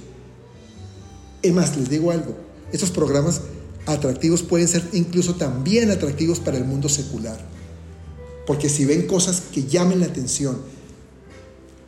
Es 1.41 1.53
más, 1.53 1.75
les 1.77 1.89
digo 1.89 2.11
algo, 2.11 2.35
estos 2.71 2.91
programas 2.91 3.41
atractivos 3.85 4.43
pueden 4.43 4.67
ser 4.67 4.83
incluso 4.93 5.35
también 5.35 5.91
atractivos 5.91 6.39
para 6.39 6.57
el 6.57 6.65
mundo 6.65 6.89
secular. 6.89 7.39
Porque 8.45 8.69
si 8.69 8.85
ven 8.85 9.07
cosas 9.07 9.41
que 9.51 9.65
llamen 9.65 9.99
la 9.99 10.07
atención, 10.07 10.57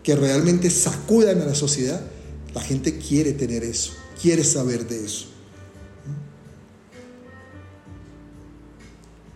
que 0.03 0.15
realmente 0.15 0.69
sacudan 0.69 1.41
a 1.41 1.45
la 1.45 1.55
sociedad, 1.55 2.01
la 2.53 2.61
gente 2.61 2.97
quiere 2.97 3.33
tener 3.33 3.63
eso, 3.63 3.93
quiere 4.21 4.43
saber 4.43 4.87
de 4.87 5.05
eso. 5.05 5.27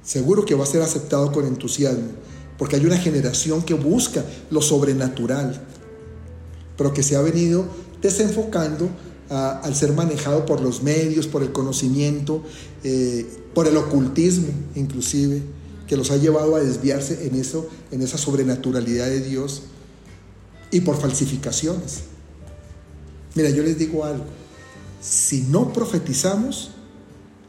Seguro 0.03 0.45
que 0.45 0.53
va 0.53 0.63
a 0.63 0.67
ser 0.67 0.81
aceptado 0.81 1.31
con 1.31 1.47
entusiasmo, 1.47 2.09
porque 2.57 2.75
hay 2.75 2.85
una 2.85 2.97
generación 2.97 3.63
que 3.63 3.73
busca 3.73 4.23
lo 4.51 4.61
sobrenatural, 4.61 5.59
pero 6.77 6.93
que 6.93 7.03
se 7.03 7.15
ha 7.15 7.21
venido 7.21 7.65
desenfocando 8.01 8.89
al 9.29 9.75
ser 9.75 9.93
manejado 9.93 10.45
por 10.45 10.61
los 10.61 10.83
medios, 10.83 11.27
por 11.27 11.41
el 11.41 11.51
conocimiento, 11.51 12.43
eh, 12.83 13.25
por 13.53 13.67
el 13.67 13.75
ocultismo 13.77 14.49
inclusive, 14.75 15.41
que 15.87 15.97
los 15.97 16.11
ha 16.11 16.17
llevado 16.17 16.55
a 16.55 16.59
desviarse 16.59 17.27
en 17.27 17.35
eso, 17.35 17.67
en 17.91 18.01
esa 18.01 18.17
sobrenaturalidad 18.17 19.07
de 19.07 19.21
Dios 19.21 19.63
y 20.71 20.81
por 20.81 20.99
falsificaciones. 20.99 22.01
Mira, 23.35 23.49
yo 23.49 23.63
les 23.63 23.77
digo 23.77 24.05
algo, 24.05 24.25
si 25.01 25.41
no 25.43 25.73
profetizamos, 25.73 26.71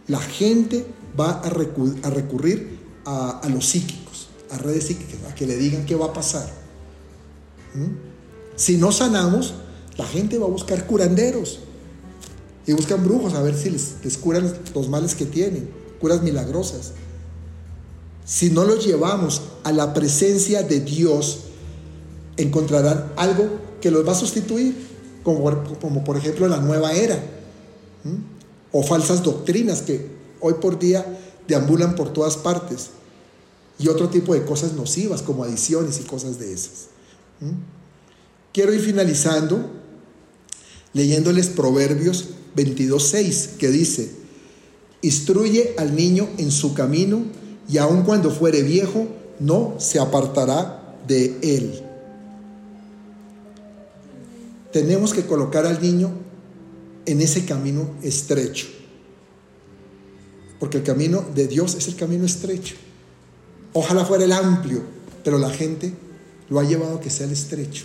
la 0.09 0.21
gente 0.21 0.87
va 1.19 1.41
a, 1.41 1.49
recurrir 1.51 2.79
a, 3.05 3.41
los 3.53 3.67
psíquicos, 3.67 4.29
a 4.51 4.59
redes 4.59 4.87
psíquicas, 4.87 5.31
a 5.31 5.35
que 5.35 5.47
le 5.47 5.57
digan 5.57 5.87
qué 5.87 5.95
va 5.95 6.07
a 6.07 6.13
pasar. 6.13 6.51
¿Mm? 7.75 8.57
Si 8.57 8.77
no 8.77 8.93
sanamos, 8.93 9.55
la 9.97 10.07
gente 10.07 10.39
va 10.39 10.47
a 10.47 10.51
buscar 10.51 10.87
curanderos 10.87 11.61
y 12.67 12.73
buscan 12.73 13.05
brujos 13.05 13.35
a 13.35 13.43
ver 13.43 13.57
si 13.57 13.71
les, 13.71 14.17
curan 14.19 14.53
los 14.75 14.89
males 14.89 15.15
que 15.15 15.25
tienen, 15.25 15.71
curas 16.01 16.23
milagrosas. 16.23 16.93
Si 18.25 18.51
no 18.51 18.65
los 18.65 18.85
llevamos 18.85 19.43
a 19.63 19.73
la 19.73 19.95
presencia 19.95 20.65
de 20.65 20.81
Dios, 20.81 21.41
encontrarán 22.37 23.13
algo 23.17 23.49
que 23.81 23.93
los 23.93 24.07
va 24.07 24.13
a 24.13 24.17
sustituir, 24.17 24.75
como, 25.23 25.65
como 25.81 26.03
por 26.03 26.17
ejemplo 26.17 26.49
la 26.49 26.61
nueva 26.61 26.93
era, 26.93 27.23
o 28.73 28.83
falsas 28.83 29.23
doctrinas 29.23 29.83
que 29.83 30.11
hoy 30.41 30.55
por 30.55 30.79
día 30.79 31.07
deambulan 31.47 31.95
por 31.95 32.13
todas 32.13 32.37
partes, 32.37 32.91
y 33.79 33.89
otro 33.89 34.09
tipo 34.09 34.35
de 34.35 34.45
cosas 34.45 34.73
nocivas 34.73 35.23
como 35.23 35.45
adiciones 35.45 36.01
y 36.01 36.05
cosas 36.05 36.39
de 36.41 36.53
esas. 36.53 36.89
Quiero 38.53 38.73
ir 38.73 38.81
finalizando 38.81 39.71
leyéndoles 40.95 41.49
Proverbios 41.49 42.31
22.6, 42.57 43.57
que 43.59 43.69
dice, 43.69 44.11
instruye 45.03 45.75
al 45.77 45.95
niño 45.95 46.29
en 46.39 46.51
su 46.51 46.75
camino 46.75 47.23
y 47.69 47.79
aun 47.79 48.03
cuando 48.03 48.31
fuere 48.31 48.63
viejo, 48.63 49.07
no 49.39 49.75
se 49.79 49.99
apartará 49.99 50.97
de 51.07 51.37
él. 51.43 51.83
Tenemos 54.73 55.13
que 55.13 55.27
colocar 55.27 55.67
al 55.67 55.81
niño 55.81 56.11
en 57.05 57.21
ese 57.21 57.45
camino 57.45 57.91
estrecho, 58.03 58.67
porque 60.59 60.79
el 60.79 60.83
camino 60.83 61.25
de 61.35 61.47
Dios 61.47 61.75
es 61.75 61.89
el 61.89 61.97
camino 61.97 62.25
estrecho. 62.25 62.75
Ojalá 63.73 64.05
fuera 64.05 64.25
el 64.25 64.33
amplio, 64.33 64.83
pero 65.23 65.39
la 65.39 65.51
gente 65.51 65.93
lo 66.49 66.61
ha 66.61 66.65
llevado 66.65 66.97
a 66.97 67.01
que 67.01 67.11
sea 67.11 67.27
el 67.27 67.33
estrecho. 67.33 67.85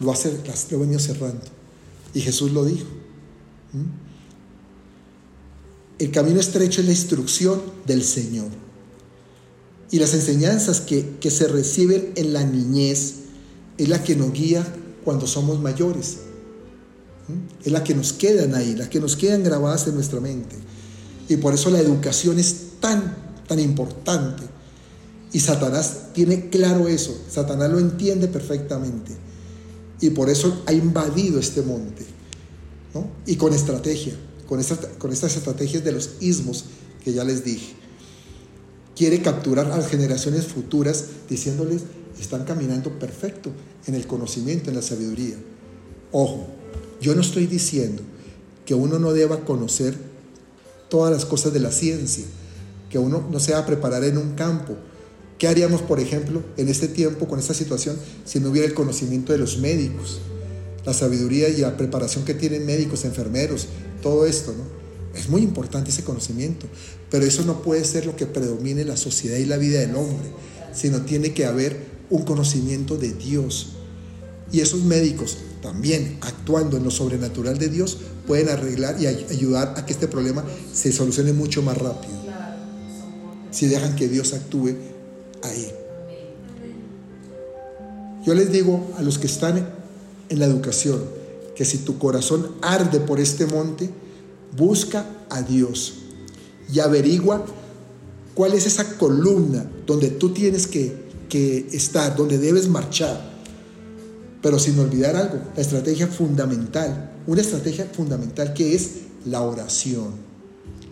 Lo, 0.00 0.10
hace, 0.10 0.32
lo 0.70 0.76
ha 0.76 0.80
venido 0.80 0.98
cerrando. 0.98 1.44
Y 2.12 2.20
Jesús 2.20 2.50
lo 2.50 2.64
dijo. 2.64 3.03
¿Mm? 3.74 4.04
El 5.98 6.10
camino 6.10 6.40
estrecho 6.40 6.80
es 6.80 6.86
la 6.86 6.92
instrucción 6.92 7.60
del 7.86 8.02
Señor. 8.02 8.48
Y 9.90 9.98
las 9.98 10.14
enseñanzas 10.14 10.80
que, 10.80 11.16
se 11.30 11.46
reciben 11.46 12.12
en 12.16 12.32
la 12.32 12.44
niñez 12.44 13.14
es 13.78 13.88
la 13.88 14.02
que 14.02 14.16
nos 14.16 14.32
guía 14.32 14.66
cuando 15.04 15.26
somos 15.26 15.60
mayores. 15.60 16.16
¿Mm? 17.28 17.66
Es 17.66 17.72
la 17.72 17.84
que 17.84 17.94
nos 17.94 18.12
quedan 18.12 18.54
ahí, 18.54 18.74
las 18.74 18.88
que 18.88 19.00
nos 19.00 19.16
quedan 19.16 19.44
grabadas 19.44 19.86
en 19.86 19.94
nuestra 19.94 20.20
mente. 20.20 20.56
Y 21.28 21.36
por 21.36 21.54
eso 21.54 21.70
la 21.70 21.80
educación 21.80 22.38
es 22.38 22.56
tan, 22.80 23.16
tan 23.46 23.60
importante. 23.60 24.42
Y 25.32 25.40
Satanás 25.40 26.12
tiene 26.12 26.48
claro 26.48 26.88
eso. 26.88 27.16
Satanás 27.30 27.70
lo 27.70 27.78
entiende 27.78 28.28
perfectamente. 28.28 29.12
Y 30.00 30.10
por 30.10 30.28
eso 30.28 30.62
ha 30.66 30.72
invadido 30.72 31.38
este 31.38 31.62
monte. 31.62 32.13
Y 33.26 33.36
con 33.36 33.52
estrategia, 33.52 34.14
con, 34.48 34.62
con 34.98 35.12
estas 35.12 35.36
estrategias 35.36 35.84
de 35.84 35.92
los 35.92 36.10
ismos 36.20 36.66
que 37.04 37.12
ya 37.12 37.24
les 37.24 37.44
dije. 37.44 37.74
Quiere 38.96 39.22
capturar 39.22 39.66
a 39.70 39.76
las 39.76 39.88
generaciones 39.88 40.46
futuras 40.46 41.06
diciéndoles, 41.28 41.82
están 42.20 42.44
caminando 42.44 42.98
perfecto 42.98 43.50
en 43.86 43.94
el 43.94 44.06
conocimiento, 44.06 44.70
en 44.70 44.76
la 44.76 44.82
sabiduría. 44.82 45.36
Ojo, 46.12 46.46
yo 47.00 47.14
no 47.14 47.20
estoy 47.20 47.46
diciendo 47.46 48.02
que 48.64 48.74
uno 48.74 48.98
no 48.98 49.12
deba 49.12 49.44
conocer 49.44 49.96
todas 50.88 51.12
las 51.12 51.24
cosas 51.24 51.52
de 51.52 51.60
la 51.60 51.72
ciencia, 51.72 52.24
que 52.88 52.98
uno 52.98 53.26
no 53.30 53.40
se 53.40 53.52
va 53.52 53.58
a 53.58 53.66
preparar 53.66 54.04
en 54.04 54.16
un 54.16 54.34
campo. 54.34 54.76
¿Qué 55.38 55.48
haríamos, 55.48 55.82
por 55.82 55.98
ejemplo, 55.98 56.42
en 56.56 56.68
este 56.68 56.86
tiempo, 56.86 57.26
con 57.26 57.40
esta 57.40 57.52
situación, 57.52 57.96
si 58.24 58.38
no 58.38 58.50
hubiera 58.50 58.68
el 58.68 58.74
conocimiento 58.74 59.32
de 59.32 59.38
los 59.38 59.58
médicos? 59.58 60.20
La 60.84 60.92
sabiduría 60.92 61.48
y 61.48 61.58
la 61.58 61.76
preparación 61.76 62.24
que 62.24 62.34
tienen 62.34 62.66
médicos, 62.66 63.04
enfermeros, 63.04 63.68
todo 64.02 64.26
esto, 64.26 64.52
¿no? 64.52 64.84
Es 65.18 65.28
muy 65.28 65.42
importante 65.42 65.90
ese 65.90 66.02
conocimiento, 66.02 66.66
pero 67.10 67.24
eso 67.24 67.44
no 67.44 67.62
puede 67.62 67.84
ser 67.84 68.04
lo 68.04 68.16
que 68.16 68.26
predomine 68.26 68.84
la 68.84 68.96
sociedad 68.96 69.38
y 69.38 69.46
la 69.46 69.56
vida 69.56 69.80
del 69.80 69.94
hombre, 69.94 70.30
sino 70.72 71.02
tiene 71.02 71.32
que 71.32 71.46
haber 71.46 71.78
un 72.10 72.24
conocimiento 72.24 72.96
de 72.96 73.12
Dios. 73.12 73.68
Y 74.50 74.60
esos 74.60 74.82
médicos 74.82 75.38
también 75.62 76.18
actuando 76.20 76.76
en 76.76 76.84
lo 76.84 76.90
sobrenatural 76.90 77.58
de 77.58 77.68
Dios 77.68 77.98
pueden 78.26 78.48
arreglar 78.48 79.00
y 79.00 79.06
ayudar 79.06 79.74
a 79.76 79.86
que 79.86 79.92
este 79.92 80.08
problema 80.08 80.44
se 80.72 80.92
solucione 80.92 81.32
mucho 81.32 81.62
más 81.62 81.78
rápido. 81.78 82.12
Si 83.50 83.66
dejan 83.66 83.94
que 83.94 84.08
Dios 84.08 84.32
actúe 84.32 84.74
ahí. 85.42 85.70
Yo 88.26 88.34
les 88.34 88.50
digo 88.50 88.90
a 88.98 89.02
los 89.02 89.18
que 89.18 89.26
están 89.26 89.83
en 90.28 90.38
la 90.38 90.46
educación, 90.46 91.02
que 91.54 91.64
si 91.64 91.78
tu 91.78 91.98
corazón 91.98 92.52
arde 92.62 93.00
por 93.00 93.20
este 93.20 93.46
monte, 93.46 93.90
busca 94.56 95.06
a 95.30 95.42
Dios 95.42 95.94
y 96.72 96.80
averigua 96.80 97.44
cuál 98.34 98.54
es 98.54 98.66
esa 98.66 98.96
columna 98.96 99.64
donde 99.86 100.08
tú 100.08 100.32
tienes 100.32 100.66
que, 100.66 100.94
que 101.28 101.68
estar, 101.72 102.16
donde 102.16 102.38
debes 102.38 102.68
marchar. 102.68 103.32
Pero 104.42 104.58
sin 104.58 104.78
olvidar 104.78 105.16
algo, 105.16 105.40
la 105.54 105.62
estrategia 105.62 106.06
fundamental, 106.06 107.12
una 107.26 107.40
estrategia 107.40 107.86
fundamental 107.86 108.52
que 108.52 108.74
es 108.74 108.90
la 109.24 109.40
oración. 109.40 110.12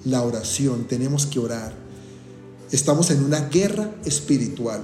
La 0.05 0.23
oración, 0.23 0.87
tenemos 0.89 1.27
que 1.27 1.39
orar. 1.39 1.73
Estamos 2.71 3.11
en 3.11 3.23
una 3.23 3.49
guerra 3.49 3.95
espiritual. 4.05 4.83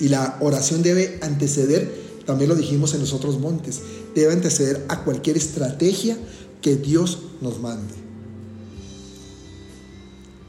Y 0.00 0.08
la 0.08 0.38
oración 0.40 0.82
debe 0.82 1.18
anteceder 1.22 1.99
también 2.30 2.48
lo 2.48 2.54
dijimos 2.54 2.94
en 2.94 3.00
los 3.00 3.12
otros 3.12 3.40
montes, 3.40 3.80
debe 4.14 4.32
anteceder 4.32 4.84
a 4.88 5.02
cualquier 5.02 5.36
estrategia 5.36 6.16
que 6.62 6.76
Dios 6.76 7.18
nos 7.40 7.60
mande. 7.60 7.92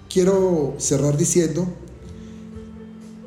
Quiero 0.07 0.75
cerrar 0.77 1.17
diciendo 1.17 1.67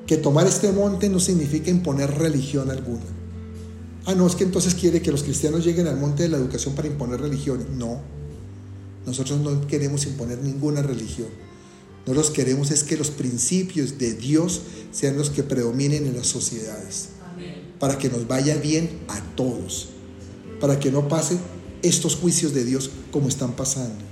que 0.07 0.19
tomar 0.19 0.47
este 0.47 0.71
monte 0.71 1.09
no 1.09 1.19
significa 1.19 1.69
imponer 1.69 2.13
religión 2.13 2.71
alguna. 2.71 3.03
Ah, 4.05 4.15
no, 4.15 4.25
es 4.25 4.37
que 4.37 4.45
entonces 4.45 4.77
quiere 4.77 5.03
que 5.03 5.11
los 5.11 5.25
cristianos 5.25 5.65
lleguen 5.65 5.89
al 5.89 5.99
monte 5.99 6.23
de 6.23 6.29
la 6.29 6.37
educación 6.37 6.77
para 6.77 6.87
imponer 6.87 7.21
religión. 7.21 7.67
No, 7.77 8.03
nosotros 9.05 9.41
no 9.41 9.67
queremos 9.67 10.07
imponer 10.07 10.39
ninguna 10.39 10.81
religión. 10.81 11.27
Nosotros 12.07 12.31
queremos 12.31 12.71
es 12.71 12.85
que 12.85 12.97
los 12.97 13.11
principios 13.11 13.99
de 13.99 14.15
Dios 14.15 14.61
sean 14.93 15.17
los 15.17 15.31
que 15.31 15.43
predominen 15.43 16.07
en 16.07 16.15
las 16.15 16.29
sociedades 16.29 17.09
para 17.79 17.99
que 17.99 18.09
nos 18.09 18.27
vaya 18.27 18.57
bien 18.57 19.01
a 19.09 19.21
todos, 19.35 19.89
para 20.61 20.79
que 20.79 20.91
no 20.91 21.09
pase 21.09 21.39
estos 21.83 22.17
juicios 22.17 22.55
de 22.55 22.65
Dios 22.65 22.91
como 23.11 23.29
están 23.29 23.53
pasando. 23.53 24.05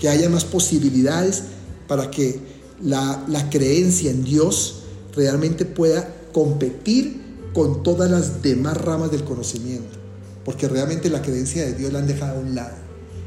Que 0.00 0.08
haya 0.08 0.28
más 0.28 0.44
posibilidades 0.44 1.44
para 1.88 2.10
que 2.10 2.40
la, 2.82 3.24
la 3.28 3.50
creencia 3.50 4.10
en 4.10 4.24
Dios 4.24 4.82
realmente 5.14 5.64
pueda 5.64 6.14
competir 6.32 7.22
con 7.52 7.82
todas 7.82 8.10
las 8.10 8.42
demás 8.42 8.76
ramas 8.76 9.10
del 9.10 9.24
conocimiento, 9.24 9.96
porque 10.44 10.68
realmente 10.68 11.08
la 11.08 11.22
creencia 11.22 11.64
de 11.64 11.74
Dios 11.74 11.92
la 11.92 12.00
han 12.00 12.06
dejado 12.06 12.38
a 12.38 12.40
un 12.40 12.54
lado 12.54 12.76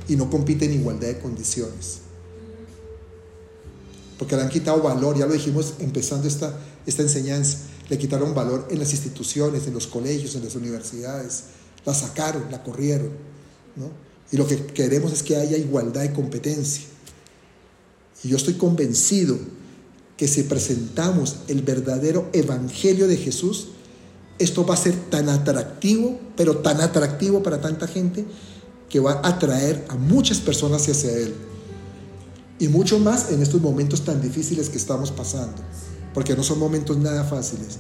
y 0.08 0.16
no 0.16 0.30
compite 0.30 0.66
en 0.66 0.74
igualdad 0.74 1.08
de 1.08 1.20
condiciones. 1.20 2.00
Porque 4.18 4.36
le 4.36 4.42
han 4.42 4.50
quitado 4.50 4.82
valor, 4.82 5.18
ya 5.18 5.28
lo 5.28 5.34
dijimos 5.34 5.76
empezando 5.80 6.28
esta, 6.28 6.58
esta 6.86 7.04
enseñanza 7.04 7.60
le 7.90 7.98
quitaron 7.98 8.34
valor 8.34 8.68
en 8.70 8.80
las 8.80 8.92
instituciones, 8.92 9.68
en 9.68 9.74
los 9.74 9.88
colegios, 9.88 10.36
en 10.36 10.44
las 10.44 10.56
universidades, 10.56 11.44
la 11.86 11.94
sacaron, 11.94 12.52
la 12.52 12.64
corrieron. 12.64 13.12
Y 14.32 14.38
lo 14.38 14.46
que 14.46 14.58
queremos 14.68 15.14
es 15.14 15.24
que 15.24 15.38
haya 15.38 15.58
igualdad 15.58 16.02
de 16.02 16.14
competencia. 16.14 16.84
Y 18.24 18.30
yo 18.30 18.38
estoy 18.38 18.56
convencido 18.56 19.38
que 20.18 20.28
si 20.28 20.44
presentamos 20.44 21.38
el 21.48 21.62
verdadero 21.62 22.30
evangelio 22.34 23.08
de 23.08 23.18
Jesús, 23.18 23.70
esto 24.40 24.66
va 24.66 24.74
a 24.74 24.78
ser 24.78 24.96
tan 25.10 25.30
atractivo, 25.30 26.20
pero 26.36 26.58
tan 26.58 26.82
atractivo 26.82 27.42
para 27.42 27.62
tanta 27.62 27.88
gente, 27.88 28.26
que 28.90 29.00
va 29.00 29.14
a 29.14 29.30
atraer 29.30 29.86
a 29.90 29.96
muchas 29.96 30.40
personas 30.40 30.88
hacia 30.90 31.12
Él. 31.12 31.34
Y 32.60 32.68
mucho 32.68 33.00
más 33.00 33.32
en 33.32 33.42
estos 33.42 33.62
momentos 33.62 34.04
tan 34.04 34.22
difíciles 34.22 34.70
que 34.70 34.78
estamos 34.78 35.12
pasando, 35.12 35.62
porque 36.18 36.36
no 36.36 36.42
son 36.42 36.58
momentos 36.58 36.98
nada 36.98 37.24
fáciles. 37.24 37.78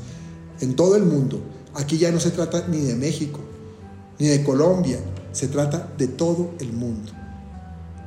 En 0.62 0.76
todo 0.76 0.96
el 0.96 1.02
mundo, 1.02 1.42
aquí 1.74 1.98
ya 1.98 2.12
no 2.12 2.20
se 2.20 2.30
trata 2.30 2.68
ni 2.68 2.82
de 2.82 2.94
México, 2.94 3.40
ni 4.20 4.28
de 4.28 4.44
Colombia, 4.44 5.00
se 5.32 5.48
trata 5.48 5.92
de 5.98 6.08
todo 6.08 6.52
el 6.60 6.72
mundo. 6.72 7.12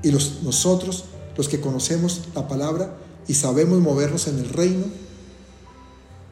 Y 0.05 0.13
los, 0.13 0.45
nosotros, 0.45 1.07
los 1.37 1.49
que 1.49 1.61
conocemos 1.61 2.29
la 2.33 2.47
palabra 2.47 2.97
y 3.27 3.35
sabemos 3.35 3.81
movernos 3.81 4.29
en 4.29 4.39
el 4.39 4.49
reino, 4.51 4.85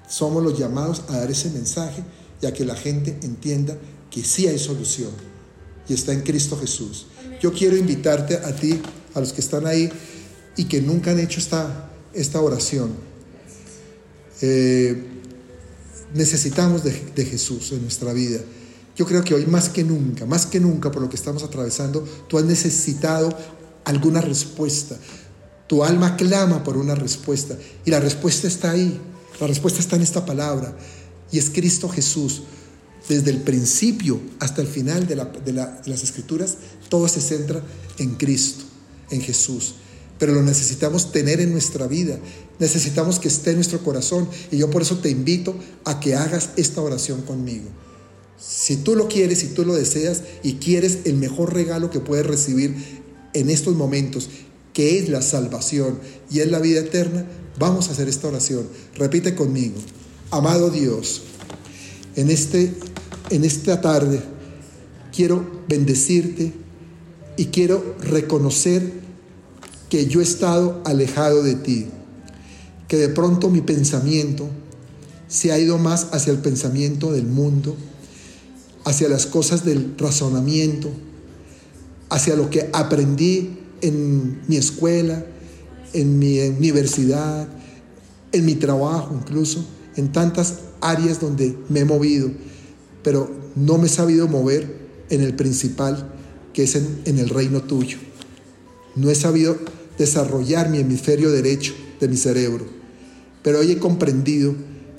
somos 0.08 0.44
los 0.44 0.56
llamados 0.56 1.02
a 1.08 1.18
dar 1.18 1.32
ese 1.32 1.50
mensaje 1.50 2.04
y 2.40 2.46
a 2.46 2.52
que 2.52 2.64
la 2.64 2.76
gente 2.76 3.18
entienda 3.22 3.76
que 4.12 4.22
sí 4.22 4.46
hay 4.46 4.60
solución 4.60 5.10
y 5.88 5.94
está 5.94 6.12
en 6.12 6.20
Cristo 6.20 6.56
Jesús. 6.56 7.08
Yo 7.42 7.52
quiero 7.52 7.76
invitarte 7.76 8.36
a 8.36 8.54
ti, 8.54 8.80
a 9.14 9.18
los 9.18 9.32
que 9.32 9.40
están 9.40 9.66
ahí 9.66 9.90
y 10.56 10.66
que 10.66 10.80
nunca 10.80 11.10
han 11.10 11.18
hecho 11.18 11.40
esta, 11.40 11.90
esta 12.14 12.40
oración. 12.40 13.07
Eh, 14.40 15.02
necesitamos 16.14 16.84
de, 16.84 16.92
de 17.14 17.24
Jesús 17.24 17.72
en 17.72 17.82
nuestra 17.82 18.12
vida. 18.12 18.40
Yo 18.96 19.06
creo 19.06 19.22
que 19.22 19.34
hoy 19.34 19.46
más 19.46 19.68
que 19.68 19.84
nunca, 19.84 20.26
más 20.26 20.46
que 20.46 20.58
nunca 20.58 20.90
por 20.90 21.02
lo 21.02 21.08
que 21.08 21.16
estamos 21.16 21.42
atravesando, 21.42 22.04
tú 22.28 22.38
has 22.38 22.44
necesitado 22.44 23.36
alguna 23.84 24.20
respuesta. 24.20 24.96
Tu 25.66 25.84
alma 25.84 26.16
clama 26.16 26.64
por 26.64 26.76
una 26.76 26.94
respuesta 26.94 27.56
y 27.84 27.90
la 27.90 28.00
respuesta 28.00 28.48
está 28.48 28.72
ahí. 28.72 29.00
La 29.40 29.46
respuesta 29.46 29.80
está 29.80 29.96
en 29.96 30.02
esta 30.02 30.26
palabra 30.26 30.76
y 31.30 31.38
es 31.38 31.50
Cristo 31.50 31.88
Jesús. 31.88 32.42
Desde 33.08 33.30
el 33.30 33.40
principio 33.42 34.20
hasta 34.38 34.60
el 34.60 34.66
final 34.66 35.06
de, 35.06 35.16
las 35.16 36.02
escrituras, 36.02 36.56
todo 36.88 37.08
se 37.08 37.20
centra 37.20 37.62
en 37.98 38.16
Cristo, 38.16 38.64
en 39.10 39.22
Jesús. 39.22 39.76
Pero 40.18 40.32
lo 40.32 40.42
necesitamos 40.42 41.12
tener 41.12 41.40
en 41.40 41.52
nuestra 41.52 41.86
vida, 41.86 42.18
necesitamos 42.58 43.18
que 43.18 43.28
esté 43.28 43.50
en 43.50 43.56
nuestro 43.56 43.82
corazón 43.84 44.28
y 44.50 44.58
yo 44.58 44.68
por 44.70 44.82
eso 44.82 44.98
te 44.98 45.10
invito 45.10 45.54
a 45.84 46.00
que 46.00 46.16
hagas 46.16 46.50
esta 46.56 46.82
oración 46.82 47.22
conmigo. 47.22 47.68
Si 48.38 48.76
tú 48.76 48.94
lo 48.94 49.08
quieres, 49.08 49.40
si 49.40 49.48
tú 49.48 49.64
lo 49.64 49.74
deseas 49.74 50.22
y 50.42 50.54
quieres 50.54 51.00
el 51.04 51.14
mejor 51.14 51.54
regalo 51.54 51.90
que 51.90 52.00
puedes 52.00 52.26
recibir 52.26 52.74
en 53.32 53.50
estos 53.50 53.74
momentos, 53.76 54.28
que 54.72 54.98
es 54.98 55.08
la 55.08 55.22
salvación 55.22 55.98
y 56.30 56.40
es 56.40 56.50
la 56.50 56.60
vida 56.60 56.80
eterna, 56.80 57.26
vamos 57.58 57.88
a 57.88 57.92
hacer 57.92 58.08
esta 58.08 58.28
oración. 58.28 58.68
Repite 58.94 59.34
conmigo. 59.34 59.76
Amado 60.30 60.70
Dios, 60.70 61.22
en, 62.14 62.30
este, 62.30 62.74
en 63.30 63.44
esta 63.44 63.80
tarde 63.80 64.20
quiero 65.14 65.62
bendecirte 65.68 66.52
y 67.36 67.46
quiero 67.46 67.96
reconocer 68.00 68.92
que 69.88 70.06
yo 70.06 70.20
he 70.20 70.22
estado 70.22 70.82
alejado 70.84 71.42
de 71.42 71.54
ti, 71.54 71.86
que 72.88 72.96
de 72.96 73.08
pronto 73.08 73.50
mi 73.50 73.60
pensamiento 73.60 74.48
se 75.28 75.52
ha 75.52 75.58
ido 75.58 75.78
más 75.78 76.08
hacia 76.12 76.32
el 76.32 76.38
pensamiento 76.38 77.12
del 77.12 77.26
mundo, 77.26 77.76
hacia 78.84 79.08
las 79.08 79.26
cosas 79.26 79.64
del 79.64 79.94
razonamiento, 79.98 80.90
hacia 82.08 82.36
lo 82.36 82.48
que 82.48 82.70
aprendí 82.72 83.58
en 83.82 84.40
mi 84.48 84.56
escuela, 84.56 85.24
en 85.92 86.18
mi 86.18 86.40
universidad, 86.40 87.48
en 88.32 88.44
mi 88.44 88.54
trabajo 88.54 89.14
incluso, 89.20 89.64
en 89.96 90.12
tantas 90.12 90.60
áreas 90.80 91.20
donde 91.20 91.56
me 91.68 91.80
he 91.80 91.84
movido, 91.84 92.30
pero 93.02 93.30
no 93.54 93.78
me 93.78 93.86
he 93.86 93.90
sabido 93.90 94.28
mover 94.28 94.88
en 95.10 95.22
el 95.22 95.34
principal, 95.34 96.14
que 96.52 96.64
es 96.64 96.74
en, 96.76 97.02
en 97.04 97.18
el 97.18 97.28
reino 97.28 97.62
tuyo. 97.62 97.98
No 98.94 99.10
he 99.10 99.14
sabido 99.14 99.58
desarrollar 99.98 100.70
mi 100.70 100.78
hemisferio 100.78 101.30
derecho 101.30 101.74
de 102.00 102.08
mi 102.08 102.16
cerebro, 102.16 102.66
pero 103.42 103.58
hoy 103.58 103.72
he 103.72 103.78
comprendido 103.78 104.54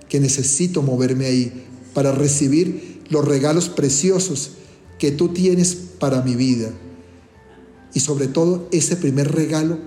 que 0.10 0.20
necesito 0.20 0.82
moverme 0.82 1.26
ahí 1.26 1.66
para 1.94 2.12
recibir 2.12 3.02
los 3.10 3.26
regalos 3.26 3.70
preciosos 3.70 4.52
que 4.98 5.12
tú 5.12 5.30
tienes 5.30 5.76
para 6.00 6.22
mi 6.22 6.36
vida. 6.36 6.72
Y 7.94 8.02
sobre 8.02 8.28
todo 8.28 8.68
ese 8.72 8.96
primer 8.96 9.32
regalo 9.32 9.80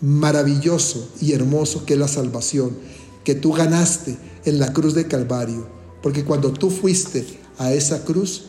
maravilloso 0.00 1.10
y 1.20 1.32
hermoso 1.32 1.86
que 1.86 1.94
es 1.94 1.98
la 1.98 2.08
salvación, 2.08 2.76
que 3.24 3.34
tú 3.34 3.52
ganaste 3.52 4.16
en 4.44 4.58
la 4.58 4.72
cruz 4.72 4.94
de 4.94 5.06
Calvario. 5.06 5.66
Porque 6.02 6.24
cuando 6.24 6.52
tú 6.52 6.70
fuiste 6.70 7.24
a 7.58 7.72
esa 7.72 8.04
cruz, 8.04 8.46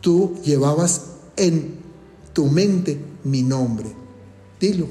tú 0.00 0.34
llevabas 0.44 1.02
en 1.36 1.76
tu 2.32 2.46
mente 2.46 2.98
mi 3.24 3.42
nombre. 3.42 3.92
Dilo, 4.58 4.88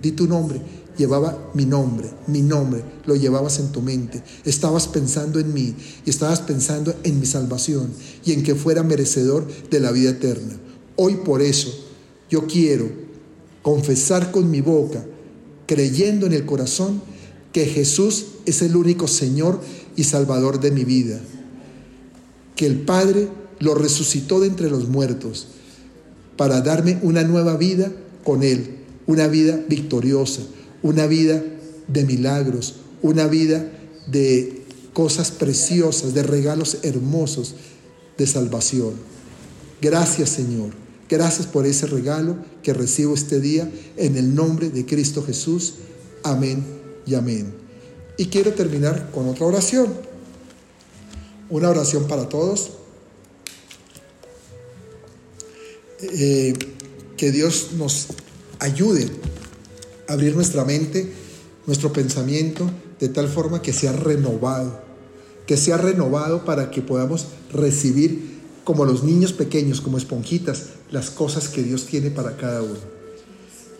di 0.00 0.12
tu 0.12 0.26
nombre. 0.26 0.60
Llevaba 0.96 1.50
mi 1.54 1.64
nombre, 1.64 2.10
mi 2.26 2.42
nombre, 2.42 2.82
lo 3.06 3.14
llevabas 3.14 3.60
en 3.60 3.70
tu 3.70 3.80
mente. 3.80 4.22
Estabas 4.44 4.88
pensando 4.88 5.38
en 5.38 5.54
mí 5.54 5.74
y 6.04 6.10
estabas 6.10 6.40
pensando 6.40 6.92
en 7.04 7.20
mi 7.20 7.26
salvación 7.26 7.92
y 8.24 8.32
en 8.32 8.42
que 8.42 8.56
fuera 8.56 8.82
merecedor 8.82 9.46
de 9.70 9.78
la 9.78 9.92
vida 9.92 10.10
eterna. 10.10 10.56
Hoy 10.96 11.18
por 11.24 11.40
eso 11.40 11.72
yo 12.28 12.46
quiero 12.48 12.90
confesar 13.62 14.32
con 14.32 14.50
mi 14.50 14.60
boca, 14.60 15.04
creyendo 15.66 16.26
en 16.26 16.32
el 16.32 16.44
corazón, 16.46 17.00
que 17.52 17.66
Jesús 17.66 18.26
es 18.44 18.62
el 18.62 18.76
único 18.76 19.06
Señor 19.06 19.60
y 19.94 20.04
Salvador 20.04 20.60
de 20.60 20.72
mi 20.72 20.84
vida. 20.84 21.20
Que 22.56 22.66
el 22.66 22.80
Padre 22.80 23.28
lo 23.60 23.74
resucitó 23.74 24.40
de 24.40 24.48
entre 24.48 24.68
los 24.68 24.88
muertos 24.88 25.48
para 26.36 26.60
darme 26.60 26.98
una 27.02 27.24
nueva 27.24 27.56
vida 27.56 27.92
con 28.24 28.42
Él, 28.42 28.77
una 29.08 29.26
vida 29.26 29.58
victoriosa, 29.68 30.42
una 30.82 31.06
vida 31.06 31.42
de 31.88 32.04
milagros, 32.04 32.76
una 33.02 33.26
vida 33.26 33.72
de 34.06 34.62
cosas 34.92 35.30
preciosas, 35.30 36.14
de 36.14 36.22
regalos 36.22 36.78
hermosos 36.82 37.54
de 38.18 38.26
salvación. 38.26 38.92
Gracias 39.80 40.28
Señor, 40.28 40.72
gracias 41.08 41.46
por 41.46 41.66
ese 41.66 41.86
regalo 41.86 42.36
que 42.62 42.74
recibo 42.74 43.14
este 43.14 43.40
día 43.40 43.68
en 43.96 44.16
el 44.16 44.34
nombre 44.34 44.68
de 44.68 44.84
Cristo 44.84 45.24
Jesús. 45.24 45.74
Amén 46.22 46.62
y 47.06 47.14
amén. 47.14 47.54
Y 48.18 48.26
quiero 48.26 48.52
terminar 48.52 49.10
con 49.10 49.26
otra 49.28 49.46
oración. 49.46 49.88
Una 51.48 51.70
oración 51.70 52.06
para 52.06 52.28
todos. 52.28 52.72
Eh, 56.00 56.52
que 57.16 57.32
Dios 57.32 57.70
nos 57.76 58.08
ayude 58.58 59.10
a 60.08 60.14
abrir 60.14 60.34
nuestra 60.34 60.64
mente, 60.64 61.12
nuestro 61.66 61.92
pensamiento, 61.92 62.70
de 62.98 63.08
tal 63.08 63.28
forma 63.28 63.62
que 63.62 63.72
sea 63.72 63.92
renovado, 63.92 64.80
que 65.46 65.56
sea 65.56 65.76
renovado 65.76 66.44
para 66.44 66.70
que 66.70 66.82
podamos 66.82 67.26
recibir 67.52 68.38
como 68.64 68.84
los 68.84 69.02
niños 69.02 69.32
pequeños, 69.32 69.80
como 69.80 69.96
esponjitas, 69.96 70.64
las 70.90 71.10
cosas 71.10 71.48
que 71.48 71.62
Dios 71.62 71.86
tiene 71.86 72.10
para 72.10 72.36
cada 72.36 72.62
uno. 72.62 72.78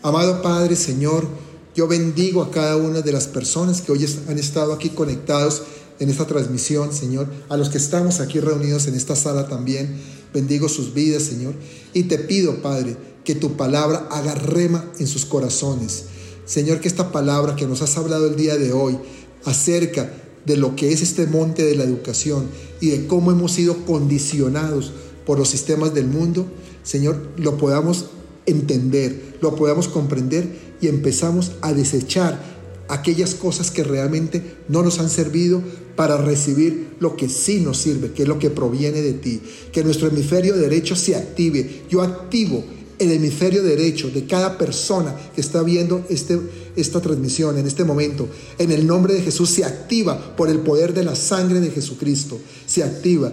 Amado 0.02 0.40
Padre, 0.42 0.76
Señor, 0.76 1.26
yo 1.74 1.86
bendigo 1.86 2.42
a 2.42 2.50
cada 2.50 2.76
una 2.76 3.02
de 3.02 3.12
las 3.12 3.26
personas 3.26 3.82
que 3.82 3.92
hoy 3.92 4.06
han 4.28 4.38
estado 4.38 4.72
aquí 4.72 4.90
conectados 4.90 5.62
en 5.98 6.08
esta 6.08 6.26
transmisión, 6.26 6.92
Señor, 6.92 7.28
a 7.48 7.56
los 7.56 7.68
que 7.68 7.78
estamos 7.78 8.20
aquí 8.20 8.40
reunidos 8.40 8.86
en 8.86 8.94
esta 8.94 9.16
sala 9.16 9.48
también. 9.48 9.96
Bendigo 10.32 10.68
sus 10.68 10.94
vidas, 10.94 11.24
Señor. 11.24 11.54
Y 11.92 12.04
te 12.04 12.18
pido, 12.18 12.62
Padre, 12.62 12.96
que 13.28 13.34
tu 13.34 13.58
palabra 13.58 14.08
haga 14.10 14.34
rema 14.34 14.90
en 14.98 15.06
sus 15.06 15.26
corazones. 15.26 16.06
Señor, 16.46 16.80
que 16.80 16.88
esta 16.88 17.12
palabra 17.12 17.56
que 17.56 17.66
nos 17.66 17.82
has 17.82 17.98
hablado 17.98 18.26
el 18.26 18.36
día 18.36 18.56
de 18.56 18.72
hoy 18.72 18.96
acerca 19.44 20.10
de 20.46 20.56
lo 20.56 20.74
que 20.74 20.92
es 20.92 21.02
este 21.02 21.26
monte 21.26 21.62
de 21.62 21.74
la 21.74 21.84
educación 21.84 22.46
y 22.80 22.88
de 22.88 23.06
cómo 23.06 23.30
hemos 23.30 23.52
sido 23.52 23.84
condicionados 23.84 24.94
por 25.26 25.38
los 25.38 25.50
sistemas 25.50 25.92
del 25.92 26.06
mundo, 26.06 26.46
Señor, 26.84 27.20
lo 27.36 27.58
podamos 27.58 28.06
entender, 28.46 29.36
lo 29.42 29.56
podamos 29.56 29.88
comprender 29.88 30.48
y 30.80 30.88
empezamos 30.88 31.52
a 31.60 31.74
desechar 31.74 32.42
aquellas 32.88 33.34
cosas 33.34 33.70
que 33.70 33.84
realmente 33.84 34.56
no 34.68 34.82
nos 34.82 35.00
han 35.00 35.10
servido 35.10 35.62
para 35.96 36.16
recibir 36.16 36.96
lo 36.98 37.14
que 37.14 37.28
sí 37.28 37.60
nos 37.60 37.76
sirve, 37.76 38.12
que 38.12 38.22
es 38.22 38.28
lo 38.28 38.38
que 38.38 38.48
proviene 38.48 39.02
de 39.02 39.12
ti. 39.12 39.42
Que 39.70 39.84
nuestro 39.84 40.08
hemisferio 40.08 40.56
derecho 40.56 40.96
se 40.96 41.14
active. 41.14 41.82
Yo 41.90 42.00
activo 42.00 42.64
el 42.98 43.12
hemisferio 43.12 43.62
derecho 43.62 44.10
de 44.10 44.26
cada 44.26 44.58
persona 44.58 45.14
que 45.34 45.40
está 45.40 45.62
viendo 45.62 46.04
este, 46.08 46.38
esta 46.76 47.00
transmisión 47.00 47.58
en 47.58 47.66
este 47.66 47.84
momento, 47.84 48.28
en 48.58 48.72
el 48.72 48.86
nombre 48.86 49.14
de 49.14 49.22
Jesús, 49.22 49.50
se 49.50 49.64
activa 49.64 50.36
por 50.36 50.48
el 50.48 50.60
poder 50.60 50.94
de 50.94 51.04
la 51.04 51.14
sangre 51.14 51.60
de 51.60 51.70
Jesucristo. 51.70 52.38
Se 52.66 52.82
activa 52.82 53.32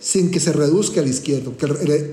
sin 0.00 0.30
que 0.30 0.40
se 0.40 0.52
reduzca 0.52 1.00
al 1.00 1.08
izquierdo, 1.08 1.54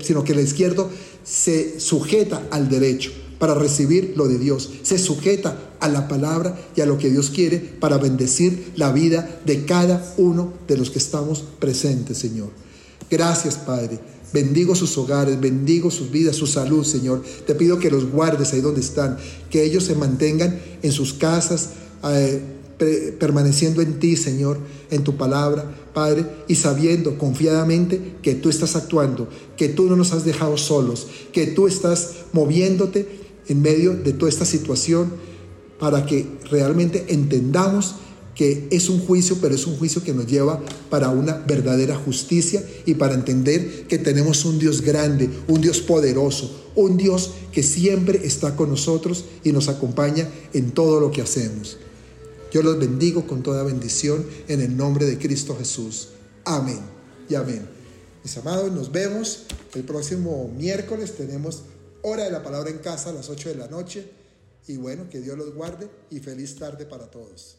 sino 0.02 0.24
que 0.24 0.32
el 0.32 0.40
izquierdo 0.40 0.90
se 1.22 1.78
sujeta 1.78 2.46
al 2.50 2.68
derecho 2.68 3.12
para 3.38 3.54
recibir 3.54 4.14
lo 4.16 4.26
de 4.26 4.38
Dios. 4.38 4.70
Se 4.82 4.98
sujeta 4.98 5.74
a 5.80 5.88
la 5.88 6.08
palabra 6.08 6.58
y 6.74 6.80
a 6.80 6.86
lo 6.86 6.96
que 6.98 7.10
Dios 7.10 7.30
quiere 7.30 7.58
para 7.58 7.98
bendecir 7.98 8.72
la 8.76 8.90
vida 8.92 9.40
de 9.44 9.64
cada 9.66 10.14
uno 10.16 10.54
de 10.66 10.78
los 10.78 10.90
que 10.90 10.98
estamos 10.98 11.44
presentes, 11.58 12.18
Señor. 12.18 12.50
Gracias, 13.10 13.56
Padre. 13.56 14.13
Bendigo 14.34 14.74
sus 14.74 14.98
hogares, 14.98 15.40
bendigo 15.40 15.92
sus 15.92 16.10
vidas, 16.10 16.34
su 16.34 16.48
salud, 16.48 16.84
Señor. 16.84 17.22
Te 17.46 17.54
pido 17.54 17.78
que 17.78 17.88
los 17.88 18.10
guardes 18.10 18.52
ahí 18.52 18.60
donde 18.60 18.80
están, 18.80 19.16
que 19.48 19.62
ellos 19.62 19.84
se 19.84 19.94
mantengan 19.94 20.60
en 20.82 20.90
sus 20.90 21.12
casas, 21.12 21.70
eh, 22.02 22.42
permaneciendo 23.20 23.80
en 23.80 24.00
ti, 24.00 24.16
Señor, 24.16 24.58
en 24.90 25.04
tu 25.04 25.16
palabra, 25.16 25.72
Padre, 25.94 26.26
y 26.48 26.56
sabiendo 26.56 27.16
confiadamente 27.16 28.16
que 28.22 28.34
tú 28.34 28.48
estás 28.48 28.74
actuando, 28.74 29.28
que 29.56 29.68
tú 29.68 29.88
no 29.88 29.94
nos 29.94 30.12
has 30.12 30.24
dejado 30.24 30.56
solos, 30.56 31.06
que 31.32 31.46
tú 31.46 31.68
estás 31.68 32.14
moviéndote 32.32 33.06
en 33.46 33.62
medio 33.62 33.94
de 33.94 34.14
toda 34.14 34.30
esta 34.30 34.44
situación 34.44 35.12
para 35.78 36.06
que 36.06 36.26
realmente 36.50 37.04
entendamos 37.06 37.94
que 38.34 38.68
es 38.70 38.88
un 38.88 39.00
juicio, 39.00 39.38
pero 39.40 39.54
es 39.54 39.66
un 39.66 39.76
juicio 39.76 40.02
que 40.02 40.12
nos 40.12 40.26
lleva 40.26 40.60
para 40.90 41.10
una 41.10 41.34
verdadera 41.34 41.96
justicia 41.96 42.64
y 42.84 42.94
para 42.94 43.14
entender 43.14 43.86
que 43.86 43.98
tenemos 43.98 44.44
un 44.44 44.58
Dios 44.58 44.80
grande, 44.80 45.30
un 45.48 45.60
Dios 45.60 45.80
poderoso, 45.80 46.70
un 46.74 46.96
Dios 46.96 47.30
que 47.52 47.62
siempre 47.62 48.26
está 48.26 48.56
con 48.56 48.70
nosotros 48.70 49.24
y 49.44 49.52
nos 49.52 49.68
acompaña 49.68 50.28
en 50.52 50.72
todo 50.72 51.00
lo 51.00 51.10
que 51.10 51.22
hacemos. 51.22 51.78
Yo 52.52 52.62
los 52.62 52.78
bendigo 52.78 53.26
con 53.26 53.42
toda 53.42 53.62
bendición 53.64 54.24
en 54.48 54.60
el 54.60 54.76
nombre 54.76 55.06
de 55.06 55.18
Cristo 55.18 55.56
Jesús. 55.56 56.08
Amén 56.44 56.80
y 57.28 57.34
amén. 57.34 57.66
Mis 58.22 58.36
amados, 58.36 58.72
nos 58.72 58.90
vemos 58.90 59.44
el 59.74 59.82
próximo 59.82 60.50
miércoles. 60.56 61.16
Tenemos 61.16 61.64
hora 62.02 62.24
de 62.24 62.30
la 62.30 62.42
palabra 62.42 62.70
en 62.70 62.78
casa 62.78 63.10
a 63.10 63.12
las 63.12 63.28
8 63.28 63.50
de 63.50 63.54
la 63.56 63.68
noche. 63.68 64.08
Y 64.66 64.76
bueno, 64.76 65.08
que 65.10 65.20
Dios 65.20 65.36
los 65.36 65.54
guarde 65.54 65.88
y 66.10 66.20
feliz 66.20 66.56
tarde 66.56 66.86
para 66.86 67.10
todos. 67.10 67.56